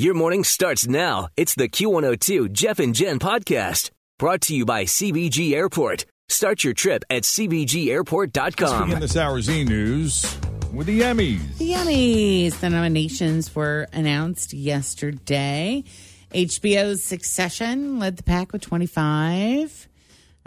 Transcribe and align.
Your 0.00 0.14
morning 0.14 0.44
starts 0.44 0.88
now. 0.88 1.28
It's 1.36 1.54
the 1.54 1.68
Q102 1.68 2.52
Jeff 2.52 2.78
and 2.78 2.94
Jen 2.94 3.18
podcast 3.18 3.90
brought 4.18 4.40
to 4.40 4.56
you 4.56 4.64
by 4.64 4.84
CVG 4.84 5.52
Airport. 5.52 6.06
Start 6.30 6.64
your 6.64 6.72
trip 6.72 7.04
at 7.10 7.16
Let's 7.16 7.38
CVGAirport.com. 7.38 8.84
begin 8.86 9.00
this 9.00 9.18
hour's 9.18 9.50
e 9.50 9.62
news 9.62 10.38
with 10.72 10.86
the 10.86 11.02
Emmys. 11.02 11.58
The 11.58 11.72
Emmys. 11.72 12.58
The 12.60 12.70
nominations 12.70 13.54
were 13.54 13.88
announced 13.92 14.54
yesterday. 14.54 15.84
HBO's 16.32 17.04
Succession 17.04 17.98
led 17.98 18.16
the 18.16 18.22
pack 18.22 18.54
with 18.54 18.62
25. 18.62 19.86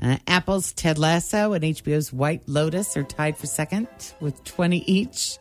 Uh, 0.02 0.18
Apple's 0.26 0.74
Ted 0.74 0.98
Lasso 0.98 1.54
and 1.54 1.64
HBO's 1.64 2.12
White 2.12 2.42
Lotus 2.50 2.98
are 2.98 3.04
tied 3.04 3.38
for 3.38 3.46
second 3.46 3.88
with 4.20 4.44
20 4.46 4.80
each. 4.80 5.38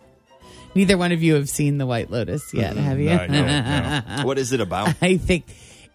Neither 0.74 0.96
one 0.96 1.12
of 1.12 1.22
you 1.22 1.34
have 1.34 1.48
seen 1.48 1.78
The 1.78 1.86
White 1.86 2.10
Lotus 2.10 2.54
yet, 2.54 2.76
have 2.76 2.98
you? 2.98 3.10
No, 3.10 3.26
no, 3.26 3.44
no. 3.46 4.02
What 4.24 4.38
is 4.38 4.52
it 4.52 4.60
about? 4.60 4.94
I 5.02 5.16
think 5.18 5.44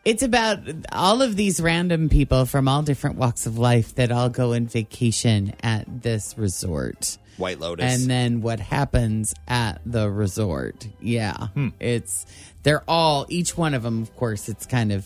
it's 0.06 0.23
about 0.23 0.59
all 0.92 1.22
of 1.22 1.36
these 1.36 1.59
random 1.59 2.09
people 2.09 2.45
from 2.45 2.67
all 2.67 2.83
different 2.83 3.17
walks 3.17 3.45
of 3.45 3.58
life 3.58 3.95
that 3.95 4.11
all 4.11 4.30
go 4.30 4.53
on 4.53 4.67
vacation 4.67 5.53
at 5.64 6.03
this 6.03 6.38
resort. 6.38 7.17
White 7.38 7.59
Lotus. 7.59 8.02
And 8.02 8.09
then 8.09 8.42
what 8.42 8.59
happens 8.59 9.33
at 9.48 9.81
the 9.86 10.09
resort. 10.09 10.88
Yeah. 11.00 11.48
It's, 11.80 12.25
they're 12.64 12.83
all, 12.88 13.25
each 13.30 13.58
one 13.58 13.73
of 13.73 13.83
them, 13.83 14.02
of 14.02 14.16
course, 14.16 14.50
it's 14.50 14.66
kind 14.66 14.92
of 14.92 15.05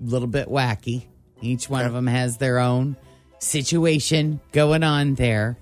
a 0.00 0.10
little 0.10 0.28
bit 0.28 0.48
wacky. 0.48 1.04
Each 1.40 1.68
one 1.68 1.84
of 1.84 1.92
them 1.92 2.06
has 2.06 2.38
their 2.38 2.58
own 2.58 2.96
situation 3.38 4.40
going 4.52 4.82
on 4.82 5.14
there. 5.14 5.58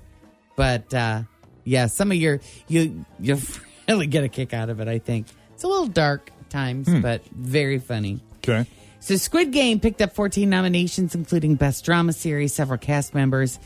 But, 0.56 0.92
uh, 0.92 1.22
yeah, 1.70 1.86
some 1.86 2.10
of 2.10 2.16
your, 2.16 2.40
you, 2.66 3.04
you'll 3.20 3.40
really 3.88 4.08
get 4.08 4.24
a 4.24 4.28
kick 4.28 4.52
out 4.52 4.70
of 4.70 4.80
it, 4.80 4.88
I 4.88 4.98
think. 4.98 5.28
It's 5.54 5.62
a 5.62 5.68
little 5.68 5.86
dark 5.86 6.32
at 6.40 6.50
times, 6.50 6.88
hmm. 6.88 7.00
but 7.00 7.24
very 7.26 7.78
funny. 7.78 8.20
Okay. 8.38 8.66
So 8.98 9.16
Squid 9.16 9.52
Game 9.52 9.78
picked 9.78 10.02
up 10.02 10.12
14 10.12 10.50
nominations, 10.50 11.14
including 11.14 11.54
Best 11.54 11.84
Drama 11.84 12.12
Series. 12.12 12.52
Several 12.52 12.76
cast 12.76 13.14
members 13.14 13.60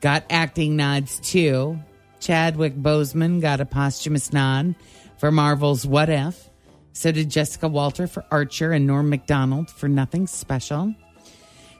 got 0.00 0.24
acting 0.30 0.76
nods 0.76 1.18
too. 1.18 1.78
Chadwick 2.20 2.76
Boseman 2.76 3.40
got 3.40 3.60
a 3.60 3.64
posthumous 3.64 4.32
nod 4.32 4.76
for 5.18 5.32
Marvel's 5.32 5.84
What 5.84 6.08
If. 6.08 6.48
So 6.92 7.12
did 7.12 7.28
Jessica 7.28 7.68
Walter 7.68 8.06
for 8.06 8.24
Archer 8.30 8.72
and 8.72 8.86
Norm 8.86 9.10
Macdonald 9.10 9.70
for 9.70 9.88
Nothing 9.88 10.26
Special. 10.26 10.94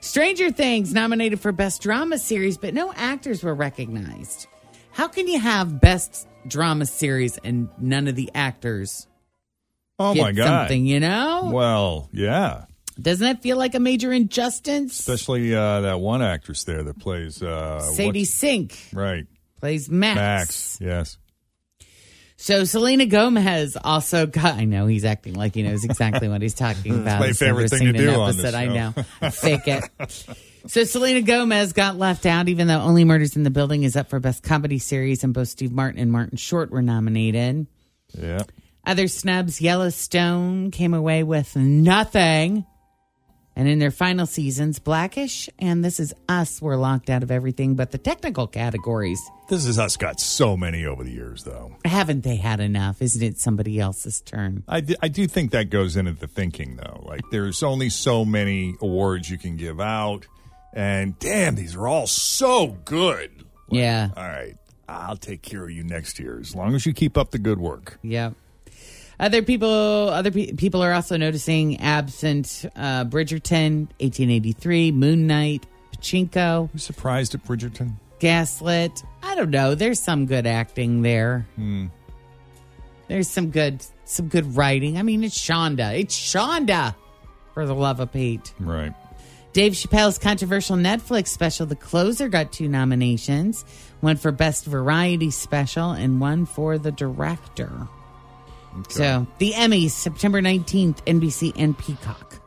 Stranger 0.01 0.51
Things 0.51 0.93
nominated 0.93 1.39
for 1.39 1.51
Best 1.51 1.81
Drama 1.81 2.17
Series, 2.17 2.57
but 2.57 2.73
no 2.73 2.93
actors 2.95 3.43
were 3.43 3.55
recognized. 3.55 4.47
How 4.99 5.07
can 5.07 5.29
you 5.29 5.39
have 5.39 5.79
Best 5.79 6.27
Drama 6.45 6.85
Series 6.85 7.37
and 7.37 7.69
none 7.77 8.09
of 8.09 8.15
the 8.15 8.29
actors 8.35 9.07
Oh 9.97 10.13
my 10.13 10.33
God. 10.33 10.45
something, 10.45 10.85
you 10.85 10.99
know? 10.99 11.51
Well, 11.53 12.09
yeah. 12.11 12.65
Doesn't 13.01 13.25
that 13.25 13.41
feel 13.41 13.55
like 13.55 13.75
a 13.75 13.79
major 13.79 14.11
injustice? 14.11 14.99
Especially 14.99 15.55
uh, 15.55 15.79
that 15.79 16.01
one 16.01 16.21
actress 16.21 16.65
there 16.65 16.83
that 16.83 16.99
plays 16.99 17.41
uh, 17.41 17.79
Sadie 17.79 18.25
Sink 18.25 18.77
Right. 18.91 19.25
plays 19.61 19.89
Max. 19.89 20.17
Max. 20.17 20.77
Yes. 20.81 21.17
So 22.41 22.63
Selena 22.63 23.05
Gomez 23.05 23.77
also 23.83 24.25
got. 24.25 24.55
I 24.55 24.63
know 24.63 24.87
he's 24.87 25.03
acting 25.03 25.33
like 25.33 25.53
he 25.55 25.61
knows 25.61 25.83
exactly 25.83 26.29
what 26.29 26.41
he's 26.41 26.53
talking 26.55 26.95
about. 26.97 27.19
my 27.19 27.33
favorite 27.33 27.69
thing 27.69 27.91
to 27.91 27.91
do 27.91 28.11
on 28.11 28.27
this 28.37 28.39
episode. 28.45 28.57
I 28.57 28.65
know. 28.67 28.91
Fake 29.29 29.67
it. 29.67 29.83
So 30.65 30.85
Selena 30.85 31.21
Gomez 31.21 31.73
got 31.73 31.97
left 31.97 32.25
out, 32.25 32.47
even 32.47 32.67
though 32.67 32.79
Only 32.79 33.03
Murders 33.03 33.35
in 33.35 33.43
the 33.43 33.49
Building 33.49 33.83
is 33.83 33.97
up 33.97 34.09
for 34.09 34.21
Best 34.21 34.41
Comedy 34.41 34.79
Series, 34.79 35.25
and 35.25 35.33
both 35.33 35.49
Steve 35.49 35.73
Martin 35.73 35.99
and 35.99 36.13
Martin 36.13 36.37
Short 36.37 36.71
were 36.71 36.81
nominated. 36.81 37.67
Yeah. 38.17 38.43
Other 38.85 39.09
snubs, 39.09 39.59
Yellowstone 39.59 40.71
came 40.71 40.93
away 40.93 41.23
with 41.23 41.57
nothing. 41.57 42.65
And 43.59 43.67
in 43.67 43.77
their 43.79 43.91
final 43.91 44.25
seasons, 44.25 44.79
Blackish 44.79 45.49
and 45.59 45.83
This 45.83 45.99
Is 45.99 46.13
Us 46.29 46.61
were 46.61 46.77
locked 46.77 47.09
out 47.09 47.23
of 47.23 47.29
everything 47.29 47.75
but 47.75 47.91
the 47.91 47.97
technical 47.97 48.47
categories. 48.47 49.19
This 49.49 49.65
is 49.65 49.77
us 49.77 49.97
got 49.97 50.21
so 50.21 50.55
many 50.55 50.85
over 50.85 51.03
the 51.03 51.11
years, 51.11 51.43
though. 51.43 51.75
Haven't 51.83 52.23
they 52.23 52.37
had 52.37 52.61
enough? 52.61 53.01
Isn't 53.01 53.21
it 53.21 53.37
somebody 53.37 53.77
else's 53.77 54.21
turn? 54.21 54.63
I, 54.65 54.79
d- 54.79 54.95
I 55.01 55.09
do 55.09 55.27
think 55.27 55.51
that 55.51 55.69
goes 55.69 55.97
into 55.97 56.13
the 56.13 56.25
thinking, 56.27 56.77
though. 56.77 57.03
Like, 57.05 57.19
there's 57.31 57.61
only 57.61 57.89
so 57.89 58.23
many 58.23 58.75
awards 58.79 59.29
you 59.29 59.37
can 59.37 59.57
give 59.57 59.81
out. 59.81 60.25
And 60.71 61.19
damn, 61.19 61.55
these 61.55 61.75
are 61.75 61.85
all 61.85 62.07
so 62.07 62.67
good. 62.85 63.43
Like, 63.67 63.81
Yeah. 63.81 64.07
All 64.15 64.23
right. 64.23 64.55
I'll 64.87 65.17
take 65.17 65.41
care 65.41 65.65
of 65.65 65.71
you 65.71 65.83
next 65.83 66.17
year 66.17 66.39
as 66.39 66.55
long 66.55 66.75
as 66.75 66.85
you 66.85 66.93
keep 66.93 67.17
up 67.17 67.31
the 67.31 67.39
good 67.39 67.59
work. 67.59 67.99
Yep. 68.03 68.35
Other 69.19 69.41
people, 69.41 69.69
other 69.69 70.31
pe- 70.31 70.53
people 70.53 70.81
are 70.81 70.93
also 70.93 71.17
noticing 71.17 71.79
absent 71.81 72.65
uh, 72.75 73.03
Bridgerton, 73.05 73.87
1883, 73.99 74.91
Moon 74.93 75.27
Knight, 75.27 75.65
Pachinko, 75.95 76.69
You 76.73 76.79
surprised 76.79 77.35
at 77.35 77.43
Bridgerton? 77.43 77.93
Gaslit. 78.19 79.03
I 79.23 79.35
don't 79.35 79.49
know. 79.49 79.75
There's 79.75 79.99
some 79.99 80.25
good 80.25 80.45
acting 80.47 81.01
there. 81.01 81.45
Hmm. 81.55 81.87
There's 83.07 83.27
some 83.27 83.49
good, 83.49 83.83
some 84.05 84.27
good 84.27 84.55
writing. 84.55 84.97
I 84.97 85.03
mean, 85.03 85.23
it's 85.23 85.37
Shonda. 85.37 85.99
It's 85.99 86.15
Shonda. 86.17 86.95
For 87.53 87.65
the 87.65 87.75
love 87.75 87.99
of 87.99 88.13
Pete. 88.13 88.53
Right. 88.59 88.93
Dave 89.51 89.73
Chappelle's 89.73 90.17
controversial 90.19 90.77
Netflix 90.77 91.29
special, 91.29 91.65
The 91.65 91.75
Closer, 91.75 92.29
got 92.29 92.51
two 92.53 92.69
nominations 92.69 93.65
one 93.99 94.15
for 94.15 94.31
Best 94.31 94.63
Variety 94.65 95.29
Special 95.31 95.91
and 95.91 96.21
one 96.21 96.45
for 96.45 96.77
the 96.77 96.91
director. 96.91 97.87
So, 98.89 99.27
the 99.39 99.53
Emmys, 99.53 99.91
September 99.91 100.41
19th, 100.41 101.03
NBC 101.05 101.53
and 101.57 101.77
Peacock. 101.77 102.41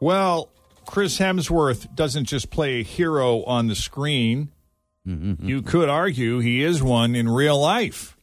Well, 0.00 0.48
Chris 0.86 1.18
Hemsworth 1.18 1.94
doesn't 1.94 2.24
just 2.24 2.50
play 2.50 2.80
a 2.80 2.82
hero 2.82 3.44
on 3.44 3.68
the 3.68 3.74
screen. 3.74 4.50
Mm-hmm. 5.06 5.46
You 5.46 5.62
could 5.62 5.88
argue 5.88 6.38
he 6.38 6.62
is 6.62 6.82
one 6.82 7.14
in 7.14 7.28
real 7.28 7.60
life. 7.60 8.16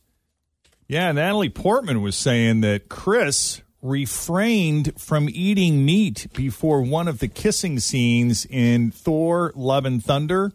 Yeah, 0.88 1.12
Natalie 1.12 1.50
Portman 1.50 2.02
was 2.02 2.16
saying 2.16 2.62
that 2.62 2.90
Chris 2.90 3.62
refrained 3.82 5.00
from 5.00 5.30
eating 5.30 5.86
meat 5.86 6.28
before 6.34 6.82
one 6.82 7.08
of 7.08 7.20
the 7.20 7.28
kissing 7.28 7.80
scenes 7.80 8.46
in 8.50 8.92
Thor 8.92 9.54
Love 9.56 9.86
and 9.86 10.04
Thunder 10.04 10.52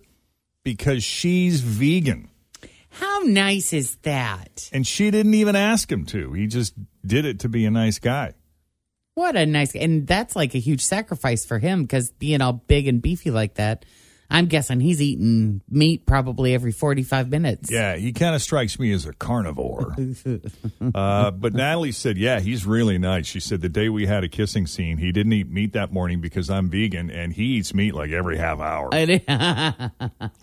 because 0.62 1.04
she's 1.04 1.60
vegan. 1.60 2.28
How 2.94 3.20
nice 3.24 3.72
is 3.72 3.96
that? 4.02 4.70
And 4.72 4.86
she 4.86 5.10
didn't 5.10 5.34
even 5.34 5.56
ask 5.56 5.90
him 5.90 6.06
to. 6.06 6.32
He 6.32 6.46
just 6.46 6.74
did 7.04 7.24
it 7.24 7.40
to 7.40 7.48
be 7.48 7.66
a 7.66 7.70
nice 7.70 7.98
guy. 7.98 8.34
What 9.14 9.36
a 9.36 9.46
nice, 9.46 9.74
and 9.76 10.06
that's 10.06 10.34
like 10.34 10.54
a 10.54 10.58
huge 10.58 10.84
sacrifice 10.84 11.44
for 11.44 11.58
him 11.58 11.82
because 11.82 12.10
being 12.12 12.40
all 12.40 12.52
big 12.52 12.88
and 12.88 13.00
beefy 13.00 13.30
like 13.30 13.54
that, 13.54 13.84
I'm 14.30 14.46
guessing 14.46 14.80
he's 14.80 15.00
eating 15.02 15.60
meat 15.68 16.06
probably 16.06 16.54
every 16.54 16.72
45 16.72 17.28
minutes. 17.28 17.70
Yeah, 17.70 17.96
he 17.96 18.12
kind 18.12 18.34
of 18.34 18.42
strikes 18.42 18.78
me 18.78 18.92
as 18.92 19.06
a 19.06 19.12
carnivore. 19.12 19.94
uh, 20.94 21.30
but 21.30 21.52
Natalie 21.52 21.92
said, 21.92 22.16
yeah, 22.16 22.40
he's 22.40 22.66
really 22.66 22.98
nice. 22.98 23.26
She 23.26 23.40
said 23.40 23.60
the 23.60 23.68
day 23.68 23.88
we 23.88 24.06
had 24.06 24.24
a 24.24 24.28
kissing 24.28 24.66
scene, 24.66 24.98
he 24.98 25.12
didn't 25.12 25.32
eat 25.32 25.48
meat 25.48 25.72
that 25.74 25.92
morning 25.92 26.20
because 26.20 26.50
I'm 26.50 26.68
vegan, 26.68 27.10
and 27.10 27.32
he 27.32 27.44
eats 27.56 27.74
meat 27.74 27.94
like 27.94 28.10
every 28.10 28.38
half 28.38 28.60
hour. 28.60 28.90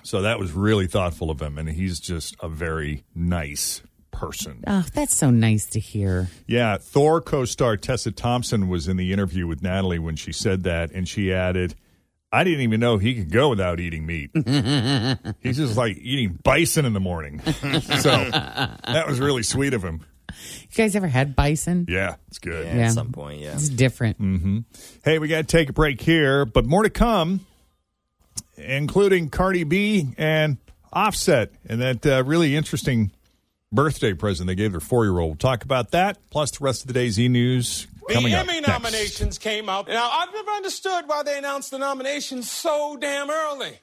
So 0.03 0.23
that 0.23 0.39
was 0.39 0.51
really 0.51 0.87
thoughtful 0.87 1.29
of 1.29 1.41
him, 1.41 1.57
and 1.57 1.69
he's 1.69 1.99
just 1.99 2.35
a 2.41 2.49
very 2.49 3.03
nice 3.15 3.81
person. 4.11 4.63
Oh, 4.67 4.85
that's 4.93 5.15
so 5.15 5.29
nice 5.29 5.65
to 5.67 5.79
hear. 5.79 6.29
Yeah, 6.47 6.77
Thor 6.77 7.21
co 7.21 7.45
star 7.45 7.77
Tessa 7.77 8.11
Thompson 8.11 8.67
was 8.67 8.87
in 8.87 8.97
the 8.97 9.11
interview 9.13 9.47
with 9.47 9.61
Natalie 9.61 9.99
when 9.99 10.15
she 10.15 10.31
said 10.31 10.63
that, 10.63 10.91
and 10.91 11.07
she 11.07 11.33
added, 11.33 11.75
I 12.31 12.43
didn't 12.43 12.61
even 12.61 12.79
know 12.79 12.97
he 12.97 13.15
could 13.15 13.31
go 13.31 13.49
without 13.49 13.79
eating 13.79 14.05
meat. 14.05 14.31
He's 15.41 15.57
just 15.57 15.75
like 15.75 15.97
eating 15.97 16.39
bison 16.43 16.85
in 16.85 16.93
the 16.93 16.99
morning. 16.99 17.39
so 17.43 17.51
that 17.59 19.05
was 19.07 19.19
really 19.19 19.43
sweet 19.43 19.73
of 19.73 19.83
him. 19.83 20.05
You 20.29 20.67
guys 20.75 20.95
ever 20.95 21.07
had 21.07 21.35
bison? 21.35 21.87
Yeah, 21.89 22.15
it's 22.29 22.39
good. 22.39 22.65
Yeah, 22.65 22.75
Yeah. 22.77 22.85
At 22.85 22.93
some 22.93 23.11
point, 23.11 23.41
yeah. 23.41 23.53
It's 23.53 23.67
different. 23.67 24.17
Hey, 25.03 25.19
we 25.19 25.27
got 25.27 25.37
to 25.37 25.43
take 25.43 25.69
a 25.69 25.73
break 25.73 25.99
here, 25.99 26.45
but 26.45 26.65
more 26.65 26.83
to 26.83 26.89
come, 26.89 27.45
including 28.55 29.29
Cardi 29.29 29.65
B 29.65 30.13
and 30.17 30.57
Offset 30.93 31.51
and 31.67 31.81
that 31.81 32.05
uh, 32.05 32.23
really 32.25 32.55
interesting 32.55 33.11
birthday 33.73 34.13
present 34.13 34.47
they 34.47 34.55
gave 34.55 34.71
their 34.71 34.79
four 34.79 35.03
year 35.05 35.19
old. 35.19 35.29
We'll 35.31 35.35
talk 35.37 35.63
about 35.63 35.91
that, 35.91 36.17
plus 36.29 36.51
the 36.51 36.63
rest 36.63 36.81
of 36.81 36.87
the 36.87 36.93
day's 36.93 37.19
e 37.19 37.27
news 37.27 37.87
The 38.07 38.13
coming. 38.15 38.33
Emmy 38.33 38.61
nominations 38.61 39.37
came 39.37 39.69
out. 39.69 39.87
Now, 39.87 40.09
I've 40.11 40.33
never 40.33 40.51
understood 40.51 41.03
why 41.07 41.23
they 41.23 41.37
announced 41.37 41.71
the 41.71 41.77
nominations 41.77 42.49
so 42.49 42.97
damn 42.99 43.29
early. 43.29 43.79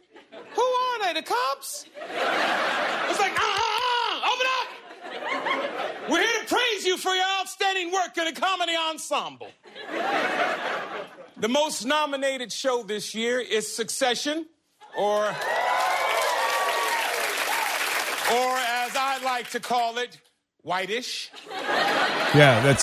Who 0.54 0.62
are 0.62 1.04
they? 1.04 1.20
The 1.20 1.26
cops? 1.26 1.84
It's 1.96 3.20
like, 3.20 3.32
ah, 3.36 3.40
ah, 3.40 3.80
ah, 3.80 4.32
open 4.32 4.46
up! 4.58 6.10
We're 6.10 6.20
here 6.20 6.40
to 6.42 6.46
praise 6.54 6.84
you 6.86 6.96
for 6.96 7.14
your 7.14 7.24
outstanding 7.40 7.92
work 7.92 8.16
in 8.16 8.26
a 8.26 8.32
comedy 8.32 8.72
ensemble. 8.90 9.50
The 11.36 11.48
most 11.48 11.84
nominated 11.84 12.52
show 12.52 12.82
this 12.82 13.14
year 13.14 13.40
is 13.40 13.72
Succession, 13.72 14.46
or, 14.96 15.26
or 15.26 15.32
as 18.58 18.96
I 18.96 19.20
like 19.24 19.50
to 19.50 19.60
call 19.60 19.98
it, 19.98 20.18
Whitish. 20.62 21.30
Yeah, 22.34 22.60
that's 22.62 22.82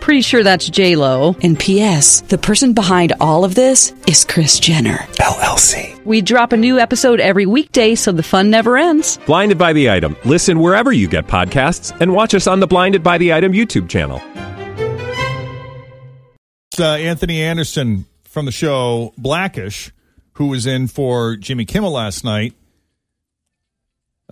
Pretty 0.00 0.22
sure 0.22 0.42
that's 0.42 0.68
J 0.68 0.96
Lo. 0.96 1.36
And 1.42 1.58
P.S. 1.58 2.22
The 2.22 2.38
person 2.38 2.72
behind 2.72 3.12
all 3.20 3.44
of 3.44 3.54
this 3.54 3.92
is 4.08 4.24
Kris 4.24 4.58
Jenner. 4.58 4.96
LLC. 5.20 6.04
We 6.04 6.20
drop 6.22 6.52
a 6.52 6.56
new 6.56 6.78
episode 6.78 7.20
every 7.20 7.46
weekday, 7.46 7.94
so 7.94 8.10
the 8.10 8.22
fun 8.22 8.50
never 8.50 8.76
ends. 8.78 9.18
Blinded 9.26 9.58
by 9.58 9.72
the 9.72 9.90
item. 9.90 10.16
Listen 10.24 10.58
wherever 10.60 10.90
you 10.92 11.06
get 11.06 11.26
podcasts, 11.26 11.96
and 12.00 12.12
watch 12.12 12.34
us 12.34 12.46
on 12.46 12.60
the 12.60 12.66
Blinded 12.66 13.02
by 13.02 13.18
the 13.18 13.32
Item 13.34 13.52
YouTube 13.52 13.88
channel. 13.88 14.20
uh, 16.78 16.94
Anthony 16.94 17.42
Anderson 17.42 18.06
from 18.24 18.46
the 18.46 18.52
show 18.52 19.12
Blackish, 19.18 19.92
who 20.34 20.46
was 20.46 20.64
in 20.66 20.86
for 20.88 21.36
Jimmy 21.36 21.66
Kimmel 21.66 21.92
last 21.92 22.24
night, 22.24 22.54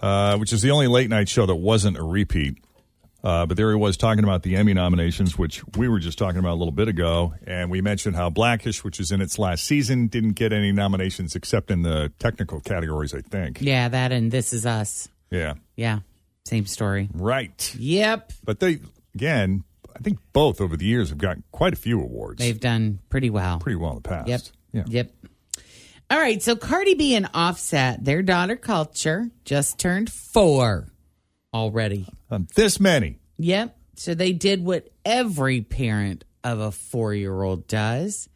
uh, 0.00 0.38
which 0.38 0.53
is 0.55 0.62
the 0.62 0.70
only 0.70 0.87
late 0.87 1.11
night 1.11 1.29
show 1.29 1.44
that 1.44 1.56
wasn't 1.56 1.99
a 1.99 2.03
repeat. 2.03 2.56
Uh, 3.23 3.47
but 3.47 3.56
there 3.56 3.70
he 3.70 3.76
was 3.76 3.97
talking 3.97 4.23
about 4.23 4.43
the 4.43 4.55
Emmy 4.55 4.73
nominations, 4.75 5.37
which 5.37 5.62
we 5.76 5.88
were 5.88 5.99
just 5.99 6.19
talking 6.19 6.38
about 6.38 6.53
a 6.53 6.61
little 6.61 6.73
bit 6.73 6.87
ago. 6.87 7.35
And 7.47 7.70
we 7.70 7.81
mentioned 7.81 8.15
how 8.15 8.31
Blackish, 8.31 8.85
which 8.85 9.00
is 9.00 9.11
in 9.11 9.20
its 9.20 9.38
last 9.38 9.65
season, 9.65 10.06
didn't 10.06 10.32
get 10.32 10.53
any 10.53 10.70
nominations 10.70 11.35
except 11.35 11.70
in 11.70 11.82
the 11.82 12.12
technical 12.20 12.61
categories, 12.61 13.12
I 13.15 13.20
think. 13.23 13.61
Yeah, 13.61 13.88
that 13.88 14.12
and 14.12 14.31
This 14.31 14.53
Is 14.53 14.65
Us. 14.65 15.09
Yeah. 15.31 15.55
Yeah, 15.75 16.00
same 16.44 16.67
story. 16.67 17.09
Right. 17.12 17.75
Yep. 17.76 18.32
But 18.44 18.61
they, 18.61 18.79
again, 19.15 19.65
I 19.94 19.99
think 19.99 20.19
both 20.32 20.61
over 20.61 20.76
the 20.76 20.87
years 20.87 21.09
have 21.09 21.19
gotten 21.19 21.43
quite 21.50 21.73
a 21.73 21.76
few 21.76 22.00
awards. 22.00 22.38
They've 22.38 22.59
done 22.59 23.00
pretty 23.09 23.31
well. 23.31 23.59
pretty 23.59 23.76
well 23.76 23.91
in 23.91 23.97
the 23.97 24.09
past. 24.09 24.29
Yep. 24.29 24.41
Yeah. 24.73 24.85
Yep. 24.87 25.11
All 26.11 26.19
right. 26.19 26.41
So 26.41 26.55
Cardi 26.55 26.94
B 26.94 27.17
and 27.17 27.29
Offset, 27.35 28.05
their 28.05 28.23
daughter 28.23 28.56
Culture, 28.56 29.29
just 29.44 29.79
turned 29.79 30.11
four 30.11 30.87
already. 31.52 32.06
Um, 32.30 32.48
this 32.54 32.80
many. 32.80 33.18
Yep. 33.38 33.76
So 33.96 34.14
they 34.14 34.32
did 34.32 34.64
what 34.64 34.88
every 35.04 35.60
parent 35.60 36.24
of 36.44 36.60
a 36.60 36.70
four 36.70 37.14
year 37.14 37.42
old 37.42 37.66
does 37.66 38.28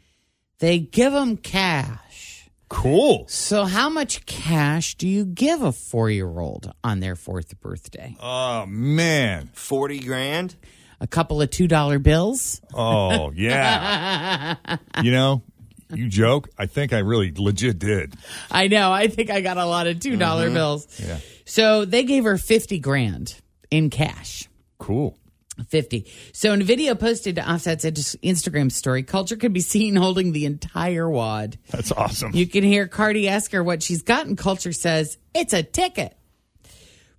they 0.63 0.79
give 0.79 1.13
them 1.13 1.37
cash. 1.37 2.49
Cool. 2.69 3.27
So, 3.29 3.65
how 3.65 3.91
much 3.91 4.25
cash 4.27 4.95
do 4.95 5.09
you 5.09 5.25
give 5.25 5.61
a 5.61 5.73
four 5.73 6.09
year 6.09 6.39
old 6.39 6.73
on 6.85 7.01
their 7.01 7.17
fourth 7.17 7.61
birthday? 7.61 8.17
Oh, 8.21 8.65
man. 8.67 9.51
40 9.55 9.99
grand? 9.99 10.55
A 11.01 11.09
couple 11.09 11.43
of 11.43 11.51
$2 11.51 12.01
bills? 12.01 12.61
Oh, 12.73 13.33
yeah. 13.35 14.55
you 15.03 15.11
know, 15.11 15.43
you 15.93 16.09
joke. 16.09 16.49
I 16.59 16.67
think 16.67 16.93
I 16.93 16.99
really 16.99 17.33
legit 17.37 17.79
did. 17.79 18.15
I 18.51 18.69
know. 18.69 18.93
I 18.93 19.09
think 19.09 19.31
I 19.31 19.41
got 19.41 19.57
a 19.57 19.67
lot 19.67 19.87
of 19.87 19.99
$2 19.99 20.19
mm-hmm. 20.19 20.55
bills. 20.55 21.01
Yeah. 21.01 21.19
So, 21.45 21.85
they 21.85 22.05
gave 22.05 22.25
her 22.25 22.39
50 22.39 22.79
grand 22.79 23.41
in 23.71 23.91
cash. 23.91 24.49
Cool. 24.79 25.17
50. 25.69 26.11
So 26.33 26.53
in 26.53 26.63
a 26.63 26.65
video 26.65 26.95
posted 26.95 27.37
to 27.37 27.43
Offset's 27.43 27.85
Instagram 28.17 28.73
story, 28.73 29.03
Culture 29.03 29.37
can 29.37 29.53
be 29.53 29.61
seen 29.61 29.97
holding 29.97 30.33
the 30.33 30.47
entire 30.47 31.09
wad. 31.09 31.59
That's 31.71 31.93
awesome. 31.93 32.33
You 32.35 32.47
can 32.47 32.65
hear 32.65 32.89
Cardi 32.89 33.29
ask 33.29 33.53
her 33.53 33.63
what 33.63 33.83
she's 33.83 34.03
got, 34.03 34.27
and 34.27 34.37
Culture 34.37 34.73
says, 34.73 35.19
it's 35.35 35.53
a 35.53 35.63
ticket. 35.63 36.17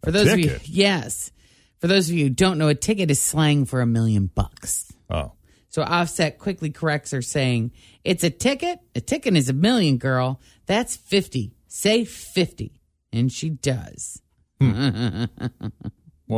For 0.03 0.11
those 0.11 0.33
of 0.33 0.39
you, 0.39 0.59
yes. 0.63 1.31
For 1.79 1.87
those 1.87 2.09
of 2.09 2.15
you 2.15 2.25
who 2.25 2.29
don't 2.29 2.57
know, 2.57 2.69
a 2.69 2.75
ticket 2.75 3.11
is 3.11 3.21
slang 3.21 3.65
for 3.65 3.81
a 3.81 3.85
million 3.85 4.27
bucks. 4.27 4.91
oh, 5.09 5.33
So 5.73 5.81
Offset 5.81 6.37
quickly 6.37 6.69
corrects 6.69 7.11
her, 7.11 7.23
saying, 7.23 7.71
It's 8.03 8.23
a 8.23 8.29
ticket. 8.29 8.77
A 8.93 9.01
ticket 9.01 9.35
is 9.35 9.49
a 9.49 9.53
million, 9.53 9.97
girl. 9.97 10.39
That's 10.67 10.95
50. 10.95 11.51
Say 11.67 12.05
50. 12.05 12.79
And 13.11 13.31
she 13.31 13.49
does. 13.49 14.21
well, 14.61 15.27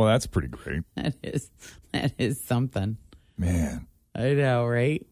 that's 0.06 0.26
pretty 0.26 0.48
great. 0.48 0.82
That 0.96 1.14
is 1.22 1.50
that 1.92 2.12
is 2.18 2.42
something. 2.42 2.96
Man. 3.36 3.86
I 4.14 4.32
know, 4.32 4.64
right? 4.64 5.06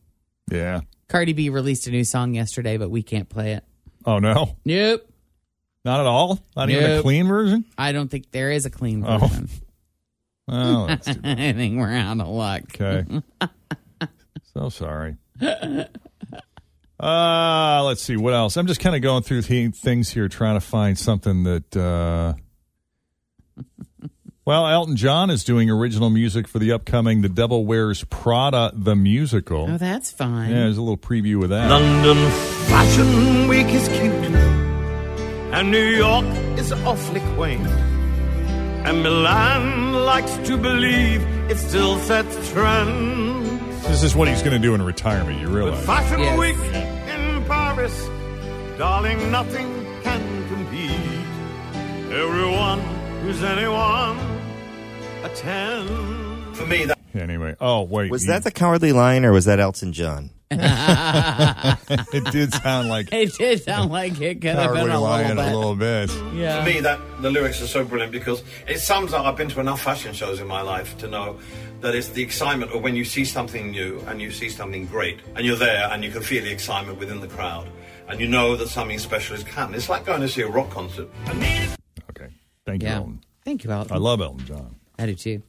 Yeah. 0.51 0.81
Cardi 1.09 1.35
B 1.35 1.51
released 1.51 1.87
a 1.87 1.91
new 1.91 2.05
song 2.05 2.35
yesterday, 2.35 2.79
but 2.79 2.91
we 2.91 3.03
can't 3.03 3.29
play 3.29 3.53
it. 3.53 3.65
Oh, 4.07 4.19
no. 4.19 4.57
Nope. 4.65 5.07
Not 5.85 6.01
at 6.01 6.07
all? 6.07 6.39
Not 6.57 6.71
even 6.71 6.91
a 6.99 7.03
clean 7.03 7.27
version? 7.29 7.67
I 7.77 7.93
don't 7.93 8.11
think 8.11 8.31
there 8.31 8.51
is 8.51 8.65
a 8.65 8.71
clean 8.71 9.05
Oh. 9.07 9.19
version. 9.19 9.49
Oh, 10.49 10.87
bad. 10.87 11.01
I 11.25 11.53
think 11.53 11.79
we're 11.79 11.93
out 11.93 12.21
of 12.21 12.29
luck. 12.29 12.63
Okay. 12.81 13.23
so 14.43 14.69
sorry. 14.69 15.17
Uh, 16.99 17.83
let's 17.85 18.01
see 18.01 18.17
what 18.17 18.33
else. 18.35 18.57
I'm 18.57 18.67
just 18.67 18.81
kind 18.81 18.95
of 18.95 19.03
going 19.03 19.23
through 19.25 19.43
th- 19.43 19.75
things 19.75 20.11
here, 20.11 20.29
trying 20.29 20.55
to 20.55 20.61
find 20.61 20.99
something 20.99 21.43
that. 21.45 21.77
Uh... 21.77 22.35
Well, 24.47 24.67
Elton 24.67 24.97
John 24.97 25.31
is 25.31 25.43
doing 25.43 25.71
original 25.71 26.11
music 26.11 26.47
for 26.47 26.59
the 26.59 26.73
upcoming 26.73 27.23
"The 27.23 27.29
Devil 27.31 27.65
Wears 27.67 28.05
Prada" 28.05 28.73
the 28.75 28.95
musical. 28.95 29.71
Oh, 29.71 29.79
that's 29.79 30.11
fine. 30.13 30.51
yeah, 30.51 30.61
there's 30.65 30.77
a 30.77 30.83
little 30.83 30.99
preview 30.99 31.43
of 31.43 31.49
that. 31.49 31.71
London 31.71 32.31
Fashion 32.69 33.49
Week 33.49 33.67
is 33.69 33.89
cute, 33.89 34.13
and 35.53 35.71
New 35.71 35.79
York 35.79 36.27
is 36.59 36.73
awfully 36.73 37.21
quaint. 37.35 37.67
And 38.87 39.03
Milan 39.03 39.95
likes 39.95 40.37
to 40.47 40.59
believe 40.59 41.23
it 41.51 41.57
still 41.57 41.99
sets 42.01 42.51
trends. 42.53 43.34
This 43.89 44.03
is 44.03 44.17
what 44.17 44.29
he's 44.29 44.41
going 44.43 44.53
to 44.53 44.59
do 44.59 44.75
in 44.75 44.83
retirement. 44.83 45.41
You 45.41 45.47
But 45.47 45.55
realize? 45.55 45.87
Fashion 45.87 46.21
Yes. 46.21 46.39
Week 46.39 46.57
in 46.57 47.45
Paris, 47.45 48.09
darling, 48.79 49.31
nothing 49.31 49.87
can 50.03 50.49
compete. 50.49 50.91
Everyone 52.13 52.81
who's 53.23 53.43
anyone 53.43 54.19
attend. 55.23 56.57
For 56.57 56.67
me, 56.67 56.85
that 56.87 56.99
Anyway, 57.15 57.55
oh 57.61 57.83
wait, 57.83 58.11
Was 58.11 58.23
he- 58.23 58.29
that 58.29 58.43
the 58.43 58.51
Cowardly 58.51 58.93
Lion 58.93 59.25
or 59.25 59.33
was 59.33 59.45
that 59.45 59.61
Elton 59.61 59.93
John? 59.93 60.31
it 60.51 62.25
did 62.33 62.53
sound 62.55 62.89
like 62.89 63.13
It 63.13 63.33
did 63.35 63.63
sound 63.63 63.91
like 63.91 64.21
it 64.21 64.41
could 64.41 64.55
have 64.55 64.75
been 64.75 64.91
a 64.91 65.01
Lion 65.01 65.37
little 65.37 65.73
a 65.73 65.77
bit. 65.77 66.11
little 66.11 66.23
bit. 66.31 66.35
Yeah. 66.39 66.63
For 66.65 66.71
me, 66.71 66.81
that 66.81 67.01
the 67.23 67.31
lyrics 67.31 67.61
are 67.63 67.67
so 67.67 67.85
brilliant 67.85 68.13
because 68.13 68.43
it 68.69 68.79
sums 68.79 69.13
up. 69.13 69.25
I've 69.25 69.37
been 69.37 69.49
to 69.49 69.61
enough 69.61 69.81
fashion 69.83 70.13
shows 70.13 70.41
in 70.41 70.47
my 70.47 70.61
life 70.61 70.97
to 70.99 71.09
know 71.09 71.39
that 71.81 71.95
it's 71.95 72.09
the 72.11 72.23
excitement 72.23 72.73
of 72.73 72.83
when 72.83 72.95
you 72.97 73.05
see 73.05 73.25
something 73.25 73.71
new 73.71 74.01
and 74.07 74.21
you 74.21 74.31
see 74.31 74.49
something 74.49 74.87
great, 74.87 75.19
and 75.35 75.45
you're 75.47 75.57
there 75.57 75.89
and 75.91 76.05
you 76.05 76.11
can 76.11 76.23
feel 76.23 76.43
the 76.45 76.51
excitement 76.53 76.99
within 76.99 77.21
the 77.21 77.29
crowd, 77.29 77.69
and 78.09 78.21
you 78.21 78.27
know 78.29 78.57
that 78.57 78.69
something 78.69 78.99
special 78.99 79.35
is 79.37 79.43
happening. 79.43 79.77
It's 79.79 79.89
like 79.89 80.05
going 80.07 80.21
to 80.21 80.29
see 80.29 80.43
a 80.43 80.49
rock 80.49 80.71
concert. 80.71 81.09
Okay, 81.29 82.29
thank 82.65 82.83
you, 82.83 82.89
Yeah. 82.89 82.97
Elton. 82.97 83.21
Thank 83.45 83.65
you, 83.65 83.71
Elton. 83.71 83.93
I 83.95 83.99
love 83.99 84.21
Elton 84.21 84.47
John. 84.47 84.77
I 84.99 85.07
do 85.07 85.15
too. 85.15 85.43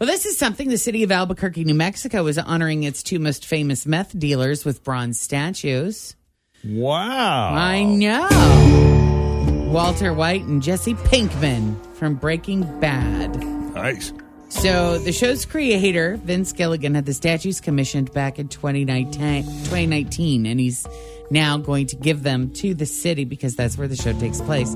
Well, 0.00 0.06
this 0.06 0.24
is 0.24 0.38
something 0.38 0.70
the 0.70 0.78
city 0.78 1.02
of 1.02 1.12
Albuquerque, 1.12 1.62
New 1.64 1.74
Mexico 1.74 2.26
is 2.26 2.38
honoring 2.38 2.84
its 2.84 3.02
two 3.02 3.18
most 3.18 3.44
famous 3.44 3.84
meth 3.84 4.18
dealers 4.18 4.64
with 4.64 4.82
bronze 4.82 5.20
statues. 5.20 6.16
Wow. 6.64 7.54
I 7.54 7.82
know. 7.82 9.68
Walter 9.70 10.14
White 10.14 10.44
and 10.44 10.62
Jesse 10.62 10.94
Pinkman 10.94 11.76
from 11.96 12.14
Breaking 12.14 12.62
Bad. 12.80 13.44
Nice. 13.74 14.14
So 14.48 14.96
the 14.96 15.12
show's 15.12 15.44
creator, 15.44 16.16
Vince 16.16 16.54
Gilligan, 16.54 16.94
had 16.94 17.04
the 17.04 17.12
statues 17.12 17.60
commissioned 17.60 18.10
back 18.14 18.38
in 18.38 18.48
2019, 18.48 19.44
2019, 19.44 20.46
and 20.46 20.58
he's 20.58 20.86
now 21.30 21.58
going 21.58 21.86
to 21.88 21.96
give 21.96 22.22
them 22.22 22.50
to 22.54 22.72
the 22.72 22.86
city 22.86 23.26
because 23.26 23.54
that's 23.54 23.76
where 23.76 23.86
the 23.86 23.96
show 23.96 24.18
takes 24.18 24.40
place. 24.40 24.74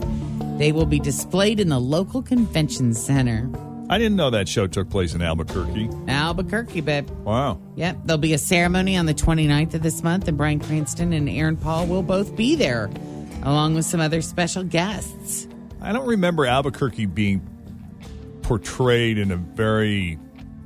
They 0.58 0.70
will 0.70 0.84
be 0.84 1.00
displayed 1.00 1.60
in 1.60 1.70
the 1.70 1.80
local 1.80 2.20
convention 2.20 2.92
center. 2.92 3.48
I 3.90 3.98
didn't 3.98 4.16
know 4.16 4.30
that 4.30 4.48
show 4.48 4.66
took 4.66 4.88
place 4.88 5.14
in 5.14 5.20
Albuquerque. 5.22 5.90
Albuquerque, 6.08 6.80
babe. 6.80 7.08
Wow. 7.24 7.60
Yep. 7.76 7.98
There'll 8.04 8.18
be 8.18 8.32
a 8.32 8.38
ceremony 8.38 8.96
on 8.96 9.06
the 9.06 9.14
29th 9.14 9.74
of 9.74 9.82
this 9.82 10.02
month, 10.02 10.26
and 10.26 10.36
Bryan 10.38 10.58
Cranston 10.60 11.12
and 11.12 11.28
Aaron 11.28 11.56
Paul 11.56 11.86
will 11.86 12.02
both 12.02 12.34
be 12.34 12.54
there, 12.56 12.90
along 13.42 13.74
with 13.74 13.84
some 13.84 14.00
other 14.00 14.22
special 14.22 14.64
guests. 14.64 15.46
I 15.82 15.92
don't 15.92 16.06
remember 16.06 16.46
Albuquerque 16.46 17.06
being 17.06 17.46
portrayed 18.42 19.18
in 19.18 19.30
a 19.30 19.36
very 19.36 20.18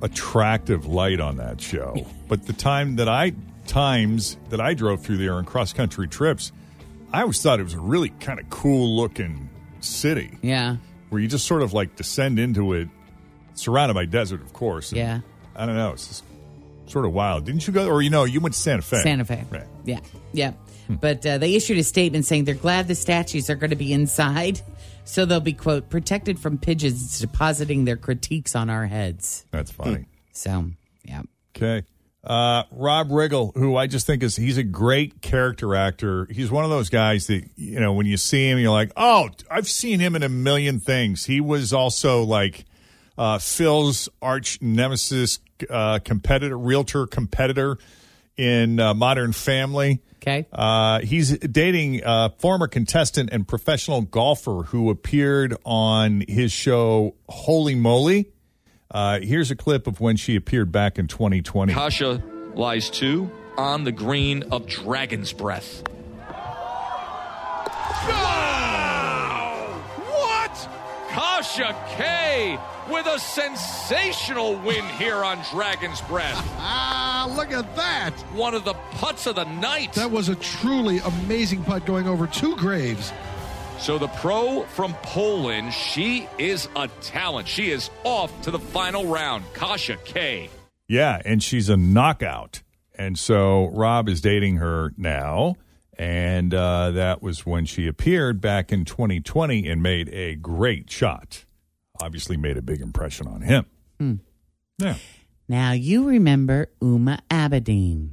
attractive 0.02 0.86
light 0.86 1.20
on 1.20 1.36
that 1.36 1.60
show. 1.60 2.06
But 2.28 2.44
the 2.46 2.52
time 2.52 2.96
that 2.96 3.08
I 3.08 3.32
times 3.66 4.36
that 4.50 4.60
I 4.60 4.74
drove 4.74 5.00
through 5.02 5.16
there 5.16 5.32
on 5.32 5.46
cross 5.46 5.72
country 5.72 6.06
trips, 6.06 6.52
I 7.10 7.22
always 7.22 7.40
thought 7.40 7.58
it 7.58 7.62
was 7.62 7.72
a 7.72 7.80
really 7.80 8.10
kind 8.20 8.38
of 8.38 8.50
cool 8.50 8.96
looking 8.98 9.48
city 9.80 10.36
Yeah. 10.42 10.76
where 11.08 11.22
you 11.22 11.26
just 11.26 11.46
sort 11.46 11.62
of 11.62 11.72
like 11.72 11.96
descend 11.96 12.38
into 12.38 12.74
it, 12.74 12.88
surrounded 13.58 13.94
by 13.94 14.04
desert, 14.04 14.40
of 14.40 14.52
course. 14.52 14.92
And 14.92 14.98
Yeah. 14.98 15.20
I 15.56 15.66
don't 15.66 15.76
know. 15.76 15.92
It's 15.92 16.06
just 16.06 16.24
sort 16.86 17.04
of 17.04 17.12
wild. 17.12 17.44
Didn't 17.44 17.66
you 17.66 17.72
go? 17.72 17.88
Or 17.88 18.00
you 18.00 18.10
know, 18.10 18.24
you 18.24 18.40
went 18.40 18.54
to 18.54 18.60
Santa 18.60 18.82
Fe. 18.82 19.02
Santa 19.02 19.24
Fe. 19.24 19.44
Right. 19.50 19.64
Yeah. 19.84 20.00
Yeah. 20.32 20.52
But 20.88 21.26
uh, 21.26 21.36
they 21.38 21.54
issued 21.54 21.76
a 21.78 21.84
statement 21.84 22.24
saying 22.24 22.44
they're 22.44 22.54
glad 22.54 22.88
the 22.88 22.94
statues 22.94 23.50
are 23.50 23.56
going 23.56 23.70
to 23.70 23.76
be 23.76 23.92
inside. 23.92 24.60
So 25.04 25.24
they'll 25.24 25.40
be, 25.40 25.52
quote, 25.52 25.90
protected 25.90 26.38
from 26.38 26.58
pigeons 26.58 27.18
depositing 27.18 27.84
their 27.84 27.96
critiques 27.96 28.54
on 28.54 28.70
our 28.70 28.86
heads. 28.86 29.44
That's 29.50 29.70
funny. 29.70 30.06
So, 30.32 30.70
yeah. 31.04 31.22
Okay. 31.56 31.84
Uh, 32.24 32.64
Rob 32.72 33.08
Riggle, 33.08 33.54
who 33.56 33.76
I 33.76 33.86
just 33.86 34.06
think 34.06 34.22
is 34.22 34.36
he's 34.36 34.58
a 34.58 34.62
great 34.62 35.22
character 35.22 35.74
actor. 35.74 36.26
He's 36.30 36.50
one 36.50 36.64
of 36.64 36.70
those 36.70 36.88
guys 36.90 37.26
that 37.28 37.44
you 37.56 37.80
know 37.80 37.92
when 37.92 38.06
you 38.06 38.16
see 38.16 38.48
him, 38.48 38.58
you're 38.58 38.72
like, 38.72 38.92
oh, 38.96 39.30
I've 39.50 39.68
seen 39.68 40.00
him 40.00 40.14
in 40.16 40.22
a 40.22 40.28
million 40.28 40.78
things. 40.80 41.24
He 41.24 41.40
was 41.40 41.72
also 41.72 42.22
like 42.22 42.64
uh, 43.18 43.38
Phil's 43.38 44.08
arch 44.22 44.62
nemesis, 44.62 45.40
uh, 45.68 45.98
competitor, 45.98 46.56
realtor 46.56 47.06
competitor 47.06 47.78
in 48.36 48.78
uh, 48.78 48.94
Modern 48.94 49.32
Family. 49.32 50.00
Okay. 50.22 50.46
Uh, 50.52 51.00
he's 51.00 51.36
dating 51.38 52.02
a 52.04 52.30
former 52.38 52.68
contestant 52.68 53.30
and 53.32 53.46
professional 53.46 54.02
golfer 54.02 54.62
who 54.64 54.90
appeared 54.90 55.56
on 55.64 56.24
his 56.28 56.52
show 56.52 57.14
Holey 57.28 57.76
Moley. 57.76 58.30
Uh, 58.90 59.20
here's 59.20 59.50
a 59.50 59.56
clip 59.56 59.86
of 59.86 60.00
when 60.00 60.16
she 60.16 60.34
appeared 60.36 60.72
back 60.72 60.98
in 60.98 61.08
2020. 61.08 61.74
Kasha 61.74 62.22
lies 62.54 62.88
two 62.88 63.30
on 63.56 63.84
the 63.84 63.92
green 63.92 64.44
of 64.50 64.66
Dragon's 64.66 65.32
Breath. 65.32 65.82
What? 68.06 68.57
Kasha 71.58 71.76
K 71.96 72.58
with 72.88 73.06
a 73.06 73.18
sensational 73.18 74.54
win 74.60 74.84
here 74.90 75.24
on 75.24 75.40
Dragon's 75.50 76.00
Breath. 76.02 76.46
Ah, 76.60 77.32
look 77.36 77.50
at 77.50 77.74
that. 77.74 78.12
One 78.32 78.54
of 78.54 78.64
the 78.64 78.74
putts 78.92 79.26
of 79.26 79.34
the 79.34 79.44
night. 79.44 79.94
That 79.94 80.10
was 80.12 80.28
a 80.28 80.36
truly 80.36 80.98
amazing 80.98 81.64
putt 81.64 81.84
going 81.84 82.06
over 82.06 82.28
two 82.28 82.54
graves. 82.56 83.12
So 83.80 83.98
the 83.98 84.06
pro 84.06 84.62
from 84.66 84.94
Poland, 85.02 85.72
she 85.72 86.28
is 86.38 86.68
a 86.76 86.86
talent. 87.00 87.48
She 87.48 87.70
is 87.70 87.90
off 88.04 88.40
to 88.42 88.52
the 88.52 88.60
final 88.60 89.06
round. 89.06 89.44
Kasha 89.54 89.96
K. 90.04 90.50
Yeah, 90.86 91.20
and 91.24 91.42
she's 91.42 91.68
a 91.68 91.76
knockout. 91.76 92.62
And 92.94 93.18
so 93.18 93.66
Rob 93.72 94.08
is 94.08 94.20
dating 94.20 94.56
her 94.58 94.92
now. 94.96 95.56
And 95.98 96.54
uh, 96.54 96.92
that 96.92 97.20
was 97.20 97.44
when 97.44 97.64
she 97.64 97.88
appeared 97.88 98.40
back 98.40 98.70
in 98.72 98.84
2020 98.84 99.68
and 99.68 99.82
made 99.82 100.08
a 100.10 100.36
great 100.36 100.88
shot. 100.90 101.44
Obviously, 102.00 102.36
made 102.36 102.56
a 102.56 102.62
big 102.62 102.80
impression 102.80 103.26
on 103.26 103.42
him. 103.42 103.66
Hmm. 103.98 104.14
Yeah. 104.78 104.96
Now, 105.48 105.72
you 105.72 106.08
remember 106.08 106.70
Uma 106.80 107.20
Abedin. 107.30 108.10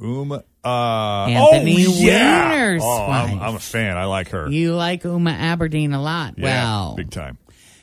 Uma. 0.00 0.42
Uh, 0.64 1.26
Anthony 1.26 1.86
oh, 1.86 1.92
yeah. 1.96 2.50
Weiner's 2.50 2.82
oh, 2.84 3.06
I'm. 3.06 3.40
I'm 3.40 3.54
a 3.54 3.60
fan. 3.60 3.96
I 3.96 4.06
like 4.06 4.30
her. 4.30 4.48
You 4.48 4.74
like 4.74 5.04
Uma 5.04 5.30
Aberdeen 5.30 5.92
a 5.92 6.00
lot. 6.00 6.34
yeah, 6.38 6.44
well, 6.44 6.94
big 6.96 7.10
time. 7.10 7.38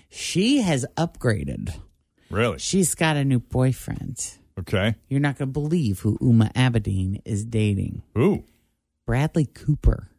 she 0.10 0.62
has 0.62 0.86
upgraded. 0.98 1.74
Really? 2.29 2.58
She's 2.60 2.96
got 2.96 3.17
a 3.17 3.24
new 3.24 3.39
boyfriend. 3.39 4.38
Okay. 4.60 4.96
You're 5.10 5.20
not 5.20 5.38
going 5.38 5.50
to 5.50 5.53
believe 5.53 6.00
who 6.00 6.17
Uma 6.22 6.51
Abedin 6.55 7.22
is 7.25 7.46
dating. 7.46 8.01
Ooh. 8.17 8.43
Bradley 9.05 9.46
Cooper. 9.46 10.10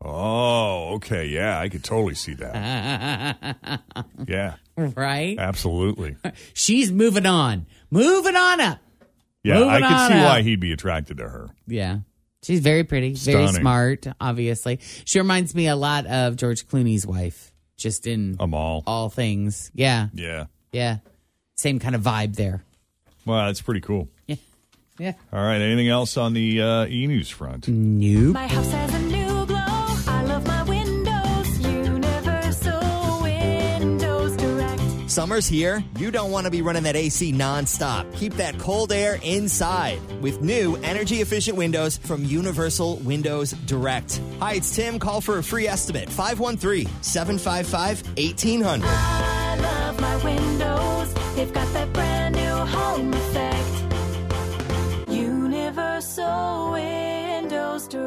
Oh, 0.00 0.94
okay. 0.94 1.26
Yeah, 1.26 1.58
I 1.58 1.68
could 1.68 1.82
totally 1.84 2.14
see 2.14 2.34
that. 2.34 3.80
Yeah, 4.26 4.54
right? 4.76 5.38
absolutely. 5.38 6.16
She's 6.54 6.92
moving 6.92 7.26
on. 7.26 7.66
Moving 7.90 8.36
on 8.36 8.60
up. 8.60 8.78
Yeah, 9.42 9.54
Moving 9.60 9.70
I 9.70 9.80
can 9.80 10.10
see 10.10 10.18
up. 10.18 10.24
why 10.26 10.42
he'd 10.42 10.60
be 10.60 10.72
attracted 10.72 11.18
to 11.18 11.28
her. 11.28 11.48
Yeah. 11.66 11.98
She's 12.42 12.60
very 12.60 12.84
pretty, 12.84 13.14
very 13.14 13.48
smart, 13.48 14.06
obviously. 14.20 14.78
She 15.04 15.18
reminds 15.18 15.54
me 15.54 15.66
a 15.66 15.74
lot 15.76 16.06
of 16.06 16.36
George 16.36 16.66
Clooney's 16.68 17.06
wife, 17.06 17.52
just 17.76 18.06
in 18.06 18.36
Amal. 18.38 18.84
all 18.86 19.08
things. 19.10 19.70
Yeah. 19.74 20.08
Yeah. 20.12 20.46
Yeah. 20.72 20.98
Same 21.56 21.78
kind 21.80 21.94
of 21.96 22.02
vibe 22.02 22.36
there. 22.36 22.62
Well, 23.26 23.46
that's 23.46 23.60
pretty 23.62 23.80
cool. 23.80 24.08
Yeah. 24.26 24.36
Yeah. 24.98 25.12
All 25.32 25.42
right. 25.42 25.60
Anything 25.60 25.88
else 25.88 26.16
on 26.16 26.34
the 26.34 26.60
uh, 26.62 26.86
e 26.86 27.06
news 27.06 27.30
front? 27.30 27.66
Nope. 27.68 28.36
Summer's 35.18 35.48
here. 35.48 35.82
You 35.96 36.12
don't 36.12 36.30
want 36.30 36.44
to 36.44 36.50
be 36.52 36.62
running 36.62 36.84
that 36.84 36.94
AC 36.94 37.32
nonstop. 37.32 38.14
Keep 38.14 38.34
that 38.34 38.56
cold 38.60 38.92
air 38.92 39.18
inside 39.24 39.98
with 40.22 40.42
new 40.42 40.76
energy 40.76 41.22
efficient 41.22 41.58
windows 41.58 41.96
from 41.96 42.24
Universal 42.24 42.98
Windows 42.98 43.50
Direct. 43.66 44.20
Hi, 44.38 44.54
it's 44.54 44.76
Tim. 44.76 45.00
Call 45.00 45.20
for 45.20 45.38
a 45.38 45.42
free 45.42 45.66
estimate 45.66 46.08
513 46.08 46.86
755 47.02 48.06
1800. 48.16 48.86
I 48.88 49.56
love 49.56 50.00
my 50.00 50.16
windows. 50.18 51.12
They've 51.34 51.52
got 51.52 51.72
that 51.72 51.92
brand 51.92 52.36
new 52.36 52.54
home 52.76 53.12
effect. 53.12 53.57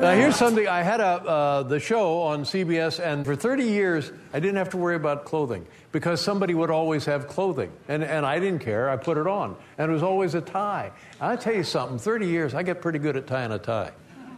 Now, 0.01 0.15
here's 0.15 0.36
something 0.36 0.67
I 0.67 0.81
had 0.81 1.00
a, 1.00 1.03
uh, 1.05 1.63
the 1.63 1.79
show 1.79 2.24
on 2.24 2.41
CBS, 2.43 3.00
and 3.00 3.24
for 3.24 3.36
30 3.36 3.65
years, 3.65 4.12
I 4.34 4.39
didn't 4.39 4.55
have 4.55 4.72
to 4.72 4.77
worry 4.77 4.96
about 4.96 5.25
clothing 5.25 5.67
because 5.91 6.20
somebody 6.22 6.55
would 6.55 6.72
always 6.72 7.05
have 7.05 7.27
clothing. 7.27 7.72
And, 7.88 8.03
and 8.03 8.25
I 8.25 8.39
didn't 8.39 8.62
care. 8.62 8.89
I 8.89 8.98
put 8.98 9.17
it 9.20 9.27
on. 9.27 9.55
And 9.77 9.91
it 9.91 9.93
was 9.93 10.01
always 10.01 10.34
a 10.34 10.41
tie. 10.41 10.91
I'll 11.20 11.38
tell 11.38 11.53
you 11.53 11.63
something 11.63 12.00
30 12.00 12.25
years, 12.25 12.55
I 12.55 12.63
get 12.63 12.81
pretty 12.81 12.98
good 12.98 13.15
at 13.15 13.27
tying 13.27 13.51
a 13.51 13.60
tie. 13.60 13.91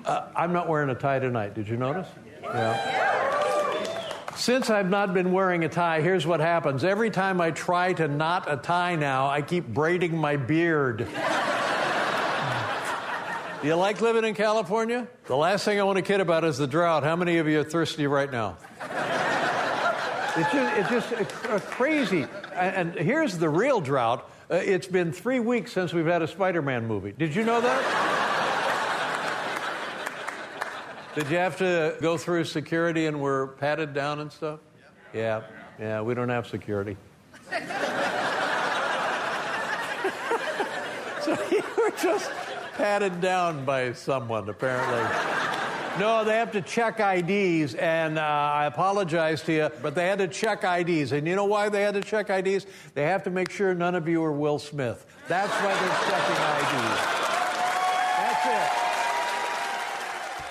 Uh, 0.05 0.27
I'm 0.35 0.51
not 0.51 0.67
wearing 0.67 0.89
a 0.89 0.95
tie 0.95 1.19
tonight. 1.19 1.53
Did 1.53 1.69
you 1.69 1.77
notice? 1.77 2.09
Yeah. 2.43 4.33
Since 4.35 4.69
I've 4.69 4.89
not 4.89 5.13
been 5.13 5.31
wearing 5.31 5.63
a 5.63 5.69
tie, 5.69 6.01
here's 6.01 6.27
what 6.27 6.41
happens. 6.41 6.83
Every 6.83 7.09
time 7.09 7.39
I 7.39 7.51
try 7.51 7.93
to 7.93 8.09
knot 8.09 8.51
a 8.51 8.57
tie 8.57 8.95
now, 8.95 9.29
I 9.29 9.41
keep 9.41 9.65
braiding 9.65 10.17
my 10.17 10.35
beard. 10.35 11.07
Do 13.63 13.69
you 13.69 13.75
like 13.75 14.01
living 14.01 14.25
in 14.25 14.35
California? 14.35 15.07
The 15.27 15.37
last 15.37 15.63
thing 15.63 15.79
I 15.79 15.83
want 15.83 15.95
to 15.95 16.01
kid 16.01 16.19
about 16.19 16.43
is 16.43 16.57
the 16.57 16.67
drought. 16.67 17.03
How 17.03 17.15
many 17.15 17.37
of 17.37 17.47
you 17.47 17.61
are 17.61 17.63
thirsty 17.63 18.07
right 18.07 18.29
now? 18.29 18.57
It's 20.35 20.51
just, 20.51 20.75
it's 20.79 20.89
just 20.89 21.13
uh, 21.45 21.59
crazy. 21.59 22.25
And 22.55 22.95
and 22.95 22.95
here's 22.95 23.37
the 23.37 23.47
real 23.47 23.79
drought. 23.79 24.27
Uh, 24.49 24.55
it's 24.55 24.87
been 24.87 25.11
three 25.11 25.39
weeks 25.39 25.71
since 25.71 25.93
we've 25.93 26.07
had 26.07 26.23
a 26.23 26.27
Spider 26.27 26.63
Man 26.63 26.87
movie. 26.87 27.11
Did 27.11 27.35
you 27.35 27.43
know 27.43 27.61
that? 27.61 27.83
Did 31.15 31.29
you 31.29 31.37
have 31.37 31.55
to 31.59 31.95
go 32.01 32.17
through 32.17 32.45
security 32.45 33.05
and 33.05 33.21
were 33.21 33.49
patted 33.59 33.93
down 33.93 34.21
and 34.21 34.31
stuff? 34.31 34.59
Yeah, 35.13 35.43
yeah, 35.79 36.01
we 36.01 36.15
don't 36.15 36.29
have 36.29 36.47
security. 36.47 36.97
so 41.21 41.37
you 41.51 41.63
were 41.77 41.91
just 41.91 42.31
patted 42.75 43.21
down 43.21 43.65
by 43.65 43.93
someone, 43.93 44.49
apparently. 44.49 45.01
No, 45.99 46.23
they 46.25 46.37
have 46.37 46.51
to 46.53 46.61
check 46.61 46.99
IDs, 46.99 47.75
and 47.75 48.17
uh, 48.17 48.21
I 48.21 48.65
apologize 48.65 49.43
to 49.43 49.53
you, 49.53 49.69
but 49.83 49.93
they 49.93 50.07
had 50.07 50.17
to 50.19 50.27
check 50.27 50.63
IDs. 50.63 51.11
And 51.11 51.27
you 51.27 51.35
know 51.35 51.45
why 51.45 51.69
they 51.69 51.83
had 51.83 51.93
to 51.93 52.01
check 52.01 52.31
IDs? 52.31 52.65
They 52.95 53.03
have 53.03 53.21
to 53.23 53.29
make 53.29 53.51
sure 53.51 53.75
none 53.75 53.93
of 53.93 54.07
you 54.07 54.23
are 54.23 54.31
Will 54.31 54.57
Smith. 54.57 55.05
That's 55.27 55.51
why 55.51 55.73
they're 55.73 55.99
checking 56.09 56.79
IDs. 56.79 56.99
That's 58.17 58.45
it. 58.47 58.71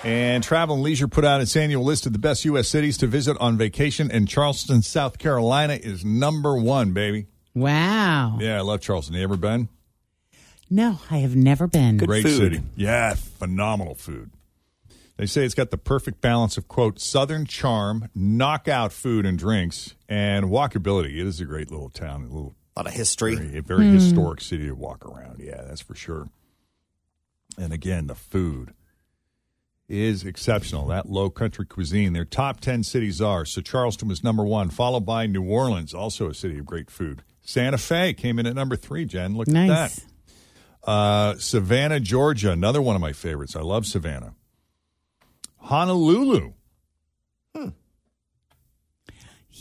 And 0.05 0.43
Travel 0.43 0.75
and 0.75 0.83
Leisure 0.83 1.07
put 1.09 1.25
out 1.25 1.41
its 1.41 1.55
annual 1.57 1.83
list 1.83 2.05
of 2.05 2.13
the 2.13 2.19
best 2.19 2.45
U.S. 2.45 2.69
cities 2.69 2.97
to 2.99 3.07
visit 3.07 3.35
on 3.41 3.57
vacation, 3.57 4.09
and 4.11 4.29
Charleston, 4.29 4.81
South 4.81 5.17
Carolina 5.17 5.73
is 5.73 6.05
number 6.05 6.55
one, 6.55 6.93
baby. 6.93 7.27
Wow. 7.53 8.37
Yeah, 8.39 8.57
I 8.57 8.61
love 8.61 8.79
Charleston. 8.79 9.15
You 9.15 9.23
ever 9.23 9.35
been? 9.37 9.67
No, 10.73 10.97
I 11.11 11.17
have 11.19 11.35
never 11.35 11.67
been. 11.67 11.97
Great 11.97 12.25
city. 12.25 12.61
Yeah, 12.75 13.13
phenomenal 13.13 13.93
food. 13.93 14.31
They 15.17 15.27
say 15.27 15.45
it's 15.45 15.53
got 15.53 15.69
the 15.69 15.77
perfect 15.77 16.19
balance 16.19 16.57
of, 16.57 16.67
quote, 16.67 16.99
southern 16.99 17.45
charm, 17.45 18.09
knockout 18.15 18.91
food 18.91 19.27
and 19.27 19.37
drinks, 19.37 19.93
and 20.09 20.45
walkability. 20.45 21.11
It 21.19 21.27
is 21.27 21.39
a 21.39 21.45
great 21.45 21.69
little 21.69 21.89
town, 21.91 22.21
a 22.23 22.25
little 22.25 22.55
A 22.75 22.79
lot 22.79 22.87
of 22.87 22.93
history. 22.93 23.35
very, 23.35 23.57
a 23.59 23.61
very 23.61 23.85
Hmm. 23.85 23.93
historic 23.93 24.41
city 24.41 24.65
to 24.65 24.73
walk 24.73 25.05
around. 25.05 25.39
Yeah, 25.39 25.61
that's 25.67 25.81
for 25.81 25.93
sure. 25.93 26.29
And 27.55 27.71
again, 27.71 28.07
the 28.07 28.15
food 28.15 28.73
is 29.87 30.23
exceptional. 30.25 30.87
That 30.87 31.07
low 31.07 31.29
country 31.29 31.67
cuisine. 31.67 32.13
Their 32.13 32.25
top 32.25 32.61
10 32.61 32.81
cities 32.81 33.21
are. 33.21 33.45
So 33.45 33.61
Charleston 33.61 34.07
was 34.07 34.23
number 34.23 34.43
one, 34.43 34.71
followed 34.71 35.05
by 35.05 35.27
New 35.27 35.43
Orleans, 35.43 35.93
also 35.93 36.29
a 36.29 36.33
city 36.33 36.57
of 36.57 36.65
great 36.65 36.89
food. 36.89 37.21
Santa 37.43 37.77
Fe 37.77 38.13
came 38.13 38.39
in 38.39 38.47
at 38.47 38.55
number 38.55 38.75
three, 38.75 39.05
Jen. 39.05 39.35
Look 39.35 39.47
Nice. 39.47 39.69
at 39.69 39.73
that. 39.91 40.05
Uh, 40.83 41.35
Savannah, 41.37 41.99
Georgia, 41.99 42.51
another 42.51 42.81
one 42.81 42.95
of 42.95 43.01
my 43.01 43.13
favorites. 43.13 43.55
I 43.55 43.61
love 43.61 43.85
Savannah. 43.85 44.33
Honolulu. 45.57 46.53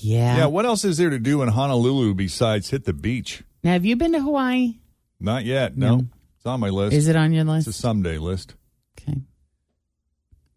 Yeah. 0.05 0.37
Yeah, 0.39 0.47
what 0.47 0.67
else 0.67 0.85
is 0.85 0.97
there 0.97 1.11
to 1.11 1.19
do 1.21 1.43
in 1.43 1.49
Honolulu 1.49 2.15
besides 2.15 2.71
hit 2.71 2.85
the 2.85 2.93
beach? 2.93 3.45
Now, 3.63 3.73
have 3.73 3.85
you 3.85 3.95
been 3.95 4.13
to 4.13 4.21
Hawaii? 4.21 4.81
Not 5.21 5.45
yet. 5.45 5.77
No. 5.77 5.97
No. 5.97 6.07
It's 6.37 6.47
on 6.47 6.59
my 6.59 6.71
list. 6.71 6.97
Is 6.97 7.07
it 7.07 7.15
on 7.15 7.33
your 7.33 7.45
list? 7.45 7.69
It's 7.69 7.77
a 7.79 7.81
someday 7.81 8.19
list. 8.19 8.57
Okay. 8.99 9.19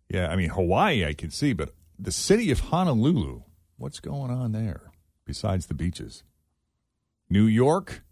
Yeah, 0.09 0.29
I 0.29 0.35
mean 0.35 0.49
Hawaii 0.49 1.05
I 1.05 1.13
can 1.13 1.29
see, 1.29 1.53
but 1.53 1.75
the 1.99 2.11
city 2.11 2.49
of 2.49 2.59
Honolulu, 2.59 3.43
what's 3.77 3.99
going 3.99 4.31
on 4.31 4.51
there 4.51 4.91
besides 5.25 5.67
the 5.67 5.75
beaches? 5.75 6.23
New 7.29 7.45
York, 7.45 8.03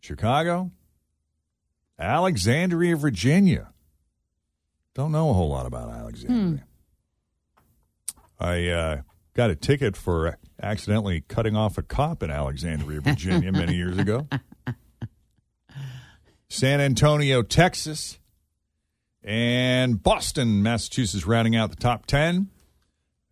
Chicago, 0.00 0.70
Alexandria, 1.98 2.96
Virginia. 2.96 3.72
Don't 4.94 5.12
know 5.12 5.30
a 5.30 5.32
whole 5.32 5.50
lot 5.50 5.66
about 5.66 5.90
Alexandria. 5.90 6.64
I 8.38 8.68
uh, 8.68 9.00
got 9.34 9.50
a 9.50 9.56
ticket 9.56 9.96
for 9.96 10.38
accidentally 10.62 11.22
cutting 11.28 11.56
off 11.56 11.78
a 11.78 11.82
cop 11.82 12.22
in 12.22 12.30
Alexandria, 12.30 13.00
Virginia, 13.00 13.52
many 13.52 13.74
years 13.74 13.98
ago. 13.98 14.26
San 16.48 16.80
Antonio, 16.80 17.42
Texas, 17.42 18.18
and 19.22 20.02
Boston, 20.02 20.62
Massachusetts, 20.62 21.26
rounding 21.26 21.56
out 21.56 21.70
the 21.70 21.76
top 21.76 22.06
10. 22.06 22.48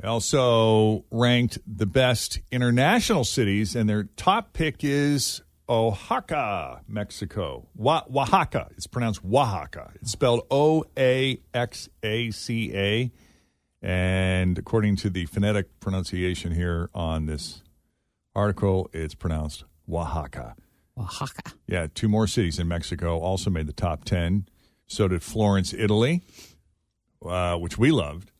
They 0.00 0.08
also 0.08 1.04
ranked 1.10 1.58
the 1.66 1.86
best 1.86 2.40
international 2.52 3.24
cities, 3.24 3.74
and 3.74 3.88
their 3.88 4.04
top 4.16 4.52
pick 4.52 4.84
is 4.84 5.42
Oaxaca, 5.68 6.82
Mexico. 6.86 7.66
Wa- 7.74 8.04
Oaxaca. 8.14 8.68
It's 8.76 8.86
pronounced 8.86 9.20
Oaxaca. 9.24 9.92
It's 9.96 10.12
spelled 10.12 10.42
O 10.50 10.84
A 10.96 11.40
X 11.52 11.88
A 12.02 12.30
C 12.30 12.72
A. 12.74 13.10
And 13.82 14.58
according 14.58 14.96
to 14.96 15.10
the 15.10 15.26
phonetic 15.26 15.80
pronunciation 15.80 16.52
here 16.52 16.88
on 16.94 17.26
this 17.26 17.62
article, 18.34 18.88
it's 18.92 19.14
pronounced 19.14 19.64
Oaxaca. 19.90 20.54
Oaxaca. 20.98 21.52
Yeah, 21.66 21.86
two 21.92 22.08
more 22.08 22.26
cities 22.26 22.58
in 22.58 22.68
Mexico 22.68 23.18
also 23.18 23.50
made 23.50 23.66
the 23.66 23.72
top 23.72 24.04
10. 24.04 24.48
So 24.86 25.08
did 25.08 25.22
Florence, 25.22 25.74
Italy, 25.74 26.22
uh, 27.24 27.56
which 27.56 27.76
we 27.76 27.90
loved. 27.90 28.30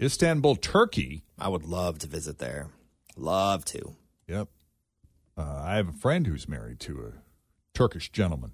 Istanbul, 0.00 0.56
Turkey. 0.56 1.24
I 1.38 1.48
would 1.48 1.64
love 1.64 1.98
to 2.00 2.06
visit 2.06 2.38
there. 2.38 2.68
Love 3.16 3.64
to. 3.66 3.96
Yep. 4.28 4.48
Uh, 5.36 5.62
I 5.64 5.76
have 5.76 5.88
a 5.88 5.92
friend 5.92 6.26
who's 6.26 6.48
married 6.48 6.80
to 6.80 7.12
a 7.12 7.12
Turkish 7.74 8.10
gentleman. 8.10 8.52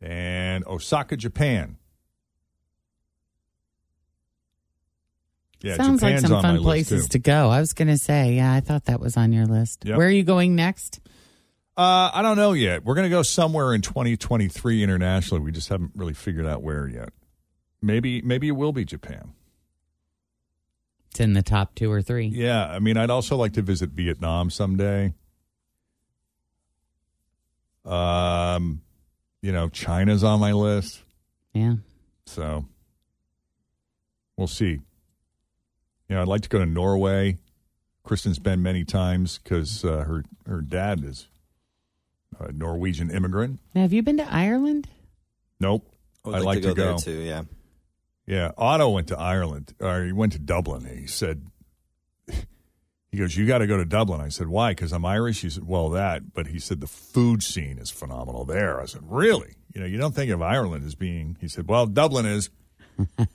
And 0.00 0.66
Osaka, 0.66 1.16
Japan. 1.16 1.76
Yeah, 5.62 5.76
Sounds 5.76 6.02
like 6.02 6.18
some 6.20 6.40
fun 6.40 6.62
places 6.62 7.08
to 7.08 7.18
go. 7.18 7.50
I 7.50 7.60
was 7.60 7.74
going 7.74 7.88
to 7.88 7.98
say, 7.98 8.34
yeah, 8.34 8.52
I 8.52 8.60
thought 8.60 8.86
that 8.86 8.98
was 8.98 9.18
on 9.18 9.32
your 9.32 9.44
list. 9.44 9.84
Yep. 9.84 9.98
Where 9.98 10.06
are 10.06 10.10
you 10.10 10.22
going 10.22 10.56
next? 10.56 11.00
Uh, 11.76 12.10
I 12.14 12.22
don't 12.22 12.36
know 12.36 12.54
yet. 12.54 12.84
We're 12.84 12.94
going 12.94 13.04
to 13.04 13.14
go 13.14 13.22
somewhere 13.22 13.74
in 13.74 13.82
2023 13.82 14.82
internationally. 14.82 15.42
We 15.42 15.52
just 15.52 15.68
haven't 15.68 15.92
really 15.94 16.14
figured 16.14 16.46
out 16.46 16.62
where 16.62 16.88
yet. 16.88 17.10
Maybe 17.82 18.20
maybe 18.22 18.48
it 18.48 18.52
will 18.52 18.72
be 18.72 18.84
Japan. 18.84 19.32
It's 21.10 21.20
in 21.20 21.32
the 21.32 21.42
top 21.42 21.74
two 21.74 21.90
or 21.90 22.02
three. 22.02 22.26
Yeah, 22.26 22.66
I 22.66 22.78
mean, 22.78 22.96
I'd 22.96 23.10
also 23.10 23.36
like 23.36 23.54
to 23.54 23.62
visit 23.62 23.90
Vietnam 23.90 24.50
someday. 24.50 25.14
Um, 27.84 28.82
you 29.42 29.52
know, 29.52 29.68
China's 29.68 30.22
on 30.24 30.40
my 30.40 30.52
list, 30.52 31.02
Yeah. 31.54 31.76
so 32.26 32.66
we'll 34.36 34.46
see. 34.46 34.80
You 36.08 36.16
know, 36.16 36.22
I'd 36.22 36.28
like 36.28 36.42
to 36.42 36.48
go 36.48 36.58
to 36.58 36.66
Norway. 36.66 37.38
Kristen's 38.02 38.38
been 38.38 38.62
many 38.62 38.84
times 38.84 39.38
because 39.42 39.84
uh, 39.84 40.04
her 40.04 40.24
her 40.46 40.60
dad 40.60 41.04
is 41.04 41.28
a 42.38 42.50
Norwegian 42.52 43.10
immigrant. 43.10 43.60
Now, 43.74 43.82
have 43.82 43.92
you 43.92 44.02
been 44.02 44.16
to 44.18 44.30
Ireland? 44.32 44.88
Nope. 45.60 45.86
I 46.24 46.28
would 46.28 46.36
I'd 46.36 46.42
like, 46.42 46.46
like 46.46 46.62
to 46.62 46.68
go, 46.68 46.74
to 46.74 46.80
there 46.80 46.92
go. 46.92 46.98
too. 46.98 47.20
Yeah. 47.22 47.42
Yeah, 48.26 48.52
Otto 48.56 48.90
went 48.90 49.08
to 49.08 49.18
Ireland, 49.18 49.74
or 49.80 50.04
he 50.04 50.12
went 50.12 50.32
to 50.34 50.38
Dublin. 50.38 50.84
He 50.86 51.06
said, 51.08 51.46
he 53.10 53.18
goes, 53.18 53.36
"You 53.36 53.46
got 53.46 53.58
to 53.58 53.66
go 53.66 53.76
to 53.76 53.84
Dublin." 53.84 54.20
I 54.20 54.28
said, 54.28 54.46
"Why?" 54.46 54.70
Because 54.70 54.92
I'm 54.92 55.04
Irish. 55.04 55.40
He 55.42 55.50
said, 55.50 55.66
"Well, 55.66 55.90
that." 55.90 56.32
But 56.32 56.46
he 56.46 56.60
said 56.60 56.80
the 56.80 56.86
food 56.86 57.42
scene 57.42 57.78
is 57.78 57.90
phenomenal 57.90 58.44
there. 58.44 58.80
I 58.80 58.84
said, 58.84 59.02
"Really? 59.04 59.56
You 59.74 59.80
know, 59.80 59.86
you 59.86 59.98
don't 59.98 60.14
think 60.14 60.30
of 60.30 60.40
Ireland 60.40 60.86
as 60.86 60.94
being?" 60.94 61.36
He 61.40 61.48
said, 61.48 61.68
"Well, 61.68 61.86
Dublin 61.86 62.24
is." 62.26 62.50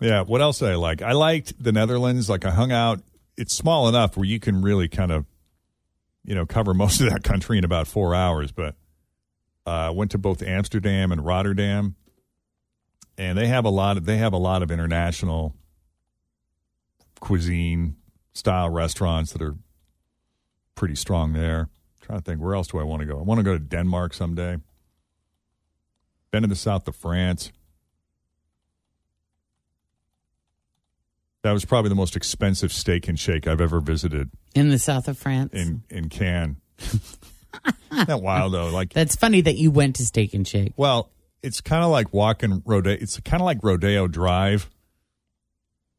yeah. 0.00 0.22
What 0.22 0.40
else 0.40 0.60
did 0.60 0.70
I 0.70 0.76
like? 0.76 1.02
I 1.02 1.12
liked 1.12 1.62
the 1.62 1.72
Netherlands. 1.72 2.30
Like 2.30 2.46
I 2.46 2.50
hung 2.50 2.72
out. 2.72 3.02
It's 3.36 3.54
small 3.54 3.88
enough 3.88 4.16
where 4.16 4.24
you 4.24 4.40
can 4.40 4.62
really 4.62 4.88
kind 4.88 5.12
of, 5.12 5.26
you 6.24 6.34
know, 6.34 6.46
cover 6.46 6.72
most 6.74 7.02
of 7.02 7.10
that 7.10 7.22
country 7.22 7.58
in 7.58 7.64
about 7.64 7.86
four 7.86 8.14
hours, 8.14 8.50
but 8.50 8.76
uh, 9.66 9.92
went 9.94 10.10
to 10.12 10.18
both 10.18 10.42
Amsterdam 10.42 11.12
and 11.12 11.22
Rotterdam, 11.22 11.96
and 13.18 13.36
they 13.36 13.48
have 13.48 13.66
a 13.66 13.70
lot 13.70 13.98
of 13.98 14.06
they 14.06 14.16
have 14.16 14.32
a 14.32 14.38
lot 14.38 14.62
of 14.62 14.70
international 14.70 15.54
cuisine 17.24 17.96
style 18.34 18.68
restaurants 18.68 19.32
that 19.32 19.40
are 19.40 19.56
pretty 20.74 20.94
strong 20.94 21.32
there. 21.32 21.60
I'm 21.60 22.06
trying 22.06 22.18
to 22.18 22.24
think 22.24 22.40
where 22.40 22.54
else 22.54 22.68
do 22.68 22.78
I 22.78 22.82
want 22.82 23.00
to 23.00 23.06
go? 23.06 23.18
I 23.18 23.22
want 23.22 23.38
to 23.38 23.42
go 23.44 23.54
to 23.54 23.58
Denmark 23.58 24.12
someday. 24.12 24.58
Been 26.30 26.42
to 26.42 26.48
the 26.48 26.54
south 26.56 26.86
of 26.86 26.94
France. 26.94 27.50
That 31.42 31.52
was 31.52 31.64
probably 31.64 31.88
the 31.90 31.94
most 31.94 32.16
expensive 32.16 32.72
steak 32.72 33.08
and 33.08 33.18
shake 33.18 33.46
I've 33.46 33.60
ever 33.60 33.80
visited 33.80 34.30
In 34.54 34.70
the 34.70 34.78
south 34.78 35.08
of 35.08 35.18
France? 35.18 35.52
in 35.54 35.82
in 35.90 36.08
Cannes. 36.08 36.56
Isn't 36.80 38.08
that 38.08 38.20
wild 38.22 38.52
though? 38.52 38.68
Like 38.70 38.92
That's 38.92 39.14
funny 39.16 39.40
that 39.42 39.56
you 39.56 39.70
went 39.70 39.96
to 39.96 40.04
Steak 40.06 40.34
and 40.34 40.46
Shake. 40.46 40.72
Well, 40.76 41.10
it's 41.42 41.60
kind 41.60 41.84
of 41.84 41.90
like 41.90 42.12
walking 42.12 42.62
rodeo. 42.66 42.92
It's 42.94 43.18
kind 43.20 43.40
of 43.40 43.44
like 43.44 43.58
Rodeo 43.62 44.08
Drive, 44.08 44.68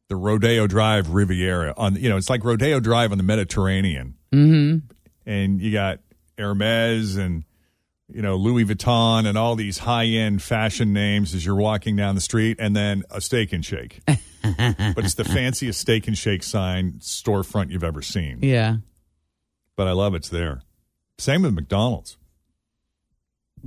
the 0.08 0.16
Rodeo 0.16 0.66
Drive 0.66 1.10
Riviera. 1.10 1.74
On 1.76 1.96
you 1.96 2.08
know, 2.08 2.16
it's 2.16 2.30
like 2.30 2.44
Rodeo 2.44 2.80
Drive 2.80 3.12
on 3.12 3.18
the 3.18 3.24
Mediterranean, 3.24 4.14
Mm-hmm. 4.32 4.78
and 5.28 5.60
you 5.60 5.72
got 5.72 6.00
Hermes 6.38 7.16
and 7.16 7.44
you 8.12 8.22
know 8.22 8.36
Louis 8.36 8.64
Vuitton 8.64 9.26
and 9.26 9.36
all 9.38 9.56
these 9.56 9.78
high 9.78 10.06
end 10.06 10.42
fashion 10.42 10.92
names 10.92 11.34
as 11.34 11.44
you're 11.46 11.54
walking 11.56 11.96
down 11.96 12.14
the 12.14 12.20
street, 12.20 12.56
and 12.60 12.74
then 12.76 13.02
a 13.10 13.20
Steak 13.20 13.52
and 13.52 13.64
Shake. 13.64 14.00
but 14.06 15.04
it's 15.04 15.14
the 15.14 15.24
fanciest 15.24 15.80
Steak 15.80 16.06
and 16.06 16.16
Shake 16.16 16.42
sign 16.44 16.92
storefront 17.00 17.70
you've 17.70 17.82
ever 17.84 18.02
seen. 18.02 18.38
Yeah. 18.42 18.76
But 19.74 19.88
I 19.88 19.92
love 19.92 20.14
it's 20.14 20.28
there. 20.28 20.62
Same 21.18 21.42
with 21.42 21.52
McDonald's. 21.52 22.16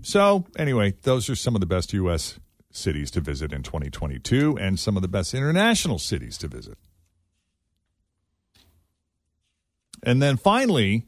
So, 0.02 0.46
anyway, 0.58 0.94
those 1.04 1.30
are 1.30 1.36
some 1.36 1.56
of 1.56 1.60
the 1.62 1.68
best 1.68 1.92
U.S. 1.94 2.40
cities 2.72 3.12
to 3.12 3.22
visit 3.22 3.52
in 3.52 3.64
2022 3.64 4.58
and 4.60 4.80
some 4.80 4.96
of 4.96 5.02
the 5.02 5.08
best 5.08 5.34
international 5.34 6.00
cities 6.00 6.38
to 6.38 6.48
visit. 6.48 6.78
And 10.04 10.22
then 10.22 10.38
finally, 10.38 11.06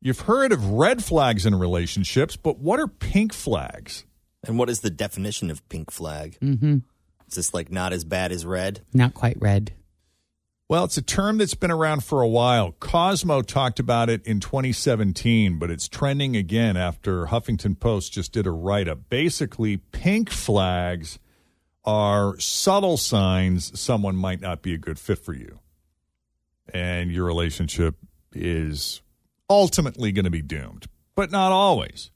you've 0.00 0.20
heard 0.20 0.52
of 0.52 0.70
red 0.70 1.04
flags 1.04 1.46
in 1.46 1.54
relationships, 1.54 2.36
but 2.36 2.58
what 2.58 2.80
are 2.80 2.88
pink 2.88 3.32
flags? 3.32 4.04
And 4.46 4.58
what 4.58 4.68
is 4.68 4.80
the 4.80 4.90
definition 4.90 5.50
of 5.50 5.66
pink 5.68 5.90
flag? 5.90 6.38
Mm-hmm. 6.40 6.78
Is 7.28 7.34
this 7.34 7.54
like 7.54 7.70
not 7.70 7.92
as 7.92 8.04
bad 8.04 8.32
as 8.32 8.44
red? 8.44 8.80
Not 8.92 9.14
quite 9.14 9.36
red. 9.40 9.72
Well, 10.74 10.82
it's 10.82 10.96
a 10.96 11.02
term 11.02 11.38
that's 11.38 11.54
been 11.54 11.70
around 11.70 12.02
for 12.02 12.20
a 12.20 12.26
while. 12.26 12.72
Cosmo 12.80 13.42
talked 13.42 13.78
about 13.78 14.10
it 14.10 14.26
in 14.26 14.40
2017, 14.40 15.56
but 15.56 15.70
it's 15.70 15.86
trending 15.86 16.34
again 16.34 16.76
after 16.76 17.26
Huffington 17.26 17.78
Post 17.78 18.12
just 18.12 18.32
did 18.32 18.44
a 18.44 18.50
write 18.50 18.88
up. 18.88 19.08
Basically, 19.08 19.76
pink 19.76 20.30
flags 20.30 21.20
are 21.84 22.36
subtle 22.40 22.96
signs 22.96 23.78
someone 23.78 24.16
might 24.16 24.40
not 24.40 24.62
be 24.62 24.74
a 24.74 24.76
good 24.76 24.98
fit 24.98 25.20
for 25.20 25.32
you. 25.32 25.60
And 26.72 27.12
your 27.12 27.24
relationship 27.24 27.94
is 28.32 29.00
ultimately 29.48 30.10
going 30.10 30.24
to 30.24 30.30
be 30.32 30.42
doomed, 30.42 30.86
but 31.14 31.30
not 31.30 31.52
always. 31.52 32.10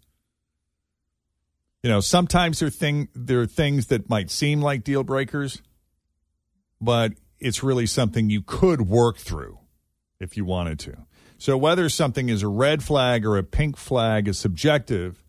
You 1.85 1.91
know, 1.91 2.01
sometimes 2.01 2.59
there 2.59 2.71
thing 2.71 3.07
there 3.15 3.41
are 3.41 3.47
things 3.47 3.87
that 3.87 4.11
might 4.11 4.33
seem 4.33 4.61
like 4.61 4.83
deal 4.83 5.05
breakers, 5.05 5.63
but 6.81 7.13
it's 7.41 7.63
really 7.63 7.87
something 7.87 8.31
you 8.31 8.43
could 8.43 8.83
work 8.83 9.19
through 9.19 9.59
if 10.21 10.37
you 10.37 10.45
wanted 10.45 10.79
to. 10.81 10.97
So 11.39 11.57
whether 11.57 11.89
something 11.89 12.29
is 12.29 12.43
a 12.43 12.49
red 12.49 12.83
flag 12.83 13.25
or 13.25 13.37
a 13.37 13.45
pink 13.45 13.77
flag 13.77 14.27
is 14.27 14.39
subjective. 14.39 15.23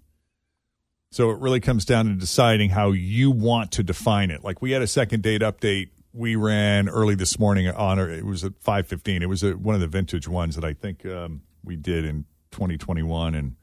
So 1.11 1.29
it 1.29 1.39
really 1.39 1.59
comes 1.59 1.85
down 1.85 2.05
to 2.05 2.13
deciding 2.15 2.71
how 2.71 2.91
you 2.91 3.31
want 3.31 3.71
to 3.73 3.83
define 3.83 4.31
it. 4.31 4.43
Like 4.43 4.61
we 4.61 4.71
had 4.71 4.81
a 4.81 4.87
second 4.87 5.23
date 5.23 5.41
update 5.41 5.89
we 6.13 6.35
ran 6.35 6.89
early 6.89 7.15
this 7.15 7.37
morning 7.37 7.67
on 7.67 7.99
it 7.99 8.25
was 8.25 8.43
at 8.43 8.59
5:15. 8.59 9.21
It 9.21 9.27
was 9.27 9.43
a, 9.43 9.51
one 9.51 9.75
of 9.75 9.81
the 9.81 9.87
vintage 9.87 10.27
ones 10.27 10.55
that 10.55 10.65
I 10.65 10.73
think 10.73 11.05
um, 11.05 11.41
we 11.63 11.75
did 11.75 12.05
in 12.05 12.25
2021 12.51 13.35
and 13.35 13.55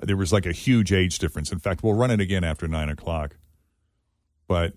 there 0.00 0.16
was 0.16 0.32
like 0.32 0.46
a 0.46 0.52
huge 0.52 0.92
age 0.92 1.18
difference. 1.18 1.52
In 1.52 1.60
fact, 1.60 1.82
we'll 1.84 1.94
run 1.94 2.10
it 2.10 2.20
again 2.20 2.42
after 2.42 2.66
nine 2.66 2.88
o'clock. 2.88 3.36
But 4.48 4.74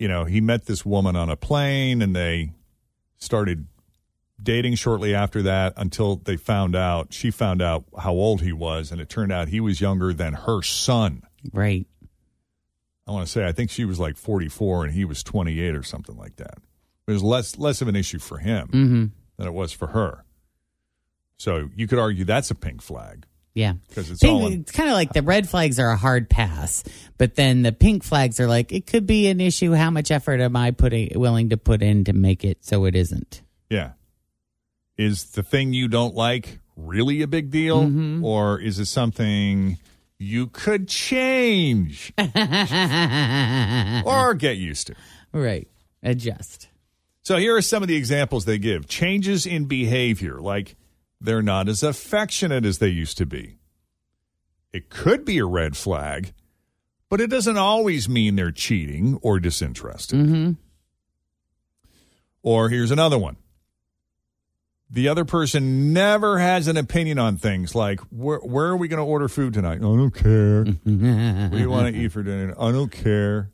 you 0.00 0.08
know, 0.08 0.24
he 0.24 0.40
met 0.40 0.64
this 0.66 0.84
woman 0.84 1.14
on 1.14 1.28
a 1.28 1.36
plane 1.36 2.02
and 2.02 2.16
they 2.16 2.52
started 3.18 3.66
dating 4.42 4.74
shortly 4.74 5.14
after 5.14 5.42
that 5.42 5.74
until 5.76 6.16
they 6.16 6.36
found 6.36 6.74
out 6.74 7.12
she 7.12 7.30
found 7.30 7.60
out 7.60 7.84
how 7.98 8.12
old 8.12 8.40
he 8.40 8.52
was 8.52 8.90
and 8.90 8.98
it 9.00 9.08
turned 9.10 9.30
out 9.30 9.48
he 9.48 9.60
was 9.60 9.80
younger 9.80 10.12
than 10.14 10.32
her 10.32 10.62
son. 10.62 11.22
Right. 11.52 11.86
I 13.06 13.10
want 13.12 13.26
to 13.26 13.30
say 13.30 13.46
I 13.46 13.52
think 13.52 13.70
she 13.70 13.84
was 13.84 14.00
like 14.00 14.16
44 14.16 14.84
and 14.86 14.94
he 14.94 15.04
was 15.04 15.22
28 15.22 15.74
or 15.74 15.82
something 15.82 16.16
like 16.16 16.36
that. 16.36 16.54
It 17.06 17.12
was 17.12 17.22
less 17.22 17.58
less 17.58 17.82
of 17.82 17.88
an 17.88 17.96
issue 17.96 18.18
for 18.18 18.38
him 18.38 18.68
Mm-hmm. 18.68 19.04
than 19.36 19.46
it 19.46 19.52
was 19.52 19.72
for 19.72 19.88
her. 19.88 20.24
So 21.36 21.68
you 21.76 21.86
could 21.86 21.98
argue 21.98 22.24
that's 22.24 22.50
a 22.50 22.54
pink 22.54 22.80
flag 22.82 23.26
Yeah. 23.54 23.74
because 23.88 24.10
it's 24.10 24.20
Pink- 24.20 24.32
all 24.32 24.46
in, 24.46 24.60
it's 24.60 24.72
kind 24.72 24.88
of 24.88 24.94
like 24.94 25.12
the 25.12 25.22
red 25.22 25.48
flags 25.48 25.78
are 25.80 25.90
a 25.90 25.96
hard 25.96 26.30
pass, 26.30 26.84
but 27.18 27.34
then 27.34 27.62
the 27.62 27.72
pink 27.72 28.04
flags 28.04 28.38
are 28.40 28.46
like 28.46 28.72
it 28.72 28.86
could 28.86 29.06
be 29.06 29.26
an 29.28 29.40
issue. 29.40 29.72
How 29.72 29.90
much 29.90 30.10
effort 30.10 30.40
am 30.40 30.56
I 30.56 30.70
putting 30.70 31.18
willing 31.18 31.48
to 31.50 31.56
put 31.56 31.82
in 31.82 32.04
to 32.04 32.12
make 32.12 32.44
it 32.44 32.64
so 32.64 32.84
it 32.84 32.94
isn't? 32.94 33.42
yeah. 33.68 33.92
Is 34.96 35.30
the 35.30 35.42
thing 35.42 35.72
you 35.72 35.88
don't 35.88 36.14
like 36.14 36.58
really 36.76 37.22
a 37.22 37.26
big 37.26 37.50
deal 37.50 37.82
Mm-hmm. 37.84 38.24
or 38.24 38.60
is 38.60 38.78
it 38.78 38.84
something 38.86 39.78
you 40.18 40.46
could 40.48 40.88
change 40.88 42.12
or 42.18 42.24
get 44.34 44.56
used 44.58 44.88
to? 44.88 44.94
right. 45.32 45.66
Adjust. 46.02 46.68
So 47.22 47.36
here 47.36 47.54
are 47.56 47.62
some 47.62 47.82
of 47.82 47.88
the 47.88 47.96
examples 47.96 48.44
they 48.46 48.58
give. 48.58 48.88
Changes 48.88 49.44
in 49.46 49.66
behavior, 49.66 50.40
like 50.40 50.76
they're 51.20 51.42
not 51.42 51.68
as 51.68 51.82
affectionate 51.82 52.64
as 52.64 52.78
they 52.78 52.88
used 52.88 53.18
to 53.18 53.26
be. 53.26 53.58
It 54.72 54.88
could 54.88 55.24
be 55.24 55.38
a 55.38 55.44
red 55.44 55.76
flag, 55.76 56.32
but 57.08 57.20
it 57.20 57.28
doesn't 57.28 57.56
always 57.58 58.08
mean 58.08 58.36
they're 58.36 58.52
cheating 58.52 59.18
or 59.20 59.40
disinterested. 59.40 60.18
Mm-hmm. 60.18 60.52
Or 62.42 62.68
here's 62.68 62.90
another 62.90 63.18
one. 63.18 63.36
The 64.92 65.08
other 65.08 65.24
person 65.24 65.92
never 65.92 66.38
has 66.38 66.66
an 66.66 66.76
opinion 66.76 67.18
on 67.18 67.36
things 67.36 67.74
like 67.74 68.00
where, 68.10 68.38
where 68.38 68.66
are 68.66 68.76
we 68.76 68.88
going 68.88 68.98
to 68.98 69.04
order 69.04 69.28
food 69.28 69.54
tonight? 69.54 69.78
I 69.78 69.82
don't 69.82 70.10
care. 70.10 70.64
what 70.64 70.84
do 70.84 71.58
you 71.58 71.70
want 71.70 71.94
to 71.94 72.00
eat 72.00 72.10
for 72.10 72.22
dinner? 72.22 72.54
I 72.58 72.72
don't 72.72 72.90
care. 72.90 73.50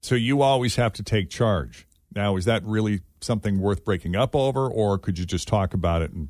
So 0.00 0.14
you 0.14 0.40
always 0.40 0.76
have 0.76 0.94
to 0.94 1.02
take 1.02 1.28
charge. 1.28 1.86
Now, 2.14 2.36
is 2.36 2.44
that 2.46 2.64
really 2.64 3.00
something 3.20 3.60
worth 3.60 3.84
breaking 3.84 4.16
up 4.16 4.34
over, 4.34 4.68
or 4.68 4.98
could 4.98 5.18
you 5.18 5.24
just 5.24 5.46
talk 5.46 5.74
about 5.74 6.02
it 6.02 6.10
and 6.12 6.28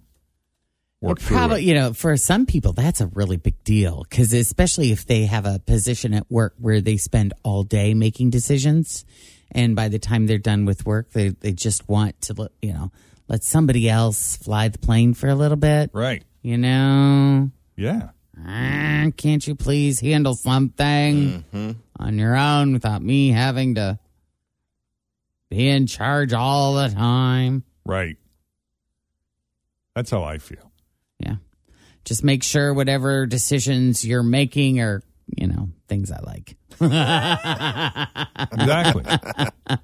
work 1.01 1.19
It 1.21 1.25
probably, 1.25 1.62
it? 1.62 1.64
you 1.69 1.75
know, 1.75 1.93
for 1.95 2.16
some 2.16 2.45
people, 2.47 2.73
that's 2.75 3.01
a 3.01 3.07
really 3.07 3.37
big 3.38 3.62
deal 3.64 4.05
because, 4.09 4.33
especially 4.33 4.93
if 4.93 5.07
they 5.07 5.25
have 5.27 5.47
a 5.47 5.59
position 5.59 6.12
at 6.12 6.31
work 6.31 6.55
where 6.59 6.81
they 6.83 6.97
spend 6.99 7.33
all 7.43 7.62
day 7.62 7.95
making 7.95 8.31
decisions, 8.31 9.05
and 9.53 9.75
by 9.75 9.88
the 9.88 9.99
time 9.99 10.27
they're 10.27 10.38
done 10.38 10.64
with 10.66 10.85
work, 10.85 11.11
they 11.12 11.29
they 11.31 11.53
just 11.53 11.88
want 11.88 12.21
to, 12.23 12.35
let- 12.35 12.53
you 12.61 12.73
know, 12.75 12.93
let 13.29 13.43
somebody 13.45 13.88
else 13.88 14.37
fly 14.37 14.69
the 14.69 14.79
plane 14.79 15.14
for 15.14 15.29
a 15.29 15.35
little 15.35 15.57
bit, 15.57 15.90
Right. 15.95 16.23
you 16.43 16.59
know. 16.59 17.51
Yeah. 17.77 18.11
Ah, 18.47 19.07
can't 19.16 19.47
you 19.47 19.55
please 19.55 20.01
handle 20.01 20.35
something 20.35 21.45
Mm-hmm. 21.55 21.71
on 21.99 22.19
your 22.19 22.37
own 22.37 22.73
without 22.73 23.03
me 23.03 23.31
having 23.31 23.75
to 23.77 23.99
be 25.51 25.69
in 25.69 25.87
charge 25.87 26.33
all 26.33 26.75
the 26.75 26.89
time? 26.89 27.65
Right. 27.85 28.17
That's 29.95 30.11
how 30.11 30.23
I 30.23 30.39
feel. 30.39 30.73
Yeah. 31.19 31.37
Just 32.05 32.25
make 32.25 32.43
sure 32.43 32.73
whatever 32.73 33.27
decisions 33.27 34.03
you're 34.07 34.23
making 34.23 34.81
are, 34.81 35.03
you 35.27 35.47
know, 35.49 35.69
things 35.89 36.11
I 36.11 36.21
like. 36.21 36.57
Exactly. 38.53 39.05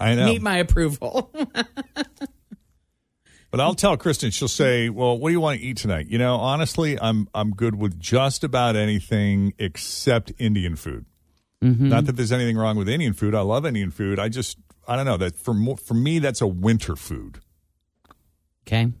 I 0.00 0.14
know. 0.14 0.26
Need 0.26 0.42
my 0.42 0.56
approval. 0.56 1.30
But 3.50 3.60
I'll 3.60 3.74
tell 3.74 3.96
Kristen. 3.96 4.30
She'll 4.30 4.46
say, 4.46 4.90
"Well, 4.90 5.18
what 5.18 5.30
do 5.30 5.32
you 5.32 5.40
want 5.40 5.58
to 5.58 5.66
eat 5.66 5.76
tonight?" 5.76 6.06
You 6.08 6.18
know, 6.18 6.36
honestly, 6.36 6.96
I'm 7.00 7.28
I'm 7.34 7.50
good 7.50 7.74
with 7.74 7.98
just 7.98 8.44
about 8.44 8.76
anything 8.76 9.54
except 9.58 10.32
Indian 10.38 10.76
food. 10.76 11.04
Mm-hmm. 11.62 11.88
Not 11.88 12.06
that 12.06 12.12
there's 12.16 12.30
anything 12.30 12.56
wrong 12.56 12.76
with 12.76 12.88
Indian 12.88 13.12
food. 13.12 13.34
I 13.34 13.40
love 13.40 13.66
Indian 13.66 13.90
food. 13.90 14.20
I 14.20 14.28
just 14.28 14.56
I 14.90 14.96
don't 14.96 15.04
know 15.06 15.16
that 15.18 15.36
for 15.36 15.54
mo- 15.54 15.76
for 15.76 15.94
me 15.94 16.18
that's 16.18 16.40
a 16.40 16.48
winter 16.48 16.96
food. 16.96 17.38
okay. 18.66 18.92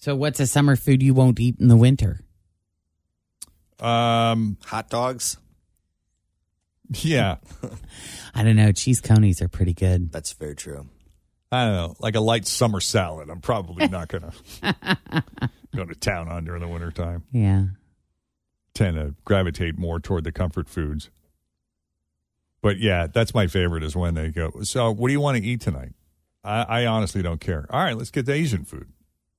So, 0.00 0.14
what's 0.16 0.38
a 0.40 0.46
summer 0.46 0.74
food 0.76 1.02
you 1.02 1.14
won't 1.14 1.38
eat 1.40 1.56
in 1.60 1.68
the 1.68 1.76
winter? 1.76 2.20
Um, 3.80 4.56
Hot 4.66 4.90
dogs. 4.90 5.36
yeah, 6.90 7.36
I 8.34 8.42
don't 8.42 8.56
know. 8.56 8.72
Cheese 8.72 9.00
coneys 9.00 9.40
are 9.42 9.48
pretty 9.48 9.74
good. 9.74 10.10
That's 10.10 10.32
very 10.32 10.56
true. 10.56 10.86
I 11.52 11.64
don't 11.64 11.74
know, 11.74 11.94
like 12.00 12.14
a 12.16 12.20
light 12.20 12.46
summer 12.46 12.80
salad. 12.80 13.30
I'm 13.30 13.40
probably 13.40 13.86
not 13.88 14.08
gonna 14.08 14.32
go 15.76 15.84
to 15.84 15.94
town 15.94 16.28
on 16.28 16.44
during 16.44 16.60
the 16.62 16.68
wintertime. 16.68 17.22
Yeah. 17.32 17.64
Tend 18.74 18.96
to 18.96 19.14
gravitate 19.24 19.78
more 19.78 19.98
toward 20.00 20.24
the 20.24 20.32
comfort 20.32 20.68
foods. 20.68 21.08
But 22.60 22.78
yeah, 22.78 23.06
that's 23.06 23.34
my 23.34 23.46
favorite 23.46 23.82
is 23.84 23.94
when 23.94 24.14
they 24.14 24.30
go. 24.30 24.52
So, 24.62 24.90
what 24.90 25.08
do 25.08 25.12
you 25.12 25.20
want 25.20 25.36
to 25.38 25.44
eat 25.44 25.60
tonight? 25.60 25.92
I, 26.44 26.62
I 26.62 26.86
honestly 26.86 27.22
don't 27.22 27.40
care. 27.40 27.66
All 27.70 27.80
right, 27.80 27.96
let's 27.96 28.10
get 28.10 28.26
the 28.26 28.32
Asian 28.32 28.64
food. 28.64 28.88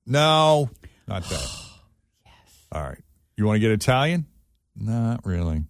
No, 0.05 0.69
not 1.07 1.23
that. 1.23 1.41
yes. 2.25 2.33
All 2.71 2.83
right, 2.83 2.99
you 3.35 3.45
want 3.45 3.57
to 3.57 3.59
get 3.59 3.71
Italian? 3.71 4.25
Not 4.75 5.25
really. 5.25 5.63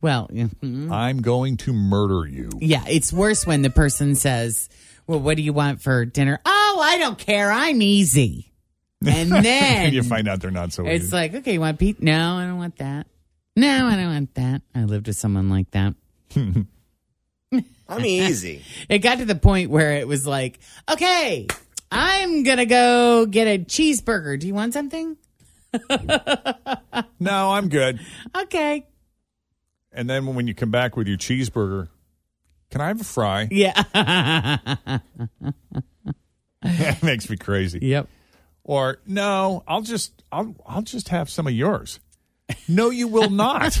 Well, 0.00 0.28
mhm. 0.28 0.92
I'm 0.92 1.22
going 1.22 1.56
to 1.58 1.72
murder 1.72 2.26
you. 2.28 2.50
yeah, 2.60 2.84
it's 2.86 3.12
worse 3.12 3.46
when 3.46 3.62
the 3.62 3.70
person 3.70 4.14
says, 4.14 4.68
Well, 5.06 5.18
what 5.18 5.36
do 5.36 5.42
you 5.42 5.52
want 5.52 5.82
for 5.82 6.04
dinner? 6.04 6.38
Oh, 6.44 6.80
I 6.82 6.98
don't 6.98 7.18
care. 7.18 7.50
I'm 7.50 7.82
easy. 7.82 8.52
And 9.06 9.30
then 9.30 9.92
you 9.92 10.02
find 10.02 10.26
out 10.26 10.40
they're 10.40 10.50
not 10.50 10.72
so 10.72 10.82
easy. 10.84 10.94
It's 10.94 11.04
easy. 11.06 11.14
like, 11.14 11.34
okay, 11.34 11.52
you 11.52 11.60
want 11.60 11.78
pizza? 11.78 12.02
No, 12.02 12.36
I 12.36 12.46
don't 12.46 12.56
want 12.58 12.76
that. 12.78 13.06
No, 13.54 13.86
I 13.86 13.94
don't 13.94 14.06
want 14.06 14.34
that. 14.34 14.62
I 14.74 14.84
lived 14.84 15.06
with 15.06 15.16
someone 15.16 15.48
like 15.50 15.70
that. 15.72 15.94
I'm 17.88 18.04
easy. 18.04 18.62
It 18.88 18.98
got 18.98 19.18
to 19.18 19.24
the 19.24 19.34
point 19.34 19.70
where 19.70 19.92
it 19.92 20.06
was 20.06 20.26
like, 20.26 20.58
okay, 20.90 21.46
I'm 21.90 22.42
going 22.42 22.58
to 22.58 22.66
go 22.66 23.26
get 23.26 23.46
a 23.46 23.58
cheeseburger. 23.58 24.38
Do 24.38 24.46
you 24.46 24.54
want 24.54 24.72
something? 24.72 25.16
no, 27.20 27.52
I'm 27.52 27.68
good. 27.68 28.00
Okay. 28.36 28.86
And 29.92 30.08
then 30.08 30.26
when 30.34 30.46
you 30.46 30.54
come 30.54 30.70
back 30.70 30.96
with 30.96 31.08
your 31.08 31.16
cheeseburger, 31.16 31.88
can 32.70 32.80
I 32.80 32.88
have 32.88 33.00
a 33.00 33.04
fry? 33.04 33.48
Yeah. 33.50 33.82
that 36.62 37.02
makes 37.02 37.30
me 37.30 37.36
crazy. 37.36 37.78
Yep. 37.82 38.08
Or 38.64 38.98
no, 39.06 39.62
I'll 39.68 39.82
just 39.82 40.24
I'll 40.32 40.54
I'll 40.66 40.82
just 40.82 41.08
have 41.10 41.30
some 41.30 41.46
of 41.46 41.52
yours. 41.52 42.00
No, 42.68 42.90
you 42.90 43.06
will 43.08 43.30
not. 43.30 43.80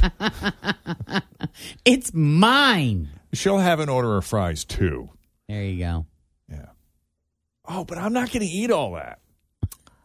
it's 1.84 2.14
mine. 2.14 3.10
She'll 3.32 3.58
have 3.58 3.80
an 3.80 3.88
order 3.88 4.16
of 4.16 4.24
fries 4.24 4.64
too. 4.64 5.10
There 5.48 5.62
you 5.62 5.78
go. 5.78 6.06
Yeah. 6.50 6.66
Oh, 7.68 7.84
but 7.84 7.98
I'm 7.98 8.12
not 8.12 8.30
going 8.32 8.40
to 8.40 8.46
eat 8.52 8.70
all 8.70 8.92
that. 8.94 9.18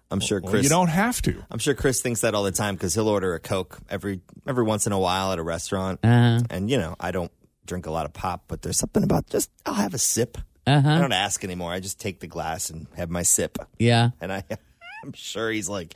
I'm 0.09 0.19
sure 0.19 0.41
Well, 0.41 0.51
Chris. 0.51 0.63
you 0.63 0.69
don't 0.69 0.89
have 0.89 1.21
to. 1.21 1.45
I'm 1.49 1.59
sure 1.59 1.73
Chris 1.73 2.01
thinks 2.01 2.21
that 2.21 2.35
all 2.35 2.43
the 2.43 2.51
time 2.51 2.75
because 2.75 2.93
he'll 2.93 3.07
order 3.07 3.33
a 3.33 3.39
Coke 3.39 3.79
every 3.89 4.19
every 4.45 4.63
once 4.63 4.85
in 4.85 4.91
a 4.91 4.99
while 4.99 5.31
at 5.31 5.39
a 5.39 5.43
restaurant. 5.43 5.99
Uh-huh. 6.03 6.41
And 6.49 6.69
you 6.69 6.77
know, 6.77 6.95
I 6.99 7.11
don't 7.11 7.31
drink 7.65 7.85
a 7.85 7.91
lot 7.91 8.05
of 8.05 8.11
pop, 8.13 8.43
but 8.49 8.61
there's 8.61 8.77
something 8.77 9.03
about 9.03 9.29
just 9.29 9.49
I'll 9.65 9.73
have 9.75 9.93
a 9.93 9.97
sip. 9.97 10.37
Uh-huh. 10.67 10.89
I 10.89 10.99
don't 10.99 11.13
ask 11.13 11.43
anymore. 11.45 11.71
I 11.71 11.79
just 11.79 11.99
take 11.99 12.19
the 12.19 12.27
glass 12.27 12.69
and 12.69 12.87
have 12.97 13.09
my 13.09 13.23
sip. 13.23 13.57
Yeah. 13.79 14.09
And 14.19 14.33
I, 14.33 14.43
I'm 15.03 15.13
sure 15.13 15.49
he's 15.49 15.69
like, 15.69 15.95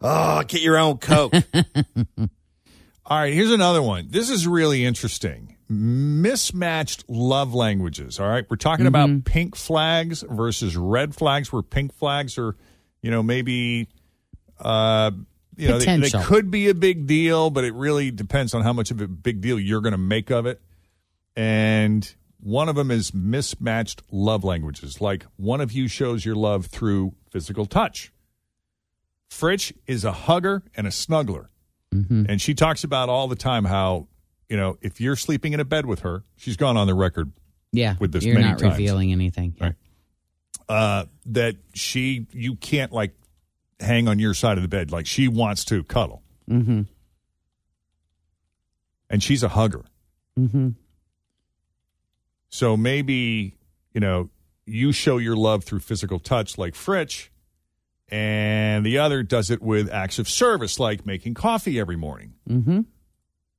"Oh, 0.00 0.42
get 0.44 0.62
your 0.62 0.78
own 0.78 0.98
Coke." 0.98 1.34
All 3.06 3.18
right, 3.18 3.32
here's 3.34 3.50
another 3.50 3.82
one. 3.82 4.06
This 4.10 4.30
is 4.30 4.46
really 4.46 4.84
interesting. 4.84 5.56
Mismatched 5.72 7.04
love 7.08 7.54
languages. 7.54 8.18
All 8.18 8.28
right, 8.28 8.44
we're 8.50 8.56
talking 8.56 8.86
about 8.88 9.24
pink 9.24 9.54
flags 9.54 10.24
versus 10.28 10.76
red 10.76 11.14
flags, 11.14 11.52
where 11.52 11.62
pink 11.62 11.94
flags 11.94 12.36
are, 12.38 12.56
you 13.02 13.10
know, 13.10 13.22
maybe, 13.22 13.88
uh, 14.58 15.12
you 15.56 15.68
know, 15.68 15.78
they, 15.78 15.84
they 15.98 16.10
could 16.24 16.50
be 16.50 16.68
a 16.68 16.74
big 16.74 17.06
deal, 17.06 17.50
but 17.50 17.64
it 17.64 17.72
really 17.74 18.10
depends 18.10 18.52
on 18.52 18.62
how 18.62 18.72
much 18.72 18.90
of 18.90 19.00
a 19.00 19.06
big 19.06 19.40
deal 19.40 19.60
you're 19.60 19.80
going 19.80 19.92
to 19.92 19.98
make 19.98 20.30
of 20.30 20.44
it. 20.44 20.60
And 21.36 22.12
one 22.40 22.68
of 22.68 22.74
them 22.74 22.90
is 22.90 23.14
mismatched 23.14 24.02
love 24.10 24.42
languages, 24.42 25.00
like 25.00 25.24
one 25.36 25.60
of 25.60 25.70
you 25.72 25.86
shows 25.86 26.24
your 26.24 26.34
love 26.34 26.66
through 26.66 27.14
physical 27.30 27.66
touch. 27.66 28.12
Fritch 29.30 29.72
is 29.86 30.04
a 30.04 30.12
hugger 30.12 30.64
and 30.74 30.86
a 30.86 30.90
snuggler. 30.90 31.46
And 32.28 32.40
she 32.40 32.54
talks 32.54 32.82
about 32.84 33.08
all 33.08 33.28
the 33.28 33.36
time 33.36 33.64
how, 33.64 34.08
you 34.50 34.56
know, 34.58 34.76
if 34.82 35.00
you're 35.00 35.16
sleeping 35.16 35.54
in 35.54 35.60
a 35.60 35.64
bed 35.64 35.86
with 35.86 36.00
her, 36.00 36.24
she's 36.36 36.56
gone 36.58 36.76
on 36.76 36.86
the 36.86 36.94
record 36.94 37.32
Yeah. 37.72 37.94
with 37.98 38.12
this 38.12 38.24
You're 38.24 38.34
many 38.34 38.48
not 38.48 38.58
times. 38.58 38.72
revealing 38.72 39.12
anything. 39.12 39.56
Right. 39.58 39.74
uh, 40.68 41.06
that 41.26 41.56
she, 41.72 42.26
you 42.32 42.56
can't 42.56 42.92
like 42.92 43.14
hang 43.80 44.08
on 44.08 44.18
your 44.18 44.34
side 44.34 44.58
of 44.58 44.62
the 44.62 44.68
bed. 44.68 44.90
Like 44.92 45.06
she 45.06 45.26
wants 45.28 45.64
to 45.66 45.82
cuddle. 45.84 46.22
Mm-hmm. 46.50 46.82
And 49.08 49.22
she's 49.22 49.42
a 49.42 49.48
hugger. 49.48 49.84
Mm-hmm. 50.38 50.70
So 52.48 52.76
maybe, 52.76 53.56
you 53.94 54.00
know, 54.00 54.30
you 54.66 54.92
show 54.92 55.18
your 55.18 55.36
love 55.36 55.64
through 55.64 55.80
physical 55.80 56.18
touch 56.18 56.58
like 56.58 56.74
Fritch, 56.74 57.28
and 58.08 58.84
the 58.86 58.98
other 58.98 59.22
does 59.22 59.50
it 59.50 59.62
with 59.62 59.90
acts 59.90 60.18
of 60.18 60.28
service 60.28 60.78
like 60.78 61.06
making 61.06 61.34
coffee 61.34 61.78
every 61.78 61.96
morning 61.96 62.34
Mm-hmm. 62.48 62.80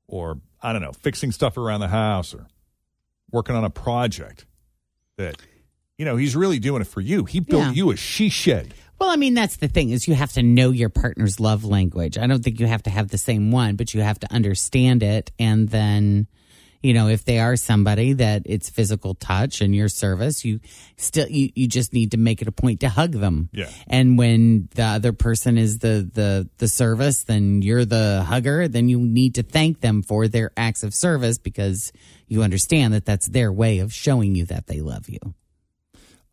or, 0.07 0.39
I 0.61 0.73
don't 0.73 0.81
know, 0.81 0.91
fixing 0.93 1.31
stuff 1.31 1.57
around 1.57 1.79
the 1.79 1.87
house 1.87 2.33
or 2.33 2.47
working 3.31 3.55
on 3.55 3.63
a 3.63 3.69
project 3.69 4.45
that, 5.17 5.35
you 5.97 6.05
know, 6.05 6.15
he's 6.17 6.35
really 6.35 6.59
doing 6.59 6.81
it 6.81 6.87
for 6.87 7.01
you. 7.01 7.25
He 7.25 7.39
built 7.39 7.63
Yeah. 7.63 7.71
you 7.71 7.91
a 7.91 7.95
she 7.97 8.29
shed. 8.29 8.73
Well, 8.99 9.09
I 9.09 9.15
mean, 9.15 9.33
that's 9.33 9.55
the 9.57 9.67
thing 9.67 9.89
is 9.89 10.07
you 10.07 10.13
have 10.13 10.33
to 10.33 10.43
know 10.43 10.69
your 10.69 10.89
partner's 10.89 11.39
love 11.39 11.63
language. 11.65 12.17
I 12.19 12.27
don't 12.27 12.43
think 12.43 12.59
you 12.59 12.67
have 12.67 12.83
to 12.83 12.91
have 12.91 13.07
the 13.09 13.17
same 13.17 13.49
one, 13.49 13.75
but 13.75 13.93
you 13.95 14.01
have 14.01 14.19
to 14.19 14.31
understand 14.31 15.01
it. 15.01 15.31
And 15.39 15.69
then, 15.69 16.27
you 16.83 16.93
know, 16.93 17.07
if 17.07 17.25
they 17.25 17.39
are 17.39 17.55
somebody 17.55 18.13
that 18.13 18.43
it's 18.45 18.69
physical 18.69 19.13
touch 19.15 19.61
and 19.61 19.75
your 19.75 19.87
service, 19.89 20.43
you 20.43 20.59
still, 20.97 21.27
you, 21.27 21.49
you 21.55 21.67
just 21.67 21.93
need 21.93 22.11
to 22.11 22.17
make 22.17 22.41
it 22.41 22.47
a 22.47 22.51
point 22.51 22.79
to 22.79 22.89
hug 22.89 23.11
them. 23.11 23.49
Yeah. 23.51 23.69
And 23.87 24.17
when 24.17 24.69
the 24.75 24.83
other 24.83 25.13
person 25.13 25.57
is 25.57 25.79
the, 25.79 26.09
the, 26.13 26.49
the 26.57 26.67
service, 26.67 27.23
then 27.23 27.61
you're 27.61 27.85
the 27.85 28.23
hugger, 28.27 28.67
then 28.67 28.89
you 28.89 28.99
need 28.99 29.35
to 29.35 29.43
thank 29.43 29.81
them 29.81 30.01
for 30.01 30.27
their 30.27 30.51
acts 30.57 30.83
of 30.83 30.93
service 30.93 31.37
because 31.37 31.91
you 32.27 32.41
understand 32.41 32.93
that 32.93 33.05
that's 33.05 33.27
their 33.27 33.51
way 33.51 33.79
of 33.79 33.93
showing 33.93 34.35
you 34.35 34.45
that 34.45 34.67
they 34.67 34.81
love 34.81 35.07
you. 35.07 35.19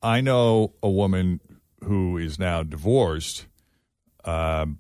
I 0.03 0.21
know 0.21 0.73
a 0.83 0.89
woman 0.89 1.41
who 1.85 2.17
is 2.17 2.39
now 2.39 2.63
divorced. 2.63 3.47
Um, 4.25 4.79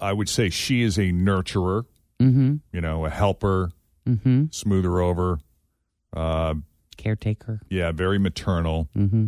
I 0.00 0.12
would 0.12 0.28
say 0.28 0.50
she 0.50 0.82
is 0.82 0.98
a 0.98 1.12
nurturer, 1.12 1.84
Mm-hmm. 2.20 2.56
you 2.72 2.80
know, 2.80 3.04
a 3.04 3.10
helper, 3.10 3.72
Mm-hmm. 4.06 4.44
smoother 4.50 5.00
over. 5.00 5.38
Uh, 6.14 6.54
Caretaker. 6.96 7.60
yeah, 7.68 7.92
very 7.92 8.18
maternal. 8.18 8.88
Mm-hmm. 8.96 9.26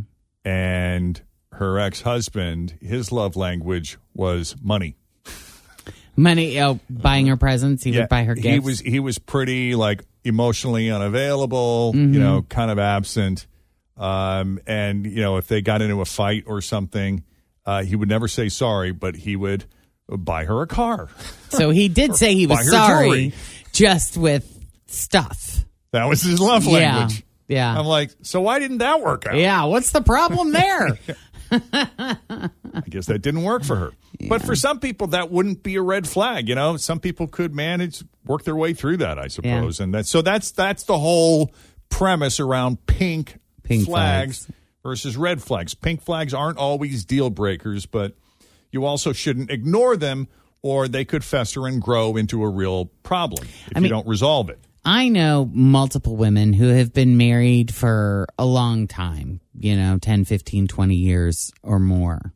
And 0.48 1.22
her 1.52 1.78
ex 1.78 2.02
husband, 2.02 2.76
his 2.80 3.10
love 3.12 3.36
language 3.36 3.96
was 4.14 4.54
money. 4.62 4.96
Money, 6.16 6.60
oh, 6.60 6.78
buying 6.88 7.26
her 7.26 7.36
presents. 7.36 7.82
He 7.82 7.90
would 7.98 8.08
buy 8.08 8.22
her 8.24 8.34
gifts. 8.36 8.46
He 8.48 8.58
was 8.60 8.80
he 8.80 9.00
was 9.00 9.18
pretty 9.18 9.74
like 9.74 10.04
emotionally 10.22 10.88
unavailable, 10.90 11.92
Mhm. 11.94 12.14
you 12.14 12.20
know, 12.20 12.42
kind 12.42 12.70
of 12.70 12.78
absent. 12.78 13.46
Um, 13.96 14.60
and 14.66 15.04
you 15.06 15.22
know, 15.22 15.38
if 15.38 15.48
they 15.48 15.60
got 15.60 15.82
into 15.82 16.00
a 16.00 16.04
fight 16.04 16.44
or 16.46 16.60
something, 16.60 17.24
uh, 17.66 17.82
he 17.82 17.96
would 17.96 18.08
never 18.08 18.28
say 18.28 18.48
sorry, 18.48 18.92
but 18.92 19.16
he 19.16 19.34
would 19.34 19.64
buy 20.08 20.44
her 20.44 20.62
a 20.62 20.66
car. 20.68 21.08
so 21.48 21.70
he 21.70 21.88
did 21.88 22.14
say 22.16 22.34
he 22.34 22.46
was 22.46 22.68
sorry, 22.70 23.06
jewelry. 23.06 23.32
just 23.72 24.16
with 24.16 24.53
stuff. 24.86 25.64
That 25.92 26.04
was 26.06 26.22
his 26.22 26.40
love 26.40 26.64
Yeah, 26.64 26.96
language. 26.96 27.22
yeah. 27.48 27.78
I'm 27.78 27.86
like, 27.86 28.10
so 28.22 28.40
why 28.40 28.58
didn't 28.58 28.78
that 28.78 29.00
work 29.00 29.26
out? 29.26 29.36
Yeah, 29.36 29.64
what's 29.64 29.90
the 29.92 30.00
problem 30.02 30.52
there? 30.52 30.98
I 31.50 32.82
guess 32.88 33.06
that 33.06 33.20
didn't 33.20 33.42
work 33.44 33.64
for 33.64 33.76
her. 33.76 33.90
But 34.28 34.42
for 34.42 34.56
some 34.56 34.80
people, 34.80 35.08
that 35.08 35.30
wouldn't 35.30 35.62
be 35.62 35.76
a 35.76 35.82
red 35.82 36.08
flag. 36.08 36.48
You 36.48 36.54
know, 36.54 36.76
some 36.76 37.00
people 37.00 37.26
could 37.26 37.54
manage 37.54 38.02
work 38.26 38.44
their 38.44 38.56
way 38.56 38.74
through 38.74 38.98
that. 38.98 39.18
I 39.18 39.28
suppose, 39.28 39.80
and 39.80 39.94
that 39.94 40.06
so 40.06 40.22
that's 40.22 40.50
that's 40.52 40.84
the 40.84 40.98
whole 40.98 41.52
premise 41.90 42.40
around 42.40 42.86
pink, 42.86 43.38
Pink 43.62 43.84
flags, 43.86 44.48
versus 44.82 45.16
red 45.16 45.42
flags. 45.42 45.74
Pink 45.74 46.02
flags 46.02 46.34
aren't 46.34 46.58
always 46.58 47.04
deal 47.04 47.30
breakers, 47.30 47.86
but 47.86 48.14
you 48.72 48.84
also 48.84 49.12
shouldn't 49.12 49.50
ignore 49.50 49.96
them, 49.96 50.26
or 50.62 50.88
they 50.88 51.04
could 51.04 51.22
fester 51.24 51.66
and 51.66 51.80
grow 51.80 52.16
into 52.16 52.42
a 52.42 52.48
real 52.48 52.86
problem 53.02 53.46
if 53.70 53.76
I 53.76 53.80
you 53.80 53.88
don't 53.88 54.06
resolve 54.08 54.48
it. 54.50 54.58
I 54.84 55.08
know 55.08 55.48
multiple 55.52 56.16
women 56.16 56.52
who 56.52 56.68
have 56.68 56.92
been 56.92 57.16
married 57.16 57.74
for 57.74 58.26
a 58.38 58.44
long 58.44 58.86
time, 58.86 59.40
you 59.58 59.76
know, 59.76 59.98
10, 59.98 60.24
15, 60.26 60.68
20 60.68 60.94
years 60.94 61.52
or 61.62 61.78
more. 61.78 62.32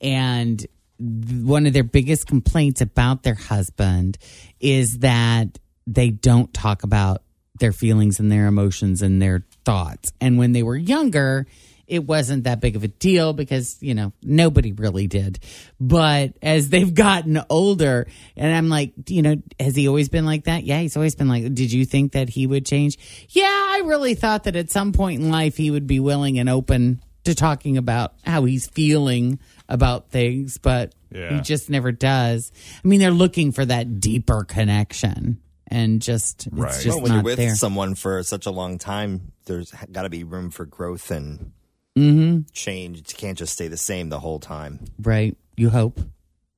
And 0.00 0.64
one 0.98 1.66
of 1.66 1.72
their 1.72 1.84
biggest 1.84 2.26
complaints 2.26 2.80
about 2.80 3.22
their 3.22 3.34
husband 3.34 4.18
is 4.60 4.98
that 4.98 5.58
they 5.86 6.10
don't 6.10 6.52
talk 6.52 6.82
about 6.82 7.22
their 7.60 7.72
feelings 7.72 8.18
and 8.18 8.30
their 8.30 8.46
emotions 8.46 9.00
and 9.00 9.22
their 9.22 9.44
thoughts. 9.64 10.12
And 10.20 10.38
when 10.38 10.52
they 10.52 10.62
were 10.62 10.76
younger, 10.76 11.46
it 11.86 12.04
wasn't 12.06 12.44
that 12.44 12.60
big 12.60 12.76
of 12.76 12.84
a 12.84 12.88
deal 12.88 13.32
because, 13.32 13.76
you 13.80 13.94
know, 13.94 14.12
nobody 14.22 14.72
really 14.72 15.06
did. 15.06 15.38
But 15.80 16.36
as 16.42 16.68
they've 16.70 16.92
gotten 17.06 17.40
older, 17.50 18.06
and 18.36 18.54
I'm 18.54 18.68
like, 18.68 18.92
you 19.08 19.22
know, 19.22 19.36
has 19.60 19.76
he 19.76 19.88
always 19.88 20.08
been 20.08 20.24
like 20.26 20.44
that? 20.44 20.64
Yeah, 20.64 20.80
he's 20.80 20.96
always 20.96 21.14
been 21.14 21.28
like, 21.28 21.42
did 21.54 21.72
you 21.72 21.84
think 21.84 22.12
that 22.12 22.28
he 22.28 22.46
would 22.46 22.64
change? 22.66 22.98
Yeah, 23.30 23.44
I 23.46 23.82
really 23.84 24.14
thought 24.14 24.44
that 24.44 24.56
at 24.56 24.70
some 24.70 24.92
point 24.92 25.20
in 25.20 25.30
life 25.30 25.56
he 25.56 25.70
would 25.70 25.86
be 25.86 26.00
willing 26.00 26.38
and 26.38 26.48
open 26.48 27.00
to 27.24 27.34
talking 27.34 27.76
about 27.78 28.14
how 28.24 28.44
he's 28.44 28.66
feeling 28.66 29.38
about 29.68 30.10
things, 30.10 30.58
but 30.58 30.94
Yeah. 31.10 31.34
he 31.36 31.40
just 31.40 31.70
never 31.70 31.90
does. 31.90 32.52
I 32.84 32.86
mean, 32.88 33.00
they're 33.00 33.10
looking 33.10 33.50
for 33.52 33.64
that 33.64 33.98
deeper 33.98 34.44
connection 34.44 35.40
and 35.68 36.02
just, 36.02 36.46
it's 36.52 36.82
just 36.84 36.86
well, 36.88 37.00
when 37.00 37.08
not 37.08 37.14
you're 37.16 37.24
with 37.24 37.36
there. 37.38 37.54
someone 37.54 37.94
for 37.94 38.22
such 38.22 38.44
a 38.44 38.50
long 38.50 38.76
time, 38.76 39.32
there's 39.46 39.72
got 39.90 40.02
to 40.02 40.10
be 40.10 40.22
room 40.22 40.50
for 40.50 40.66
growth 40.66 41.10
and 41.10 41.52
hmm 41.96 42.40
change. 42.52 43.00
It 43.00 43.14
can't 43.16 43.38
just 43.38 43.52
stay 43.52 43.68
the 43.68 43.76
same 43.76 44.08
the 44.08 44.20
whole 44.20 44.40
time. 44.40 44.80
Right. 45.00 45.36
You 45.56 45.70
hope. 45.70 46.00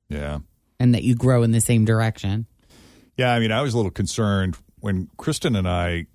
Yeah. 0.09 0.39
And 0.79 0.93
that 0.93 1.03
you 1.03 1.15
grow 1.15 1.43
in 1.43 1.51
the 1.51 1.61
same 1.61 1.85
direction. 1.85 2.45
Yeah, 3.17 3.33
I 3.33 3.39
mean, 3.39 3.51
I 3.51 3.61
was 3.61 3.73
a 3.73 3.77
little 3.77 3.91
concerned 3.91 4.57
when 4.79 5.09
Kristen 5.17 5.55
and 5.55 5.67
I 5.67 6.05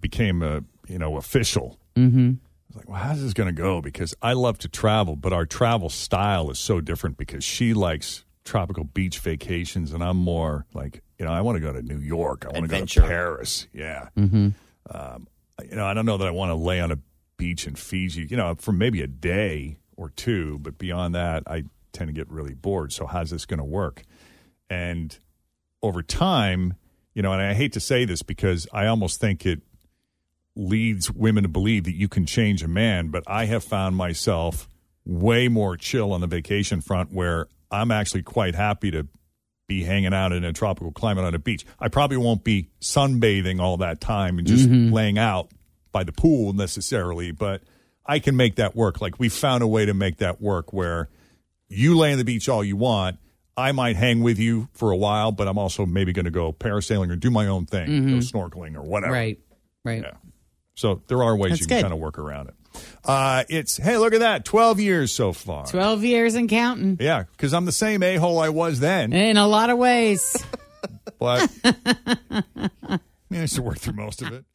became 0.00 0.42
a 0.42 0.62
you 0.86 0.98
know 0.98 1.16
official. 1.16 1.78
Mm-hmm. 1.96 2.30
I 2.30 2.34
was 2.68 2.76
like, 2.76 2.88
well, 2.88 2.98
how's 2.98 3.22
this 3.22 3.32
going 3.32 3.54
to 3.54 3.60
go? 3.60 3.80
Because 3.80 4.14
I 4.22 4.32
love 4.34 4.58
to 4.58 4.68
travel, 4.68 5.16
but 5.16 5.32
our 5.32 5.44
travel 5.44 5.88
style 5.90 6.50
is 6.50 6.58
so 6.58 6.80
different 6.80 7.16
because 7.18 7.44
she 7.44 7.74
likes 7.74 8.24
tropical 8.44 8.84
beach 8.84 9.18
vacations, 9.18 9.92
and 9.92 10.02
I'm 10.02 10.16
more 10.16 10.66
like, 10.74 11.02
you 11.18 11.24
know, 11.24 11.32
I 11.32 11.40
want 11.42 11.56
to 11.56 11.60
go 11.60 11.72
to 11.72 11.82
New 11.82 11.98
York. 11.98 12.44
I 12.46 12.52
want 12.52 12.70
to 12.70 12.78
go 12.78 12.84
to 12.84 13.00
Paris. 13.02 13.66
Yeah. 13.72 14.08
Mm-hmm. 14.16 14.48
Um, 14.90 15.28
you 15.68 15.76
know, 15.76 15.86
I 15.86 15.94
don't 15.94 16.06
know 16.06 16.16
that 16.16 16.26
I 16.26 16.30
want 16.30 16.50
to 16.50 16.54
lay 16.54 16.80
on 16.80 16.90
a 16.90 16.98
beach 17.42 17.66
in 17.66 17.74
Fiji, 17.74 18.26
you 18.30 18.36
know, 18.36 18.54
for 18.54 18.70
maybe 18.72 19.02
a 19.02 19.06
day 19.08 19.76
or 19.96 20.10
two, 20.10 20.58
but 20.60 20.78
beyond 20.78 21.14
that, 21.14 21.42
I 21.46 21.64
tend 21.92 22.08
to 22.08 22.12
get 22.12 22.30
really 22.30 22.54
bored. 22.54 22.92
So, 22.92 23.06
how's 23.06 23.30
this 23.30 23.44
going 23.46 23.58
to 23.58 23.64
work? 23.64 24.04
And 24.70 25.18
over 25.82 26.02
time, 26.02 26.74
you 27.14 27.22
know, 27.22 27.32
and 27.32 27.42
I 27.42 27.54
hate 27.54 27.72
to 27.72 27.80
say 27.80 28.04
this 28.04 28.22
because 28.22 28.66
I 28.72 28.86
almost 28.86 29.20
think 29.20 29.44
it 29.44 29.60
leads 30.54 31.10
women 31.10 31.42
to 31.42 31.48
believe 31.48 31.84
that 31.84 31.94
you 31.96 32.08
can 32.08 32.26
change 32.26 32.62
a 32.62 32.68
man, 32.68 33.08
but 33.08 33.24
I 33.26 33.46
have 33.46 33.64
found 33.64 33.96
myself 33.96 34.68
way 35.04 35.48
more 35.48 35.76
chill 35.76 36.12
on 36.12 36.20
the 36.20 36.26
vacation 36.28 36.80
front 36.80 37.12
where 37.12 37.48
I'm 37.70 37.90
actually 37.90 38.22
quite 38.22 38.54
happy 38.54 38.90
to 38.92 39.08
be 39.66 39.82
hanging 39.82 40.14
out 40.14 40.32
in 40.32 40.44
a 40.44 40.52
tropical 40.52 40.92
climate 40.92 41.24
on 41.24 41.34
a 41.34 41.38
beach. 41.38 41.64
I 41.80 41.88
probably 41.88 42.18
won't 42.18 42.44
be 42.44 42.68
sunbathing 42.80 43.60
all 43.60 43.78
that 43.78 44.00
time 44.00 44.38
and 44.38 44.46
just 44.46 44.68
Mhm. 44.68 44.92
laying 44.92 45.18
out 45.18 45.50
by 45.92 46.04
the 46.04 46.12
pool 46.12 46.52
necessarily, 46.52 47.30
but 47.30 47.62
I 48.04 48.18
can 48.18 48.36
make 48.36 48.56
that 48.56 48.74
work. 48.74 49.00
Like 49.00 49.18
we 49.20 49.28
found 49.28 49.62
a 49.62 49.66
way 49.66 49.86
to 49.86 49.94
make 49.94 50.16
that 50.18 50.40
work 50.40 50.72
where 50.72 51.08
you 51.68 51.96
lay 51.96 52.12
on 52.12 52.18
the 52.18 52.24
beach 52.24 52.48
all 52.48 52.64
you 52.64 52.76
want. 52.76 53.18
I 53.56 53.72
might 53.72 53.96
hang 53.96 54.22
with 54.22 54.38
you 54.38 54.68
for 54.72 54.90
a 54.90 54.96
while, 54.96 55.30
but 55.30 55.46
I'm 55.46 55.58
also 55.58 55.84
maybe 55.84 56.12
going 56.14 56.24
to 56.24 56.30
go 56.30 56.52
parasailing 56.52 57.10
or 57.12 57.16
do 57.16 57.30
my 57.30 57.46
own 57.46 57.66
thing, 57.66 57.86
go 57.86 58.14
Mhm. 58.16 58.32
snorkeling 58.32 58.74
or 58.76 58.82
whatever. 58.82 59.12
Right. 59.12 59.38
Right. 59.84 60.04
So 60.74 61.02
there 61.08 61.22
are 61.22 61.36
ways 61.36 61.50
That's 61.50 61.60
you 61.60 61.66
can 61.66 61.76
good. 61.78 61.82
kind 61.82 61.92
of 61.92 62.00
work 62.00 62.18
around 62.18 62.48
it. 62.48 62.54
Uh, 63.04 63.44
it's 63.50 63.76
hey, 63.76 63.98
look 63.98 64.14
at 64.14 64.20
that, 64.20 64.46
twelve 64.46 64.80
years 64.80 65.12
so 65.12 65.34
far. 65.34 65.66
12 65.66 66.02
years 66.04 66.34
and 66.34 66.48
counting. 66.48 66.96
Yeah, 66.98 67.24
because 67.32 67.52
I'm 67.52 67.66
the 67.66 67.72
same 67.72 68.02
a 68.02 68.16
hole 68.16 68.38
I 68.38 68.48
was 68.48 68.80
then, 68.80 69.12
In 69.12 69.36
a 69.36 69.46
lot 69.46 69.68
of 69.68 69.76
ways. 69.76 70.42
but 71.18 71.50
managed 73.30 73.54
to 73.56 73.62
work 73.62 73.78
through 73.78 73.94
most 73.94 74.22
of 74.22 74.32
it. 74.32 74.44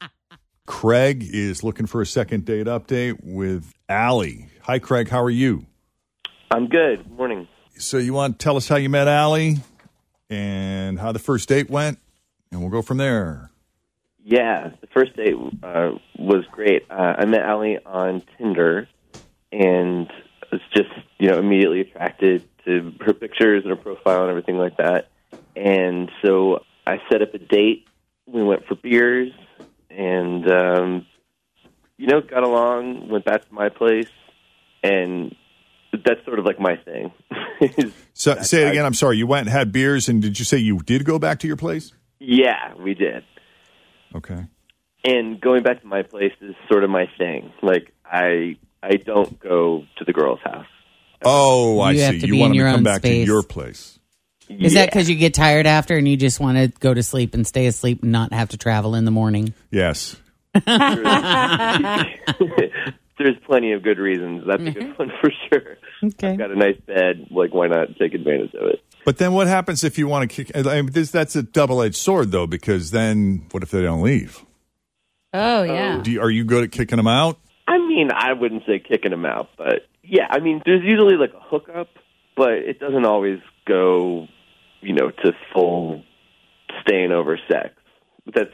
Craig 0.68 1.24
is 1.26 1.64
looking 1.64 1.86
for 1.86 2.02
a 2.02 2.06
second 2.06 2.44
date 2.44 2.66
update 2.66 3.18
with 3.24 3.72
Allie. 3.88 4.48
Hi, 4.60 4.78
Craig. 4.78 5.08
How 5.08 5.22
are 5.22 5.30
you? 5.30 5.64
I'm 6.50 6.68
good. 6.68 7.10
Morning. 7.10 7.48
So 7.78 7.96
you 7.96 8.12
want 8.12 8.38
to 8.38 8.44
tell 8.44 8.56
us 8.58 8.68
how 8.68 8.76
you 8.76 8.90
met 8.90 9.08
Allie 9.08 9.56
and 10.28 10.98
how 10.98 11.10
the 11.12 11.18
first 11.18 11.48
date 11.48 11.70
went, 11.70 11.98
and 12.52 12.60
we'll 12.60 12.70
go 12.70 12.82
from 12.82 12.98
there. 12.98 13.50
Yeah, 14.22 14.72
the 14.82 14.86
first 14.88 15.16
date 15.16 15.34
uh, 15.62 15.92
was 16.18 16.44
great. 16.52 16.84
Uh, 16.90 17.14
I 17.16 17.24
met 17.24 17.40
Allie 17.40 17.78
on 17.86 18.22
Tinder, 18.36 18.88
and 19.50 20.12
was 20.52 20.60
just 20.76 20.90
you 21.18 21.30
know 21.30 21.38
immediately 21.38 21.80
attracted 21.80 22.44
to 22.66 22.92
her 23.00 23.14
pictures 23.14 23.64
and 23.64 23.70
her 23.70 23.82
profile 23.82 24.20
and 24.20 24.30
everything 24.30 24.58
like 24.58 24.76
that. 24.76 25.08
And 25.56 26.10
so 26.22 26.62
I 26.86 27.00
set 27.10 27.22
up 27.22 27.32
a 27.32 27.38
date. 27.38 27.86
We 28.26 28.42
went 28.42 28.66
for 28.66 28.74
beers, 28.74 29.32
and 29.90 30.50
um, 30.50 31.06
you 31.96 32.06
know 32.06 32.20
got 32.20 32.42
along. 32.42 33.08
Went 33.08 33.24
back 33.24 33.46
to 33.48 33.54
my 33.54 33.68
place, 33.68 34.08
and 34.82 35.34
that's 35.92 36.24
sort 36.24 36.38
of 36.38 36.44
like 36.44 36.60
my 36.60 36.76
thing. 36.76 37.12
So 38.14 38.34
say 38.42 38.66
it 38.66 38.70
again. 38.70 38.84
I'm 38.84 38.94
sorry. 38.94 39.16
You 39.16 39.26
went 39.28 39.46
and 39.46 39.52
had 39.56 39.70
beers, 39.72 40.08
and 40.08 40.20
did 40.22 40.38
you 40.40 40.44
say 40.44 40.58
you 40.58 40.78
did 40.78 41.04
go 41.04 41.18
back 41.20 41.38
to 41.40 41.46
your 41.46 41.56
place? 41.56 41.92
yeah, 42.20 42.74
we 42.74 42.94
did. 42.94 43.22
Okay. 44.14 44.44
and 45.04 45.40
going 45.40 45.62
back 45.62 45.80
to 45.82 45.86
my 45.86 46.02
place 46.02 46.32
is 46.40 46.54
sort 46.70 46.82
of 46.84 46.90
my 46.90 47.06
thing. 47.18 47.52
Like 47.62 47.92
I 48.04 48.56
I 48.82 48.96
don't 48.96 49.38
go 49.38 49.84
to 49.98 50.04
the 50.04 50.12
girl's 50.12 50.40
house. 50.44 50.66
Oh, 51.24 51.80
I 51.80 51.92
You 51.92 52.20
see. 52.20 52.26
you 52.26 52.36
want 52.38 52.54
them 52.54 52.58
to 52.58 52.64
come 52.70 52.74
own 52.78 52.82
back 52.84 53.02
to 53.02 53.12
your 53.12 53.42
place. 53.42 53.97
Is 54.48 54.74
that 54.74 54.90
because 54.90 55.08
you 55.08 55.16
get 55.16 55.34
tired 55.34 55.66
after 55.66 55.96
and 55.96 56.08
you 56.08 56.16
just 56.16 56.40
want 56.40 56.58
to 56.58 56.68
go 56.80 56.94
to 56.94 57.02
sleep 57.02 57.34
and 57.34 57.46
stay 57.46 57.66
asleep 57.66 58.02
and 58.02 58.12
not 58.12 58.32
have 58.32 58.50
to 58.50 58.56
travel 58.56 58.94
in 58.94 59.04
the 59.04 59.10
morning? 59.10 59.52
Yes. 59.70 60.16
There's 60.54 60.64
plenty 63.46 63.72
of 63.72 63.82
good 63.82 63.98
reasons. 63.98 64.44
That's 64.46 64.62
a 64.62 64.70
good 64.70 64.98
one 64.98 65.12
for 65.20 65.30
sure. 65.48 65.76
Okay. 66.02 66.32
I've 66.32 66.38
got 66.38 66.50
a 66.50 66.56
nice 66.56 66.80
bed. 66.86 67.26
Like 67.30 67.52
why 67.52 67.66
not 67.66 67.96
take 67.98 68.14
advantage 68.14 68.54
of 68.54 68.68
it? 68.68 68.82
But 69.04 69.18
then 69.18 69.32
what 69.32 69.46
happens 69.46 69.84
if 69.84 69.98
you 69.98 70.06
want 70.06 70.30
to 70.30 70.44
kick? 70.44 70.56
I 70.56 70.82
mean, 70.82 70.92
this, 70.92 71.10
that's 71.10 71.36
a 71.36 71.42
double 71.42 71.82
edged 71.82 71.96
sword, 71.96 72.30
though, 72.30 72.46
because 72.46 72.90
then 72.90 73.46
what 73.50 73.62
if 73.62 73.70
they 73.70 73.82
don't 73.82 74.02
leave? 74.02 74.44
Oh 75.32 75.62
yeah. 75.62 75.96
Oh. 75.98 76.02
Do 76.02 76.10
you, 76.10 76.20
are 76.20 76.30
you 76.30 76.44
good 76.44 76.64
at 76.64 76.72
kicking 76.72 76.96
them 76.96 77.08
out? 77.08 77.38
I 77.66 77.78
mean, 77.78 78.10
I 78.14 78.32
wouldn't 78.32 78.64
say 78.66 78.78
kicking 78.78 79.10
them 79.10 79.26
out, 79.26 79.50
but 79.58 79.86
yeah, 80.02 80.26
I 80.30 80.40
mean, 80.40 80.62
there's 80.64 80.82
usually 80.82 81.16
like 81.16 81.34
a 81.34 81.40
hookup, 81.40 81.88
but 82.36 82.52
it 82.52 82.80
doesn't 82.80 83.04
always 83.04 83.40
go, 83.66 84.26
you 84.80 84.94
know, 84.94 85.10
to 85.10 85.32
full 85.52 86.02
staying 86.82 87.12
over 87.12 87.38
sex. 87.50 87.74
That's 88.34 88.50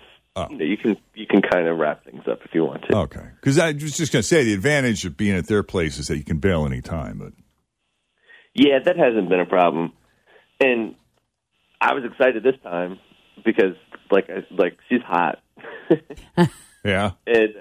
you 0.50 0.58
know, 0.58 0.64
you 0.64 0.76
can 0.76 0.96
you 1.14 1.26
can 1.26 1.42
kind 1.42 1.68
of 1.68 1.78
wrap 1.78 2.04
things 2.04 2.22
up 2.30 2.40
if 2.44 2.54
you 2.54 2.64
want 2.64 2.84
to. 2.88 2.96
Okay. 2.96 3.24
Because 3.40 3.58
I 3.58 3.72
was 3.72 3.96
just 3.96 4.12
going 4.12 4.22
to 4.22 4.26
say 4.28 4.44
the 4.44 4.54
advantage 4.54 5.04
of 5.04 5.16
being 5.16 5.36
at 5.36 5.46
their 5.46 5.62
place 5.62 5.98
is 5.98 6.08
that 6.08 6.16
you 6.16 6.24
can 6.24 6.38
bail 6.38 6.66
any 6.66 6.80
time. 6.80 7.18
But 7.18 7.32
Yeah, 8.54 8.78
that 8.84 8.96
hasn't 8.96 9.28
been 9.28 9.40
a 9.40 9.46
problem, 9.46 9.92
and 10.60 10.96
I 11.80 11.94
was 11.94 12.04
excited 12.04 12.42
this 12.42 12.60
time 12.62 12.98
because 13.44 13.76
like 14.10 14.28
I, 14.28 14.44
like 14.50 14.78
she's 14.88 15.02
hot, 15.02 15.38
yeah, 16.84 17.12
and 17.26 17.54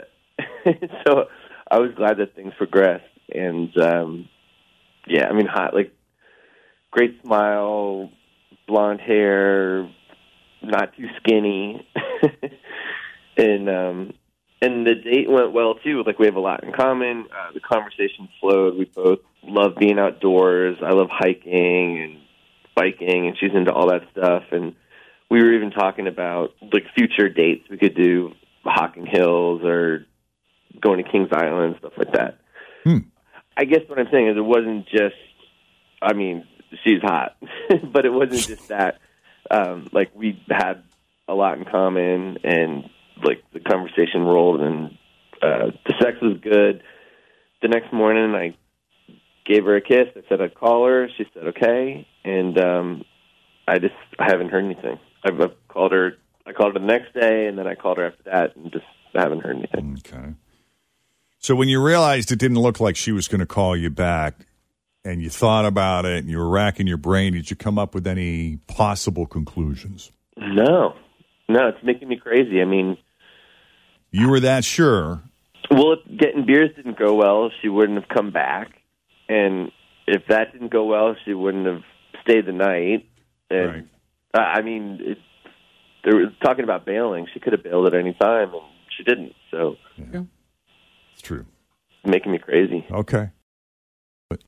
so 1.06 1.26
I 1.70 1.80
was 1.80 1.92
glad 1.96 2.18
that 2.18 2.36
things 2.36 2.54
progressed. 2.58 3.04
And 3.34 3.76
um 3.78 4.30
yeah, 5.08 5.28
I 5.28 5.34
mean, 5.34 5.48
hot 5.48 5.76
like 5.76 5.94
great 6.92 7.22
smile, 7.24 8.10
blonde 8.68 9.02
hair, 9.02 9.90
not 10.62 10.96
too 10.96 11.08
skinny, 11.18 11.88
and 13.38 13.70
um 13.70 14.14
and 14.62 14.88
the 14.88 14.96
date 14.96 15.30
went 15.30 15.52
well 15.52 15.76
too. 15.76 16.04
Like 16.06 16.20
we 16.20 16.26
have 16.26 16.36
a 16.36 16.40
lot 16.40 16.64
in 16.64 16.72
common. 16.72 17.26
Uh, 17.32 17.52
the 17.54 17.60
conversation 17.60 18.30
flowed. 18.40 18.78
We 18.78 18.86
both 18.86 19.20
love 19.44 19.76
being 19.78 20.00
outdoors. 20.00 20.78
I 20.82 20.92
love 20.94 21.10
hiking 21.12 22.02
and 22.02 22.20
biking, 22.76 23.28
and 23.28 23.38
she's 23.38 23.52
into 23.54 23.74
all 23.74 23.90
that 23.90 24.04
stuff. 24.12 24.44
And 24.52 24.76
we 25.30 25.40
were 25.40 25.54
even 25.54 25.72
talking 25.72 26.08
about 26.08 26.52
like 26.72 26.86
future 26.96 27.28
dates 27.28 27.70
we 27.70 27.78
could 27.78 27.96
do, 27.96 28.32
Hocking 28.64 29.06
Hills 29.06 29.62
or 29.64 30.06
going 30.80 31.04
to 31.04 31.12
Kings 31.12 31.30
Island, 31.34 31.76
stuff 31.80 31.94
like 31.98 32.14
that. 32.14 32.40
I 33.58 33.66
guess 33.66 33.82
what 33.88 34.00
I'm 34.00 34.08
saying 34.12 34.30
is 34.30 34.38
it 34.38 34.46
wasn't 34.46 34.88
just. 34.88 35.16
I 36.02 36.14
mean, 36.14 36.46
she's 36.84 37.02
hot, 37.02 37.38
but 37.92 38.06
it 38.06 38.12
wasn't 38.12 38.48
just 38.48 38.68
that. 38.70 39.00
Um, 39.50 39.90
like 39.92 40.12
we 40.16 40.42
had 40.50 40.84
a 41.28 41.34
lot 41.34 41.58
in 41.58 41.66
common, 41.66 42.38
and 42.44 42.90
like 43.24 43.44
the 43.54 43.60
conversation 43.60 44.22
rolled, 44.22 44.62
and 44.62 44.98
uh, 45.42 45.72
the 45.86 45.94
sex 46.02 46.18
was 46.22 46.38
good. 46.42 46.82
The 47.62 47.68
next 47.68 47.94
morning, 47.94 48.36
I 48.36 48.56
gave 49.46 49.66
her 49.66 49.76
a 49.76 49.82
kiss. 49.82 50.08
I 50.16 50.22
said 50.30 50.42
I'd 50.42 50.56
call 50.56 50.86
her. 50.88 51.08
She 51.18 51.26
said 51.34 51.48
okay, 51.48 52.08
and 52.24 52.58
um, 52.58 53.06
I 53.68 53.80
just 53.80 53.96
I 54.20 54.26
haven't 54.30 54.50
heard 54.50 54.66
anything. 54.66 55.00
I've, 55.24 55.40
I've 55.40 55.68
called 55.68 55.92
her. 55.92 56.14
I 56.46 56.52
called 56.52 56.74
her 56.74 56.80
the 56.80 56.86
next 56.86 57.14
day, 57.14 57.48
and 57.48 57.58
then 57.58 57.68
I 57.68 57.76
called 57.76 57.98
her 57.98 58.08
after 58.08 58.24
that, 58.24 58.56
and 58.56 58.72
just 58.72 58.86
haven't 59.14 59.42
heard 59.42 59.58
anything. 59.58 60.00
Okay. 60.06 60.34
So 61.40 61.56
when 61.56 61.68
you 61.68 61.82
realized 61.82 62.32
it 62.32 62.40
didn't 62.40 62.60
look 62.60 62.80
like 62.80 62.96
she 62.96 63.12
was 63.12 63.28
going 63.28 63.40
to 63.40 63.46
call 63.46 63.76
you 63.76 63.90
back, 63.90 64.46
and 65.06 65.22
you 65.22 65.30
thought 65.30 65.66
about 65.66 66.06
it, 66.06 66.20
and 66.20 66.30
you 66.30 66.38
were 66.38 66.50
racking 66.50 66.88
your 66.88 66.98
brain, 66.98 67.34
did 67.34 67.50
you 67.50 67.56
come 67.56 67.78
up 67.78 67.94
with 67.94 68.08
any 68.08 68.58
possible 68.68 69.26
conclusions? 69.26 70.12
No, 70.38 70.96
no, 71.50 71.68
it's 71.68 71.84
making 71.84 72.08
me 72.08 72.18
crazy. 72.18 72.62
I 72.62 72.66
mean, 72.66 72.98
You 74.12 74.30
were 74.30 74.40
that 74.40 74.64
sure. 74.64 75.22
well, 75.70 75.94
if 75.94 76.18
getting 76.20 76.46
beers 76.46 76.72
didn't 76.76 76.98
go 76.98 77.16
well, 77.16 77.52
she 77.62 77.70
wouldn't 77.70 78.00
have 78.00 78.10
come 78.10 78.32
back, 78.32 78.70
and 79.28 79.72
if 80.08 80.24
that 80.30 80.52
didn't 80.54 80.72
go 80.72 80.86
well, 80.86 81.16
she 81.26 81.34
wouldn't 81.34 81.66
have 81.66 81.82
stayed 82.24 82.46
the 82.46 82.52
night. 82.52 83.08
And 83.50 83.90
uh, 84.34 84.40
I 84.40 84.62
mean, 84.62 85.00
it, 85.02 85.18
they 86.04 86.14
were 86.14 86.26
talking 86.44 86.64
about 86.64 86.86
bailing. 86.86 87.28
She 87.34 87.40
could 87.40 87.54
have 87.54 87.64
bailed 87.64 87.88
at 87.88 87.94
any 87.94 88.14
time, 88.14 88.50
and 88.54 88.62
she 88.98 89.04
didn't. 89.04 89.34
So 89.52 89.76
it's 89.98 91.22
true. 91.22 91.46
It's 92.04 92.12
making 92.12 92.32
me 92.32 92.40
crazy. 92.40 92.86
Okay. 92.92 93.30
Hello. 94.30 94.40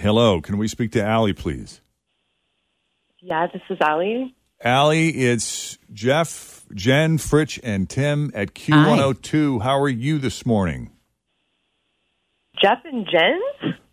Hello. 0.00 0.40
Can 0.40 0.56
we 0.58 0.66
speak 0.68 0.92
to 0.92 1.04
Allie, 1.04 1.32
please? 1.32 1.80
Yeah, 3.20 3.46
this 3.52 3.62
is 3.68 3.78
Ali. 3.86 4.34
Allie, 4.62 5.10
it's 5.10 5.78
Jeff, 5.92 6.64
Jen, 6.74 7.18
Fritch, 7.18 7.58
and 7.62 7.88
Tim 7.88 8.30
at 8.34 8.54
Q102. 8.54 9.62
How 9.62 9.78
are 9.78 9.88
you 9.88 10.18
this 10.18 10.46
morning? 10.46 10.90
Jeff 12.62 12.78
and 12.84 13.06
Jen? 13.10 13.40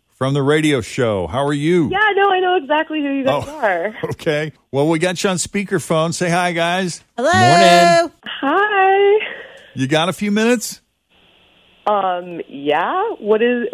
From 0.08 0.34
the 0.34 0.42
radio 0.42 0.80
show. 0.80 1.26
How 1.26 1.44
are 1.46 1.52
you? 1.52 1.90
Yeah, 1.90 1.98
no, 2.16 2.30
I 2.30 2.40
know 2.40 2.56
exactly 2.56 3.00
who 3.00 3.08
you 3.10 3.24
guys 3.24 3.44
Oh. 3.46 3.56
are. 3.58 3.94
Okay. 4.04 4.52
Well, 4.72 4.88
we 4.88 4.98
got 4.98 5.22
you 5.22 5.30
on 5.30 5.36
speakerphone. 5.36 6.12
Say 6.12 6.28
hi, 6.28 6.52
guys. 6.52 7.04
Hello. 7.16 7.30
Morning. 7.32 8.12
Hi. 8.24 9.26
You 9.74 9.86
got 9.86 10.08
a 10.08 10.12
few 10.12 10.30
minutes? 10.32 10.80
Um, 11.86 12.40
yeah. 12.48 13.12
What 13.20 13.42
is 13.42 13.68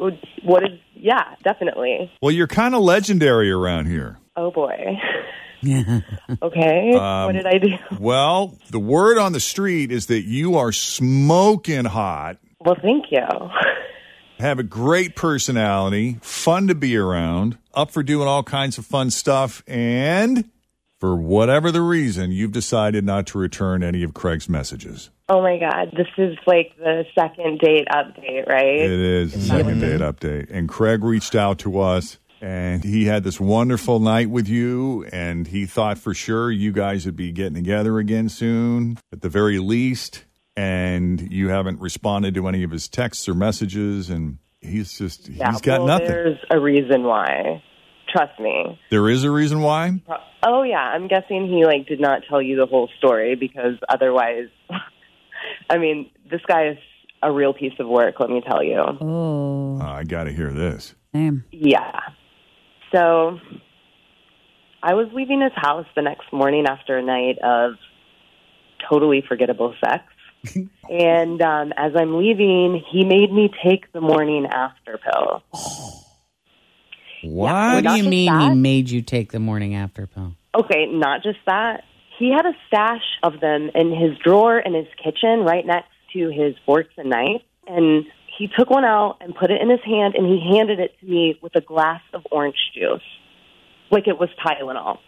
what 0.44 0.62
is 0.64 0.78
yeah, 1.04 1.34
definitely. 1.42 2.10
Well, 2.22 2.30
you're 2.32 2.46
kind 2.46 2.74
of 2.74 2.80
legendary 2.80 3.50
around 3.50 3.86
here. 3.86 4.16
Oh 4.36 4.50
boy. 4.50 4.96
okay. 6.42 6.92
Um, 6.94 7.26
what 7.26 7.32
did 7.32 7.46
I 7.46 7.58
do? 7.58 7.74
Well, 8.00 8.56
the 8.70 8.80
word 8.80 9.18
on 9.18 9.32
the 9.32 9.40
street 9.40 9.92
is 9.92 10.06
that 10.06 10.22
you 10.22 10.56
are 10.56 10.72
smoking 10.72 11.84
hot, 11.84 12.38
Well, 12.58 12.76
thank 12.80 13.06
you. 13.10 13.20
have 14.38 14.58
a 14.58 14.62
great 14.62 15.14
personality, 15.14 16.18
fun 16.22 16.68
to 16.68 16.74
be 16.74 16.96
around, 16.96 17.58
up 17.74 17.90
for 17.90 18.02
doing 18.02 18.26
all 18.26 18.42
kinds 18.42 18.78
of 18.78 18.86
fun 18.86 19.10
stuff, 19.10 19.62
and 19.66 20.50
for 21.00 21.14
whatever 21.14 21.70
the 21.70 21.82
reason, 21.82 22.32
you've 22.32 22.52
decided 22.52 23.04
not 23.04 23.26
to 23.28 23.38
return 23.38 23.82
any 23.82 24.02
of 24.02 24.14
Craig's 24.14 24.48
messages. 24.48 25.10
Oh 25.28 25.40
my 25.40 25.58
god, 25.58 25.94
this 25.96 26.08
is 26.18 26.36
like 26.46 26.76
the 26.76 27.04
second 27.18 27.58
date 27.58 27.88
update, 27.90 28.46
right? 28.46 28.66
It 28.66 28.90
is 28.90 29.32
the 29.32 29.40
second 29.40 29.80
date 29.80 30.00
update. 30.00 30.50
And 30.50 30.68
Craig 30.68 31.02
reached 31.02 31.34
out 31.34 31.58
to 31.60 31.80
us 31.80 32.18
and 32.44 32.84
he 32.84 33.06
had 33.06 33.24
this 33.24 33.40
wonderful 33.40 34.00
night 34.00 34.28
with 34.28 34.48
you, 34.48 35.06
and 35.10 35.46
he 35.46 35.64
thought 35.64 35.96
for 35.96 36.12
sure 36.12 36.50
you 36.50 36.72
guys 36.72 37.06
would 37.06 37.16
be 37.16 37.32
getting 37.32 37.54
together 37.54 37.98
again 37.98 38.28
soon, 38.28 38.98
at 39.12 39.22
the 39.22 39.30
very 39.30 39.58
least. 39.58 40.26
And 40.54 41.32
you 41.32 41.48
haven't 41.48 41.80
responded 41.80 42.34
to 42.34 42.46
any 42.46 42.62
of 42.62 42.70
his 42.70 42.86
texts 42.86 43.28
or 43.30 43.34
messages, 43.34 44.10
and 44.10 44.38
he's 44.60 44.98
just 44.98 45.30
Yeah, 45.30 45.52
he's 45.52 45.62
got 45.62 45.80
well, 45.80 45.88
nothing. 45.88 46.08
There's 46.08 46.38
a 46.50 46.60
reason 46.60 47.04
why. 47.04 47.62
Trust 48.14 48.38
me. 48.38 48.78
There 48.90 49.08
is 49.08 49.24
a 49.24 49.30
reason 49.30 49.62
why. 49.62 50.02
Oh 50.46 50.62
yeah, 50.62 50.76
I'm 50.76 51.08
guessing 51.08 51.48
he 51.48 51.64
like 51.64 51.86
did 51.86 51.98
not 51.98 52.22
tell 52.28 52.42
you 52.42 52.56
the 52.56 52.66
whole 52.66 52.90
story 52.98 53.36
because 53.36 53.78
otherwise, 53.88 54.48
I 55.70 55.78
mean, 55.78 56.10
this 56.30 56.40
guy 56.46 56.68
is 56.68 56.78
a 57.22 57.32
real 57.32 57.54
piece 57.54 57.72
of 57.78 57.88
work. 57.88 58.20
Let 58.20 58.30
me 58.30 58.42
tell 58.46 58.62
you. 58.62 58.76
Oh, 59.00 59.78
Uh, 59.80 59.84
I 59.84 60.04
got 60.04 60.24
to 60.24 60.32
hear 60.32 60.52
this. 60.52 60.94
damn. 61.12 61.44
Yeah. 61.50 62.00
So 62.94 63.38
I 64.82 64.94
was 64.94 65.08
leaving 65.14 65.40
his 65.40 65.52
house 65.56 65.86
the 65.96 66.02
next 66.02 66.32
morning 66.32 66.66
after 66.66 66.98
a 66.98 67.02
night 67.02 67.38
of 67.42 67.72
totally 68.90 69.22
forgettable 69.26 69.74
sex. 69.84 70.04
and 70.90 71.40
um, 71.40 71.72
as 71.76 71.92
I'm 71.96 72.18
leaving, 72.18 72.82
he 72.92 73.04
made 73.04 73.32
me 73.32 73.50
take 73.66 73.90
the 73.92 74.00
morning 74.02 74.44
after 74.46 74.98
pill. 74.98 75.42
What? 77.22 77.50
Well, 77.52 77.74
What 77.76 77.84
do 77.84 77.96
you 77.96 78.04
mean 78.10 78.26
that. 78.30 78.50
he 78.50 78.54
made 78.54 78.90
you 78.90 79.00
take 79.00 79.32
the 79.32 79.40
morning 79.40 79.74
after 79.74 80.06
pill? 80.06 80.34
Okay, 80.54 80.86
not 80.90 81.22
just 81.22 81.38
that. 81.46 81.84
He 82.18 82.30
had 82.30 82.46
a 82.46 82.52
stash 82.68 83.04
of 83.22 83.40
them 83.40 83.70
in 83.74 83.90
his 83.90 84.16
drawer 84.24 84.58
in 84.58 84.74
his 84.74 84.86
kitchen 85.02 85.40
right 85.40 85.66
next 85.66 85.88
to 86.12 86.28
his 86.28 86.54
forks 86.64 86.94
and 86.96 87.10
knives. 87.10 87.44
And 87.66 88.04
he 88.38 88.48
took 88.48 88.70
one 88.70 88.84
out 88.84 89.18
and 89.20 89.34
put 89.34 89.50
it 89.50 89.60
in 89.60 89.70
his 89.70 89.80
hand 89.84 90.14
and 90.14 90.26
he 90.26 90.56
handed 90.56 90.80
it 90.80 90.98
to 91.00 91.06
me 91.06 91.38
with 91.42 91.54
a 91.56 91.60
glass 91.60 92.00
of 92.12 92.22
orange 92.30 92.56
juice. 92.74 93.02
Like 93.90 94.06
it 94.08 94.18
was 94.18 94.28
Tylenol. 94.44 94.98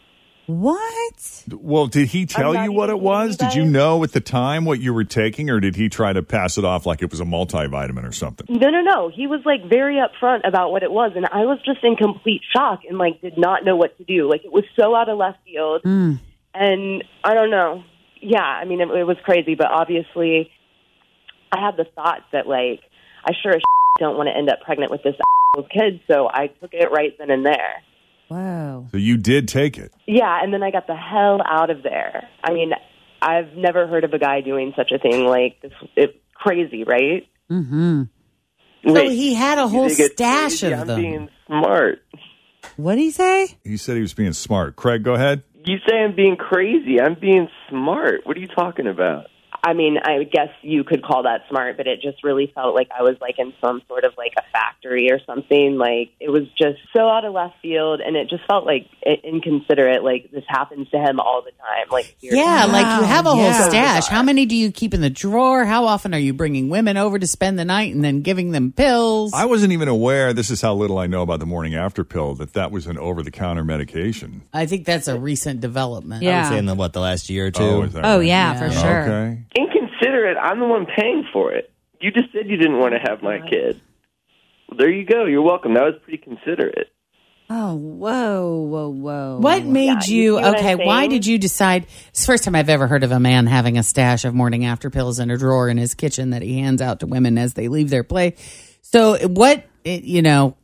What? 0.47 1.45
Well, 1.51 1.89
did 1.89 2.09
he 2.09 2.25
tell 2.25 2.55
you 2.55 2.71
what 2.71 2.89
it 2.89 3.01
was? 3.01 3.37
Did 3.37 3.55
you 3.55 3.65
you 3.65 3.71
know 3.71 4.05
at 4.05 4.13
the 4.13 4.21
time 4.21 4.65
what 4.65 4.79
you 4.79 4.95
were 4.95 5.03
taking, 5.03 5.51
or 5.51 5.59
did 5.59 5.75
he 5.75 5.89
try 5.89 6.13
to 6.13 6.23
pass 6.23 6.57
it 6.57 6.65
off 6.65 6.87
like 6.87 7.03
it 7.03 7.11
was 7.11 7.19
a 7.19 7.25
multivitamin 7.25 8.09
or 8.09 8.13
something? 8.13 8.47
No, 8.49 8.71
no, 8.71 8.81
no. 8.81 9.09
He 9.09 9.27
was 9.27 9.41
like 9.45 9.69
very 9.69 9.97
upfront 9.97 10.47
about 10.47 10.71
what 10.71 10.85
it 10.85 10.93
was, 10.93 11.13
and 11.17 11.27
I 11.27 11.45
was 11.47 11.59
just 11.65 11.83
in 11.83 11.97
complete 11.97 12.43
shock 12.57 12.83
and 12.89 12.97
like 12.97 13.21
did 13.21 13.37
not 13.37 13.65
know 13.65 13.75
what 13.75 13.99
to 13.99 14.05
do. 14.05 14.31
Like 14.31 14.45
it 14.45 14.53
was 14.53 14.63
so 14.79 14.95
out 14.95 15.09
of 15.09 15.19
left 15.19 15.39
field, 15.45 15.83
Mm. 15.83 16.21
And 16.59 17.05
I 17.25 17.35
don't 17.35 17.51
know. 17.51 17.83
Yeah, 18.21 18.43
I 18.43 18.65
mean 18.65 18.81
it, 18.81 18.89
it 18.91 19.05
was 19.05 19.17
crazy, 19.25 19.55
but 19.55 19.67
obviously, 19.71 20.51
I 21.53 21.61
had 21.61 21.77
the 21.77 21.85
thought 21.95 22.21
that 22.33 22.47
like 22.47 22.81
I 23.25 23.33
sure 23.43 23.53
as 23.53 23.63
don't 23.99 24.17
want 24.17 24.29
to 24.29 24.37
end 24.37 24.51
up 24.51 24.61
pregnant 24.61 24.91
with 24.91 25.03
this 25.03 25.15
kid, 25.71 26.01
so 26.11 26.29
I 26.29 26.49
took 26.49 26.75
it 26.75 26.91
right 26.91 27.17
then 27.19 27.31
and 27.31 27.45
there. 27.47 27.83
Wow. 28.29 28.87
So 28.91 28.99
you 28.99 29.17
did 29.17 29.49
take 29.49 29.79
it. 29.79 29.93
Yeah, 30.07 30.43
and 30.43 30.53
then 30.53 30.63
I 30.63 30.71
got 30.71 30.87
the 30.87 30.97
hell 30.97 31.41
out 31.49 31.71
of 31.71 31.83
there. 31.83 32.29
I 32.43 32.53
mean, 32.53 32.73
I've 33.23 33.55
never 33.57 33.87
heard 33.87 34.05
of 34.05 34.13
a 34.13 34.19
guy 34.19 34.41
doing 34.41 34.73
such 34.77 34.91
a 34.93 34.99
thing. 34.99 35.25
Like 35.25 35.61
this, 35.63 35.73
it's 35.97 36.13
crazy, 36.35 36.85
right? 36.85 37.27
Mm-hmm. 37.51 38.03
So 38.87 38.93
Wait, 38.93 39.13
he 39.13 39.35
had 39.35 39.59
a 39.59 39.67
whole 39.69 39.89
stash 39.89 40.61
crazy? 40.61 40.73
of 40.73 40.81
I'm 40.81 40.87
them. 40.87 41.01
being 41.01 41.29
smart. 41.47 42.03
What 42.77 42.97
did 42.97 43.03
he 43.03 43.11
say? 43.11 43.57
He 43.65 43.77
said 43.77 43.97
he 43.97 44.03
was 44.03 44.15
being 44.15 44.33
smart. 44.33 44.77
Craig, 44.77 45.03
go 45.03 45.15
ahead. 45.15 45.43
You 45.67 45.79
say 45.89 45.97
I'm 45.97 46.14
being 46.14 46.37
crazy. 46.37 47.01
I'm 47.01 47.14
being 47.14 47.49
smart. 47.69 48.25
What 48.25 48.37
are 48.37 48.41
you 48.41 48.47
talking 48.47 48.87
about? 48.87 49.27
I 49.67 49.73
mean, 49.73 49.99
I 49.99 50.23
guess 50.23 50.51
you 50.62 50.85
could 50.85 51.03
call 51.03 51.25
that 51.25 51.41
smart, 51.51 51.77
but 51.77 51.89
it 51.89 52.01
just 52.01 52.23
really 52.23 52.53
felt 52.55 52.77
like 52.77 52.89
I 52.97 53.03
was 53.03 53.17
like 53.21 53.35
in 53.39 53.53
some 53.61 53.83
sort 53.89 54.05
of 54.05 54.12
like 54.17 54.33
a 54.39 54.43
factory 54.53 55.11
or 55.11 55.19
something. 55.27 55.77
Like 55.77 56.11
it 56.21 56.31
was 56.31 56.45
just 56.57 56.79
so 56.97 57.09
out 57.09 57.25
of 57.25 57.33
left 57.33 57.57
field, 57.62 58.01
and 58.01 58.14
it 58.14 58.31
just 58.31 58.47
felt 58.47 58.64
like 58.64 58.87
inconsiderate. 59.25 60.05
Like 60.05 60.31
this 60.31 60.45
happens 60.47 60.89
to 60.91 60.99
him 60.99 61.19
all 61.19 61.43
the 61.43 61.51
time. 61.51 61.89
Like 61.91 62.14
seriously. 62.21 62.39
Yeah, 62.39 62.67
like 62.67 63.01
you 63.01 63.07
have 63.09 63.27
a 63.27 63.31
whole 63.31 63.41
yeah. 63.41 63.69
stash. 63.69 64.07
How 64.07 64.23
many 64.23 64.47
do 64.47 64.55
you 64.55 64.71
keep 64.71 64.95
in 64.95 65.01
the 65.01 65.11
drawer? 65.11 65.64
How 65.64 65.87
often 65.87 66.14
are 66.14 66.19
you 66.21 66.33
bringing 66.33 66.69
women 66.69 66.97
over 66.97 67.19
to 67.19 67.27
spend 67.27 67.59
the 67.59 67.64
night 67.64 67.93
and 67.93 68.05
then 68.05 68.23
giving 68.23 68.53
them 68.53 68.71
pills? 68.71 69.33
I 69.35 69.47
wasn't 69.47 69.73
even 69.73 69.89
aware. 69.89 70.33
This 70.33 70.49
is 70.51 70.61
how 70.61 70.75
little 70.75 70.99
I 70.99 71.09
know 71.09 71.23
about 71.23 71.41
the 71.41 71.47
morning 71.47 71.75
after 71.75 72.05
pill. 72.05 72.37
That 72.37 72.53
that 72.53 72.71
was 72.71 72.87
an 72.87 72.99
over-the-counter 72.99 73.64
medication. 73.64 74.43
I 74.53 74.67
think 74.67 74.85
that's 74.87 75.09
a 75.09 75.19
recent 75.19 75.61
development. 75.61 76.23
I 76.23 76.27
would 76.27 76.31
Yeah. 76.31 76.51
say 76.51 76.59
in 76.59 76.67
the, 76.67 76.75
what 76.77 76.93
the 76.93 77.01
last 77.01 77.29
year 77.31 77.47
or 77.47 77.49
oh, 77.49 77.51
two. 77.51 77.64
Oh, 77.64 77.83
is 77.83 77.93
that 77.95 78.05
Oh 78.05 78.19
right? 78.19 78.27
yeah, 78.27 78.53
Yeah. 78.53 78.59
for 78.61 78.71
sure. 78.73 79.03
Okay. 79.03 79.45
Inconsiderate. 79.57 80.37
I'm 80.37 80.61
the 80.61 80.67
one 80.67 80.87
paying 80.87 81.25
for 81.33 81.53
it. 81.53 81.73
You 82.01 82.11
just 82.11 82.33
said 82.33 82.49
you 82.49 82.57
didn't 82.57 82.79
want 82.79 82.95
to 82.95 83.01
have 83.01 83.23
my 83.23 83.39
kid. 83.39 83.81
Well, 84.69 84.79
there 84.79 84.91
you 84.91 85.05
go. 85.05 85.25
You're 85.25 85.43
welcome. 85.43 85.75
That 85.75 85.85
was 85.85 85.95
pretty 86.03 86.19
considerate. 86.19 86.91
Oh, 87.49 87.75
whoa, 87.77 88.57
whoa, 88.57 88.89
whoa. 88.89 89.39
What 89.41 89.65
made 89.65 89.87
Yeah, 89.87 90.01
you 90.07 90.39
you 90.41 90.45
okay? 90.47 90.75
Why 90.75 91.07
did 91.07 91.27
you 91.27 91.39
decide? 91.39 91.87
It's 92.09 92.23
the 92.23 92.27
first 92.27 92.43
time 92.43 92.57
I've 92.57 92.69
ever 92.69 92.89
heard 92.89 93.05
of 93.05 93.13
a 93.13 93.21
man 93.21 93.47
having 93.47 93.79
a 93.79 93.85
stash 93.85 94.25
of 94.25 94.35
morning 94.35 94.65
after 94.65 94.91
pills 94.91 95.21
in 95.21 95.31
a 95.31 95.39
drawer 95.39 95.69
in 95.69 95.77
his 95.77 95.95
kitchen 95.95 96.31
that 96.31 96.43
he 96.43 96.59
hands 96.59 96.83
out 96.83 97.01
to 97.01 97.07
women 97.07 97.39
as 97.39 97.55
they 97.55 97.69
leave 97.69 97.89
their 97.89 98.03
play. 98.03 98.35
So, 98.83 99.17
what 99.29 99.65
it, 99.85 100.03
you 100.03 100.23
know, 100.23 100.57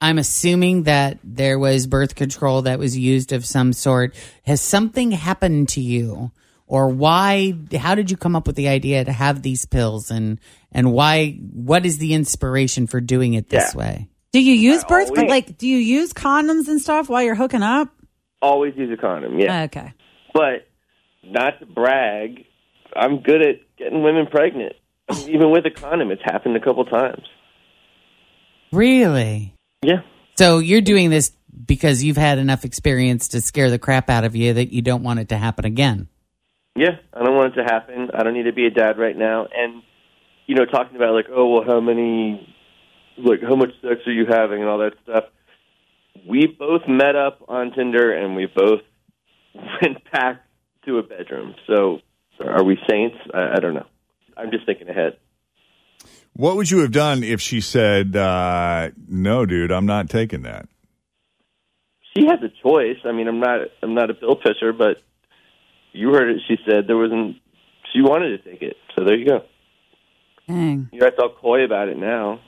I'm 0.00 0.18
assuming 0.18 0.82
that 0.84 1.18
there 1.22 1.60
was 1.60 1.86
birth 1.86 2.16
control 2.16 2.62
that 2.62 2.80
was 2.80 2.98
used 2.98 3.32
of 3.32 3.46
some 3.46 3.72
sort. 3.72 4.12
Has 4.44 4.60
something 4.60 5.12
happened 5.12 5.68
to 5.70 5.80
you, 5.80 6.32
or 6.66 6.88
why? 6.88 7.54
How 7.76 7.94
did 7.94 8.10
you 8.10 8.16
come 8.16 8.34
up 8.36 8.46
with 8.46 8.56
the 8.56 8.68
idea 8.68 9.04
to 9.04 9.12
have 9.12 9.42
these 9.42 9.66
pills, 9.66 10.10
and 10.10 10.38
and 10.72 10.92
why? 10.92 11.38
What 11.52 11.86
is 11.86 11.98
the 11.98 12.14
inspiration 12.14 12.86
for 12.86 13.00
doing 13.00 13.34
it 13.34 13.48
this 13.48 13.74
Yeah. 13.74 13.78
way? 13.78 14.08
Do 14.32 14.42
you 14.42 14.54
use 14.54 14.84
birth 14.84 15.08
always- 15.10 15.30
like 15.30 15.56
do 15.58 15.66
you 15.66 15.78
use 15.78 16.12
condoms 16.12 16.68
and 16.68 16.80
stuff 16.80 17.08
while 17.08 17.22
you're 17.22 17.34
hooking 17.34 17.62
up? 17.62 17.88
Always 18.42 18.74
use 18.76 18.90
a 18.92 19.00
condom. 19.00 19.38
Yeah. 19.38 19.60
Oh, 19.60 19.64
okay. 19.64 19.92
But 20.34 20.68
not 21.24 21.58
to 21.60 21.66
brag, 21.66 22.44
I'm 22.94 23.20
good 23.22 23.40
at 23.42 23.56
getting 23.78 24.02
women 24.02 24.26
pregnant. 24.26 24.74
I 25.08 25.14
mean, 25.18 25.30
even 25.30 25.50
with 25.50 25.64
a 25.66 25.70
condom, 25.70 26.10
it's 26.10 26.22
happened 26.22 26.56
a 26.56 26.60
couple 26.60 26.84
times. 26.84 27.22
Really? 28.72 29.54
Yeah. 29.82 30.00
So 30.36 30.58
you're 30.58 30.80
doing 30.80 31.10
this 31.10 31.32
because 31.64 32.04
you've 32.04 32.16
had 32.16 32.38
enough 32.38 32.64
experience 32.64 33.28
to 33.28 33.40
scare 33.40 33.70
the 33.70 33.78
crap 33.78 34.10
out 34.10 34.24
of 34.24 34.36
you 34.36 34.52
that 34.54 34.72
you 34.72 34.82
don't 34.82 35.02
want 35.02 35.20
it 35.20 35.28
to 35.30 35.36
happen 35.38 35.64
again. 35.64 36.08
Yeah, 36.76 36.96
I 37.12 37.24
don't 37.24 37.34
want 37.34 37.56
it 37.56 37.62
to 37.62 37.64
happen. 37.64 38.10
I 38.12 38.22
don't 38.22 38.34
need 38.34 38.44
to 38.44 38.52
be 38.52 38.66
a 38.66 38.70
dad 38.70 38.98
right 38.98 39.16
now. 39.16 39.46
And 39.46 39.82
you 40.46 40.54
know, 40.54 40.64
talking 40.64 40.96
about 40.96 41.14
like, 41.14 41.26
oh 41.34 41.48
well, 41.48 41.64
how 41.66 41.80
many, 41.80 42.54
like, 43.18 43.42
how 43.42 43.56
much 43.56 43.70
sex 43.82 44.00
are 44.06 44.12
you 44.12 44.26
having 44.28 44.60
and 44.60 44.68
all 44.68 44.78
that 44.78 44.92
stuff. 45.02 45.24
We 46.28 46.46
both 46.46 46.82
met 46.88 47.16
up 47.16 47.44
on 47.48 47.72
Tinder 47.72 48.12
and 48.12 48.36
we 48.36 48.46
both 48.46 48.80
went 49.82 49.98
back 50.12 50.42
to 50.84 50.98
a 50.98 51.02
bedroom. 51.02 51.54
So, 51.66 52.00
are 52.40 52.64
we 52.64 52.78
saints? 52.88 53.16
I, 53.34 53.54
I 53.56 53.60
don't 53.60 53.74
know. 53.74 53.86
I'm 54.36 54.50
just 54.50 54.66
thinking 54.66 54.88
ahead. 54.88 55.16
What 56.34 56.56
would 56.56 56.70
you 56.70 56.80
have 56.80 56.92
done 56.92 57.24
if 57.24 57.40
she 57.40 57.62
said, 57.62 58.14
uh, 58.14 58.90
"No, 59.08 59.46
dude, 59.46 59.72
I'm 59.72 59.86
not 59.86 60.10
taking 60.10 60.42
that"? 60.42 60.68
She 62.14 62.26
has 62.26 62.38
a 62.42 62.50
choice. 62.62 62.98
I 63.04 63.12
mean, 63.12 63.28
I'm 63.28 63.40
not, 63.40 63.60
I'm 63.82 63.94
not 63.94 64.10
a 64.10 64.14
pill 64.14 64.36
pusher, 64.36 64.72
but 64.72 65.02
you 65.96 66.12
heard 66.12 66.30
it. 66.30 66.42
She 66.46 66.56
said 66.68 66.86
there 66.86 66.96
wasn't. 66.96 67.36
She 67.92 68.02
wanted 68.02 68.42
to 68.42 68.50
take 68.50 68.62
it. 68.62 68.76
So 68.96 69.04
there 69.04 69.16
you 69.16 69.26
go. 69.26 69.44
Dang. 70.48 70.88
You're 70.92 71.10
all 71.18 71.30
coy 71.30 71.64
about 71.64 71.88
it 71.88 71.96
now. 71.96 72.40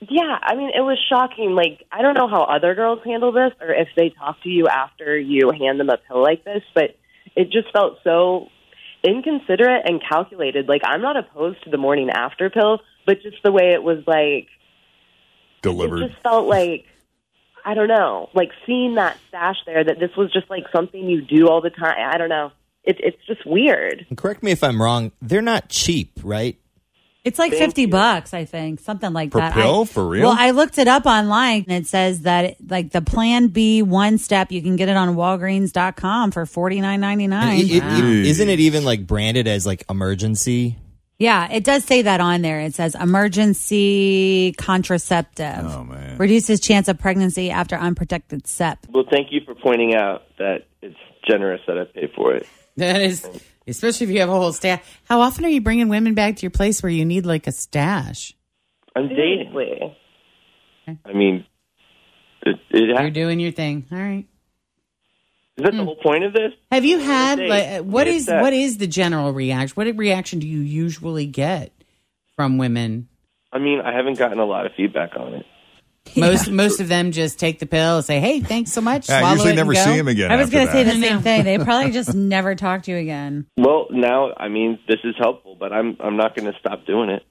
Yeah, 0.00 0.38
I 0.42 0.54
mean, 0.56 0.70
it 0.74 0.80
was 0.82 0.98
shocking. 1.08 1.52
Like, 1.54 1.84
I 1.90 2.02
don't 2.02 2.14
know 2.14 2.28
how 2.28 2.42
other 2.42 2.74
girls 2.74 3.00
handle 3.04 3.32
this 3.32 3.52
or 3.60 3.72
if 3.72 3.88
they 3.96 4.10
talk 4.10 4.42
to 4.42 4.48
you 4.48 4.66
after 4.68 5.18
you 5.18 5.50
hand 5.58 5.80
them 5.80 5.88
a 5.88 5.96
pill 5.96 6.22
like 6.22 6.44
this, 6.44 6.62
but 6.74 6.96
it 7.34 7.50
just 7.50 7.72
felt 7.72 7.98
so 8.04 8.48
inconsiderate 9.02 9.88
and 9.88 10.02
calculated. 10.06 10.68
Like, 10.68 10.82
I'm 10.84 11.00
not 11.00 11.16
opposed 11.16 11.64
to 11.64 11.70
the 11.70 11.78
morning 11.78 12.10
after 12.10 12.50
pill, 12.50 12.80
but 13.06 13.22
just 13.22 13.36
the 13.42 13.52
way 13.52 13.72
it 13.72 13.82
was 13.82 13.98
like, 14.06 14.48
Delivered. 15.62 16.02
it 16.02 16.08
just 16.10 16.22
felt 16.22 16.46
like, 16.46 16.84
I 17.68 17.74
don't 17.74 17.88
know, 17.88 18.30
like 18.32 18.50
seeing 18.64 18.94
that 18.94 19.18
stash 19.28 19.56
there, 19.66 19.82
that 19.82 19.98
this 19.98 20.10
was 20.16 20.32
just 20.32 20.48
like 20.48 20.64
something 20.74 21.08
you 21.08 21.20
do 21.20 21.48
all 21.48 21.60
the 21.60 21.70
time. 21.70 21.96
I 21.98 22.16
don't 22.16 22.28
know. 22.28 22.52
It, 22.84 22.96
it's 23.00 23.18
just 23.26 23.44
weird. 23.44 24.06
And 24.08 24.16
correct 24.16 24.42
me 24.44 24.52
if 24.52 24.62
I'm 24.62 24.80
wrong. 24.80 25.10
They're 25.20 25.42
not 25.42 25.68
cheap, 25.68 26.12
right? 26.22 26.56
It's 27.24 27.40
like 27.40 27.50
Thank 27.50 27.64
50 27.64 27.80
you. 27.82 27.88
bucks, 27.88 28.32
I 28.32 28.44
think, 28.44 28.78
something 28.78 29.12
like 29.12 29.32
Per 29.32 29.40
that. 29.40 29.52
pill? 29.54 29.82
I, 29.82 29.84
For 29.86 30.06
real? 30.06 30.28
Well, 30.28 30.36
I 30.38 30.52
looked 30.52 30.78
it 30.78 30.86
up 30.86 31.06
online 31.06 31.64
and 31.68 31.72
it 31.84 31.88
says 31.88 32.20
that 32.20 32.44
it, 32.44 32.56
like 32.70 32.92
the 32.92 33.02
Plan 33.02 33.48
B 33.48 33.82
one 33.82 34.18
step, 34.18 34.52
you 34.52 34.62
can 34.62 34.76
get 34.76 34.88
it 34.88 34.96
on 34.96 35.16
walgreens.com 35.16 36.30
for 36.30 36.46
forty 36.46 36.80
nine 36.80 37.00
ninety 37.00 37.24
And 37.24 37.30
nine. 37.32 37.58
it- 37.58 37.70
it- 37.72 37.82
Wow. 37.82 37.98
it- 37.98 38.26
isn't 38.26 38.48
it 38.48 38.60
even 38.60 38.84
like 38.84 39.08
branded 39.08 39.48
as 39.48 39.66
like 39.66 39.82
emergency? 39.90 40.76
Yeah, 41.18 41.50
it 41.50 41.64
does 41.64 41.84
say 41.84 42.02
that 42.02 42.20
on 42.20 42.42
there. 42.42 42.60
It 42.60 42.74
says 42.74 42.94
emergency 42.94 44.52
contraceptive. 44.58 45.64
Oh 45.64 45.84
man. 45.84 46.18
Reduces 46.18 46.60
chance 46.60 46.88
of 46.88 46.98
pregnancy 46.98 47.50
after 47.50 47.76
unprotected 47.76 48.46
SEP. 48.46 48.86
Well, 48.90 49.04
thank 49.10 49.28
you 49.32 49.40
for 49.44 49.54
pointing 49.54 49.94
out 49.94 50.24
that 50.38 50.66
it's 50.82 50.96
generous 51.26 51.62
that 51.66 51.78
I 51.78 51.84
pay 51.84 52.12
for 52.14 52.34
it. 52.34 52.46
That 52.76 53.00
is, 53.00 53.26
especially 53.66 54.08
if 54.08 54.12
you 54.12 54.20
have 54.20 54.28
a 54.28 54.32
whole 54.32 54.52
stash. 54.52 54.82
How 55.04 55.22
often 55.22 55.46
are 55.46 55.48
you 55.48 55.62
bringing 55.62 55.88
women 55.88 56.12
back 56.12 56.36
to 56.36 56.42
your 56.42 56.50
place 56.50 56.82
where 56.82 56.92
you 56.92 57.06
need 57.06 57.24
like 57.24 57.46
a 57.46 57.52
stash? 57.52 58.34
I'm 58.94 59.08
dating. 59.08 59.52
Seriously. 59.52 59.96
I 61.04 61.12
mean, 61.12 61.46
It, 62.42 62.56
it 62.70 63.00
You're 63.00 63.10
doing 63.10 63.40
your 63.40 63.52
thing. 63.52 63.86
All 63.90 63.98
right. 63.98 64.26
Is 65.58 65.64
that 65.64 65.72
the 65.72 65.78
hmm. 65.78 65.84
whole 65.84 65.96
point 65.96 66.24
of 66.24 66.32
this? 66.32 66.52
Have 66.70 66.84
you 66.84 66.98
had 66.98 67.36
date. 67.36 67.48
like 67.48 67.82
what 67.84 68.06
Yeah, 68.06 68.12
is 68.12 68.26
sex. 68.26 68.42
what 68.42 68.52
is 68.52 68.76
the 68.76 68.86
general 68.86 69.32
reaction? 69.32 69.74
What 69.74 69.96
reaction 69.96 70.38
do 70.38 70.46
you 70.46 70.60
usually 70.60 71.26
get 71.26 71.72
from 72.34 72.58
women? 72.58 73.08
I 73.52 73.58
mean, 73.58 73.80
I 73.80 73.94
haven't 73.94 74.18
gotten 74.18 74.38
a 74.38 74.44
lot 74.44 74.66
of 74.66 74.72
feedback 74.76 75.16
on 75.16 75.34
it. 75.34 75.46
Most 76.16 76.50
most 76.62 76.80
of 76.80 76.88
them 76.88 77.10
just 77.10 77.40
take 77.40 77.58
the 77.58 77.66
pill, 77.66 77.96
and 77.96 78.04
say, 78.04 78.20
"Hey, 78.20 78.40
thanks 78.40 78.70
so 78.72 78.80
much." 78.80 79.08
Yeah, 79.08 79.26
I 79.26 79.32
usually 79.32 79.48
it 79.48 79.52
and 79.52 79.56
never 79.56 79.72
go. 79.72 79.84
see 79.84 79.98
him 79.98 80.06
again. 80.06 80.30
I 80.30 80.36
was 80.36 80.50
going 80.50 80.66
to 80.66 80.72
say 80.72 80.84
the 80.84 80.92
same 80.92 81.20
thing. 81.20 81.44
They 81.44 81.58
probably 81.58 81.90
just 81.90 82.14
never 82.14 82.54
talk 82.54 82.84
to 82.84 82.92
you 82.92 82.98
again. 82.98 83.46
Well, 83.56 83.86
now 83.90 84.32
I 84.36 84.48
mean, 84.48 84.78
this 84.86 84.98
is 85.02 85.14
helpful, 85.18 85.56
but 85.58 85.72
I'm 85.72 85.96
I'm 85.98 86.16
not 86.16 86.36
going 86.36 86.52
to 86.52 86.56
stop 86.60 86.86
doing 86.86 87.10
it. 87.10 87.24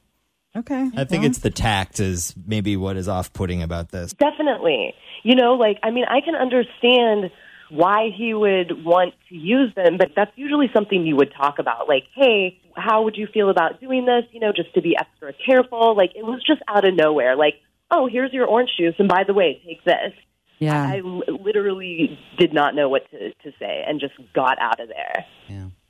Okay. 0.57 0.89
I 0.95 1.03
think 1.03 1.25
it's 1.25 1.39
the 1.39 1.49
tact 1.49 1.99
is 1.99 2.33
maybe 2.47 2.77
what 2.77 2.95
is 2.95 3.09
off-putting 3.09 3.61
about 3.61 3.91
this. 3.91 4.13
Definitely. 4.13 4.93
You 5.23 5.35
know, 5.35 5.55
like, 5.55 5.79
I 5.83 5.91
mean, 5.91 6.05
I 6.05 6.21
can 6.21 6.35
understand 6.35 7.29
why 7.75 8.09
he 8.15 8.33
would 8.33 8.83
want 8.83 9.13
to 9.29 9.35
use 9.35 9.73
them, 9.75 9.97
but 9.97 10.09
that's 10.15 10.31
usually 10.35 10.67
something 10.73 11.05
you 11.05 11.15
would 11.15 11.33
talk 11.35 11.59
about. 11.59 11.87
Like, 11.87 12.03
hey, 12.15 12.59
how 12.75 13.03
would 13.03 13.15
you 13.17 13.27
feel 13.33 13.49
about 13.49 13.79
doing 13.81 14.05
this? 14.05 14.23
You 14.31 14.39
know, 14.39 14.51
just 14.55 14.73
to 14.75 14.81
be 14.81 14.95
extra 14.97 15.33
careful. 15.45 15.95
Like, 15.95 16.11
it 16.15 16.23
was 16.23 16.41
just 16.45 16.61
out 16.67 16.87
of 16.87 16.93
nowhere. 16.95 17.35
Like, 17.35 17.55
oh, 17.91 18.07
here's 18.11 18.33
your 18.33 18.45
orange 18.47 18.71
juice, 18.77 18.95
and 18.99 19.07
by 19.07 19.23
the 19.25 19.33
way, 19.33 19.61
take 19.65 19.83
this. 19.83 20.13
Yeah. 20.59 20.81
I 20.81 21.01
literally 21.01 22.17
did 22.39 22.53
not 22.53 22.75
know 22.75 22.87
what 22.87 23.09
to, 23.11 23.29
to 23.33 23.51
say 23.59 23.83
and 23.85 23.99
just 23.99 24.13
got 24.33 24.57
out 24.59 24.79
of 24.79 24.87
there. 24.87 25.25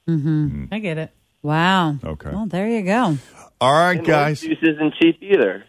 Mm-hmm. 0.09 0.65
I 0.71 0.79
get 0.79 0.97
it. 0.97 1.11
Wow. 1.41 1.97
Okay. 2.03 2.31
Well, 2.31 2.47
there 2.47 2.67
you 2.67 2.81
go. 2.81 3.17
All 3.61 3.71
right, 3.73 3.97
And 3.97 4.05
guys. 4.07 4.43
orange 4.43 4.59
juice 4.59 4.69
isn't 4.75 4.93
cheap 5.01 5.17
either. 5.21 5.63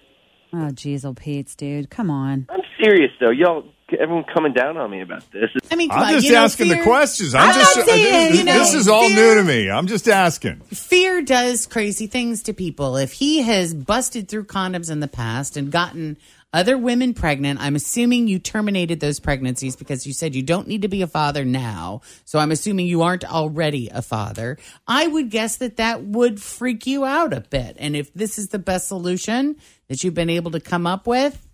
Oh, 0.53 0.71
geez, 0.71 1.05
old 1.05 1.19
Pete's, 1.19 1.55
dude. 1.55 1.91
Come 1.91 2.11
on. 2.11 2.47
I'm 2.49 2.61
serious 2.83 3.11
though. 3.21 3.31
Y'all, 3.31 3.65
everyone 3.93 4.25
coming 4.25 4.53
down 4.53 4.77
on 4.77 4.91
me 4.91 5.01
about 5.01 5.31
this. 5.31 5.51
I 5.71 5.77
mean, 5.77 5.91
I'm 5.91 6.03
on, 6.03 6.13
just 6.15 6.27
you 6.27 6.33
know, 6.33 6.45
asking 6.45 6.69
the 6.69 6.83
questions. 6.83 7.35
I'm, 7.35 7.49
I'm 7.49 7.55
just 7.55 7.77
not 7.77 7.87
saying, 7.87 8.31
this, 8.31 8.39
you 8.39 8.45
know, 8.45 8.59
this 8.59 8.75
is 8.75 8.89
all 8.89 9.09
fear- 9.09 9.17
new 9.17 9.35
to 9.41 9.45
me. 9.45 9.71
I'm 9.71 9.87
just 9.87 10.09
asking. 10.09 10.61
Fear 10.73 11.23
does 11.23 11.67
crazy 11.67 12.07
things 12.07 12.43
to 12.45 12.53
people. 12.53 12.97
If 12.97 13.13
he 13.13 13.43
has 13.43 13.75
busted 13.75 14.29
through 14.29 14.45
condoms 14.45 14.91
in 14.91 15.01
the 15.01 15.09
past 15.09 15.57
and 15.57 15.71
gotten 15.71 16.17
other 16.53 16.79
women 16.79 17.13
pregnant, 17.13 17.61
I'm 17.61 17.77
assuming 17.77 18.29
you 18.29 18.39
terminated 18.39 18.99
those 18.99 19.21
pregnancies 19.21 19.77
because 19.77 20.07
you 20.07 20.13
said 20.13 20.35
you 20.35 20.43
don't 20.43 20.67
need 20.67 20.83
to 20.83 20.89
be 20.89 21.03
a 21.03 21.07
father 21.07 21.45
now. 21.45 22.01
So 22.25 22.39
I'm 22.39 22.51
assuming 22.51 22.87
you 22.87 23.03
aren't 23.03 23.31
already 23.31 23.91
a 23.93 24.01
father. 24.01 24.57
I 24.87 25.07
would 25.07 25.31
guess 25.31 25.57
that 25.57 25.77
that 25.77 26.03
would 26.03 26.41
freak 26.41 26.87
you 26.87 27.05
out 27.05 27.33
a 27.33 27.41
bit. 27.41 27.77
And 27.79 27.95
if 27.95 28.13
this 28.15 28.39
is 28.39 28.49
the 28.49 28.59
best 28.59 28.89
solution 28.89 29.57
that 29.89 30.03
you've 30.03 30.15
been 30.15 30.31
able 30.31 30.53
to 30.53 30.61
come 30.61 30.87
up 30.87 31.07
with, 31.07 31.47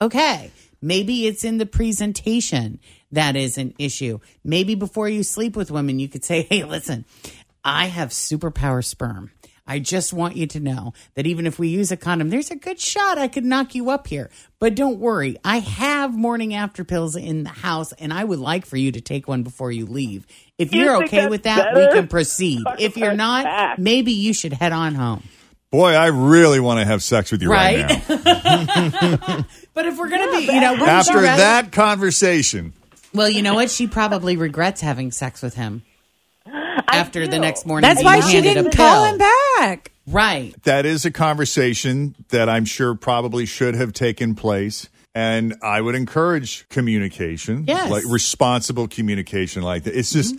okay. 0.00 0.50
Maybe 0.86 1.26
it's 1.26 1.42
in 1.42 1.58
the 1.58 1.66
presentation 1.66 2.78
that 3.10 3.34
is 3.34 3.58
an 3.58 3.74
issue. 3.76 4.20
Maybe 4.44 4.76
before 4.76 5.08
you 5.08 5.24
sleep 5.24 5.56
with 5.56 5.72
women, 5.72 5.98
you 5.98 6.08
could 6.08 6.24
say, 6.24 6.42
hey, 6.42 6.62
listen, 6.62 7.04
I 7.64 7.86
have 7.86 8.10
superpower 8.10 8.84
sperm. 8.84 9.32
I 9.66 9.80
just 9.80 10.12
want 10.12 10.36
you 10.36 10.46
to 10.46 10.60
know 10.60 10.92
that 11.16 11.26
even 11.26 11.44
if 11.44 11.58
we 11.58 11.66
use 11.66 11.90
a 11.90 11.96
condom, 11.96 12.30
there's 12.30 12.52
a 12.52 12.56
good 12.56 12.78
shot 12.78 13.18
I 13.18 13.26
could 13.26 13.44
knock 13.44 13.74
you 13.74 13.90
up 13.90 14.06
here. 14.06 14.30
But 14.60 14.76
don't 14.76 15.00
worry, 15.00 15.38
I 15.44 15.58
have 15.58 16.14
morning 16.14 16.54
after 16.54 16.84
pills 16.84 17.16
in 17.16 17.42
the 17.42 17.50
house, 17.50 17.92
and 17.94 18.12
I 18.12 18.22
would 18.22 18.38
like 18.38 18.64
for 18.64 18.76
you 18.76 18.92
to 18.92 19.00
take 19.00 19.26
one 19.26 19.42
before 19.42 19.72
you 19.72 19.86
leave. 19.86 20.24
If 20.56 20.72
You 20.72 20.82
you're 20.84 21.02
okay 21.04 21.26
with 21.26 21.42
that, 21.42 21.74
better? 21.74 21.80
we 21.88 21.92
can 21.92 22.06
proceed. 22.06 22.62
If 22.78 22.96
you're 22.96 23.14
not, 23.16 23.80
maybe 23.80 24.12
you 24.12 24.32
should 24.32 24.52
head 24.52 24.70
on 24.70 24.94
home. 24.94 25.24
Boy, 25.76 25.92
I 25.92 26.06
really 26.06 26.58
want 26.58 26.80
to 26.80 26.86
have 26.86 27.02
sex 27.02 27.30
with 27.30 27.42
you 27.42 27.50
right, 27.50 27.84
Right? 27.84 28.08
now. 28.08 29.44
But 29.74 29.84
if 29.84 29.98
we're 29.98 30.08
going 30.08 30.30
to 30.30 30.38
be, 30.38 30.44
you 30.54 30.58
know, 30.60 30.74
After 30.74 31.16
rather- 31.20 31.36
that 31.36 31.70
conversation, 31.70 32.72
Well, 33.12 33.28
you 33.28 33.42
know 33.42 33.52
what? 33.54 33.70
She 33.70 33.86
probably 33.86 34.38
regrets 34.38 34.80
having 34.80 35.12
sex 35.12 35.42
with 35.42 35.52
him. 35.54 35.82
After 36.46 37.26
the 37.28 37.38
next 37.38 37.66
morning, 37.66 37.86
That's 37.86 38.02
why 38.02 38.20
she 38.20 38.40
didn't 38.40 38.70
call 38.74 39.04
him 39.04 39.18
back. 39.18 39.92
Right. 40.06 40.54
that 40.62 40.86
is 40.86 41.04
a 41.04 41.10
conversation 41.10 42.14
that 42.30 42.48
I'm 42.48 42.64
sure 42.64 42.94
probably 42.94 43.44
should 43.44 43.74
have 43.74 43.92
taken 43.92 44.34
place. 44.34 44.88
And 45.14 45.56
I 45.62 45.80
would 45.82 45.94
encourage 45.94 46.66
communication, 46.70 47.64
Yes. 47.66 47.90
like 47.90 48.04
responsible 48.08 48.88
communication 48.88 49.62
like 49.62 49.82
that. 49.84 49.94
It's 49.98 50.12
just, 50.12 50.36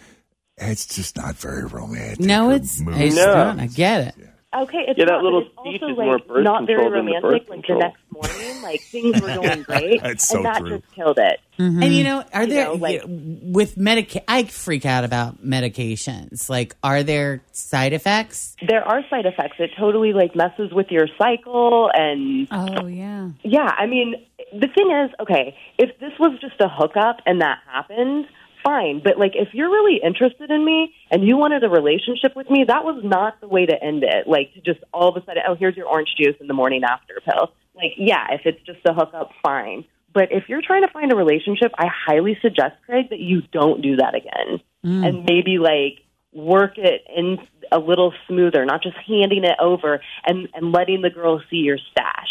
it's 0.57 0.87
just 0.87 1.15
not 1.17 1.35
very 1.35 1.65
romantic. 1.65 2.21
No, 2.21 2.49
it's, 2.49 2.81
it's 2.81 3.15
No. 3.15 3.33
not. 3.33 3.59
I 3.59 3.67
get 3.67 4.07
it. 4.17 4.26
Okay, 4.55 4.85
it's 4.87 4.97
Yeah, 4.97 5.05
that 5.05 5.11
not, 5.11 5.23
little 5.23 5.41
but 5.41 5.47
it's 5.47 5.75
speech 5.75 5.81
also 5.83 5.91
is 5.93 5.97
like 5.97 6.05
more 6.05 6.19
birth 6.19 6.43
not 6.43 6.65
very 6.65 6.83
control 6.83 6.91
than 6.97 7.05
the 7.05 7.13
romantic. 7.21 7.49
Like 7.49 7.63
control. 7.63 7.79
the 7.79 7.85
next 7.85 7.99
morning, 8.11 8.61
like 8.63 8.81
things 8.81 9.21
were 9.21 9.27
going 9.27 9.61
great, 9.63 10.01
That's 10.01 10.27
so 10.27 10.37
and 10.37 10.45
that 10.45 10.59
true. 10.59 10.69
just 10.79 10.91
killed 10.93 11.19
it. 11.19 11.41
Mm-hmm. 11.59 11.83
And 11.83 11.93
you 11.93 12.03
know, 12.05 12.23
are 12.33 12.43
You 12.43 12.49
there 12.49 12.65
know, 12.65 12.73
like- 12.75 13.01
with 13.05 13.75
medica? 13.75 14.21
I 14.31 14.45
freak 14.45 14.85
out 14.85 15.03
about 15.03 15.43
medications. 15.45 16.49
Like, 16.49 16.75
are 16.81 17.03
there 17.03 17.41
side 17.51 17.91
effects? 17.93 18.55
There 18.65 18.83
are 18.87 19.01
side 19.09 19.25
effects. 19.25 19.57
It 19.59 19.71
totally 19.77 20.13
like 20.13 20.33
messes 20.35 20.71
with 20.71 20.91
your 20.91 21.07
cycle, 21.17 21.91
and 21.93 22.47
Oh, 22.49 22.87
yeah. 22.87 23.29
yeah, 23.43 23.75
I 23.77 23.85
mean, 23.85 24.15
the 24.53 24.67
thing 24.67 24.91
is, 24.91 25.11
okay, 25.19 25.57
if 25.77 25.97
this 25.99 26.13
was 26.19 26.39
just 26.39 26.55
a 26.61 26.69
hookup 26.69 27.17
and 27.25 27.41
that 27.41 27.59
happened, 27.67 28.27
fine. 28.67 29.01
But 29.03 29.17
like, 29.17 29.33
if 29.35 29.49
you're 29.53 29.69
really 29.69 30.01
interested 30.03 30.51
in 30.51 30.65
me 30.65 30.93
and 31.09 31.25
you 31.25 31.37
wanted 31.37 31.63
a 31.63 31.69
relationship 31.69 32.35
with 32.35 32.49
me, 32.49 32.65
that 32.67 32.83
was 32.83 33.01
not 33.03 33.39
the 33.39 33.47
way 33.47 33.65
to 33.65 33.73
end 33.81 34.03
it. 34.03 34.27
Like 34.27 34.53
to 34.55 34.61
just 34.61 34.83
all 34.93 35.09
of 35.09 35.21
a 35.21 35.25
sudden, 35.25 35.43
oh, 35.47 35.55
here's 35.55 35.77
your 35.77 35.87
orange 35.87 36.09
juice 36.17 36.35
in 36.41 36.47
the 36.47 36.53
morning 36.53 36.83
after 36.83 37.21
pill. 37.23 37.53
Like, 37.75 37.93
yeah, 37.97 38.27
if 38.31 38.41
it's 38.45 38.61
just 38.65 38.79
a 38.85 38.93
hookup, 38.93 39.31
fine. 39.41 39.85
But 40.13 40.31
if 40.31 40.49
you're 40.49 40.61
trying 40.61 40.81
to 40.81 40.91
find 40.91 41.13
a 41.13 41.15
relationship, 41.15 41.71
I 41.77 41.87
highly 41.87 42.37
suggest, 42.41 42.75
Craig, 42.85 43.09
that 43.11 43.19
you 43.19 43.43
don't 43.53 43.81
do 43.81 43.97
that 43.97 44.15
again. 44.15 44.59
Mm. 44.83 45.07
And 45.07 45.25
maybe 45.25 45.59
like 45.59 46.03
work 46.33 46.77
it 46.77 47.03
in 47.15 47.37
a 47.71 47.79
little 47.79 48.13
smoother, 48.27 48.65
not 48.65 48.83
just 48.83 48.97
handing 49.07 49.43
it 49.43 49.57
over 49.59 50.01
and, 50.25 50.49
and 50.53 50.71
letting 50.71 51.01
the 51.01 51.09
girl 51.09 51.41
see 51.49 51.57
your 51.57 51.77
stash. 51.91 52.29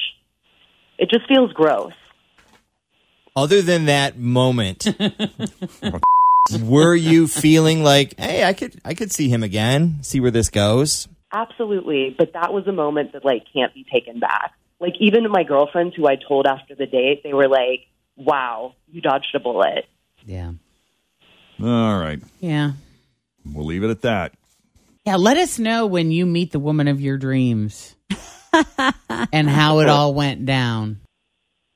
It 0.99 1.11
just 1.11 1.29
feels 1.29 1.53
gross. 1.53 1.93
Other 3.37 3.61
than 3.61 3.85
that 3.85 4.19
moment, 4.19 4.87
were 6.63 6.95
you 6.95 7.29
feeling 7.29 7.83
like, 7.83 8.19
hey, 8.19 8.45
I 8.45 8.53
could 8.53 8.81
I 8.85 8.95
could 8.95 9.13
see 9.13 9.29
him 9.29 9.43
again, 9.43 9.99
see 10.03 10.21
where 10.21 10.31
this 10.31 10.51
goes? 10.51 11.09
Absolutely, 11.33 12.15
but 12.17 12.33
that 12.35 12.53
was 12.53 12.67
a 12.67 12.73
moment 12.73 13.13
that 13.13 13.25
like 13.25 13.45
can't 13.53 13.75
be 13.75 13.85
taken 13.93 14.21
back. 14.21 14.53
Like 14.81 14.95
even 15.01 15.31
my 15.31 15.43
girlfriends 15.43 15.95
who 15.97 16.07
I 16.07 16.17
told 16.17 16.47
after 16.47 16.75
the 16.75 16.87
date, 16.87 17.23
they 17.23 17.33
were 17.33 17.49
like, 17.49 17.87
"Wow, 18.17 18.75
you 18.91 19.01
dodged 19.01 19.35
a 19.35 19.41
bullet." 19.41 19.87
Yeah. 20.25 20.53
All 21.63 21.99
right. 21.99 22.21
Yeah. 22.41 22.73
We'll 23.45 23.65
leave 23.65 23.85
it 23.85 23.91
at 23.91 24.03
that. 24.03 24.35
Yeah. 25.05 25.17
Let 25.17 25.37
us 25.37 25.59
know 25.59 25.87
when 25.87 26.11
you 26.11 26.27
meet 26.27 26.53
the 26.53 26.59
woman 26.59 26.89
of 26.89 27.01
your 27.01 27.17
dreams 27.17 27.95
and 29.33 29.49
how 29.49 29.79
it 29.79 29.89
all 29.89 30.13
went 30.13 30.45
down. 30.45 31.01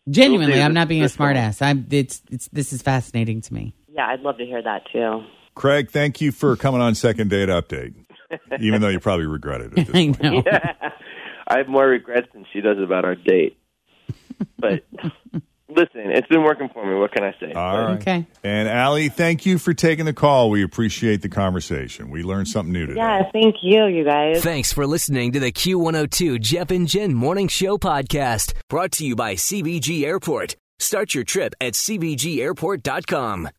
Genuinely, 0.08 0.60
I'm 0.60 0.74
not 0.74 0.88
being 0.88 1.02
a 1.02 1.06
smartass. 1.06 1.62
I'm. 1.62 1.86
It's. 1.90 2.20
It's. 2.30 2.48
This 2.48 2.72
is 2.72 2.82
fascinating 2.82 3.42
to 3.42 3.54
me. 3.54 3.74
Yeah, 4.00 4.06
I'd 4.06 4.20
love 4.20 4.38
to 4.38 4.46
hear 4.46 4.62
that 4.62 4.84
too. 4.90 5.24
Craig, 5.54 5.90
thank 5.90 6.22
you 6.22 6.32
for 6.32 6.56
coming 6.56 6.80
on 6.80 6.94
Second 6.94 7.28
Date 7.28 7.50
Update, 7.50 7.94
even 8.58 8.80
though 8.80 8.88
you 8.88 8.98
probably 8.98 9.26
regret 9.26 9.60
it. 9.60 9.90
I 9.94 10.06
know. 10.06 10.42
Yeah. 10.46 10.90
I 11.46 11.58
have 11.58 11.68
more 11.68 11.86
regrets 11.86 12.28
than 12.32 12.46
she 12.50 12.62
does 12.62 12.78
about 12.82 13.04
our 13.04 13.14
date. 13.14 13.58
But 14.58 14.84
listen, 15.68 16.12
it's 16.12 16.28
been 16.28 16.44
working 16.44 16.70
for 16.72 16.86
me. 16.86 16.98
What 16.98 17.12
can 17.12 17.24
I 17.24 17.34
say? 17.38 17.52
All 17.52 17.78
right. 17.78 18.00
Okay. 18.00 18.26
And 18.42 18.70
Allie, 18.70 19.10
thank 19.10 19.44
you 19.44 19.58
for 19.58 19.74
taking 19.74 20.06
the 20.06 20.14
call. 20.14 20.48
We 20.48 20.62
appreciate 20.62 21.20
the 21.20 21.28
conversation. 21.28 22.08
We 22.08 22.22
learned 22.22 22.48
something 22.48 22.72
new 22.72 22.86
today. 22.86 23.00
Yeah, 23.00 23.30
thank 23.32 23.56
you, 23.60 23.84
you 23.84 24.02
guys. 24.02 24.42
Thanks 24.42 24.72
for 24.72 24.86
listening 24.86 25.32
to 25.32 25.40
the 25.40 25.52
Q102 25.52 26.40
Jeff 26.40 26.70
and 26.70 26.88
Jen 26.88 27.12
Morning 27.12 27.48
Show 27.48 27.76
podcast, 27.76 28.54
brought 28.70 28.92
to 28.92 29.04
you 29.04 29.14
by 29.14 29.34
CVG 29.34 30.04
Airport. 30.04 30.56
Start 30.78 31.14
your 31.14 31.24
trip 31.24 31.54
at 31.60 31.74
CVGAirport.com. 31.74 33.50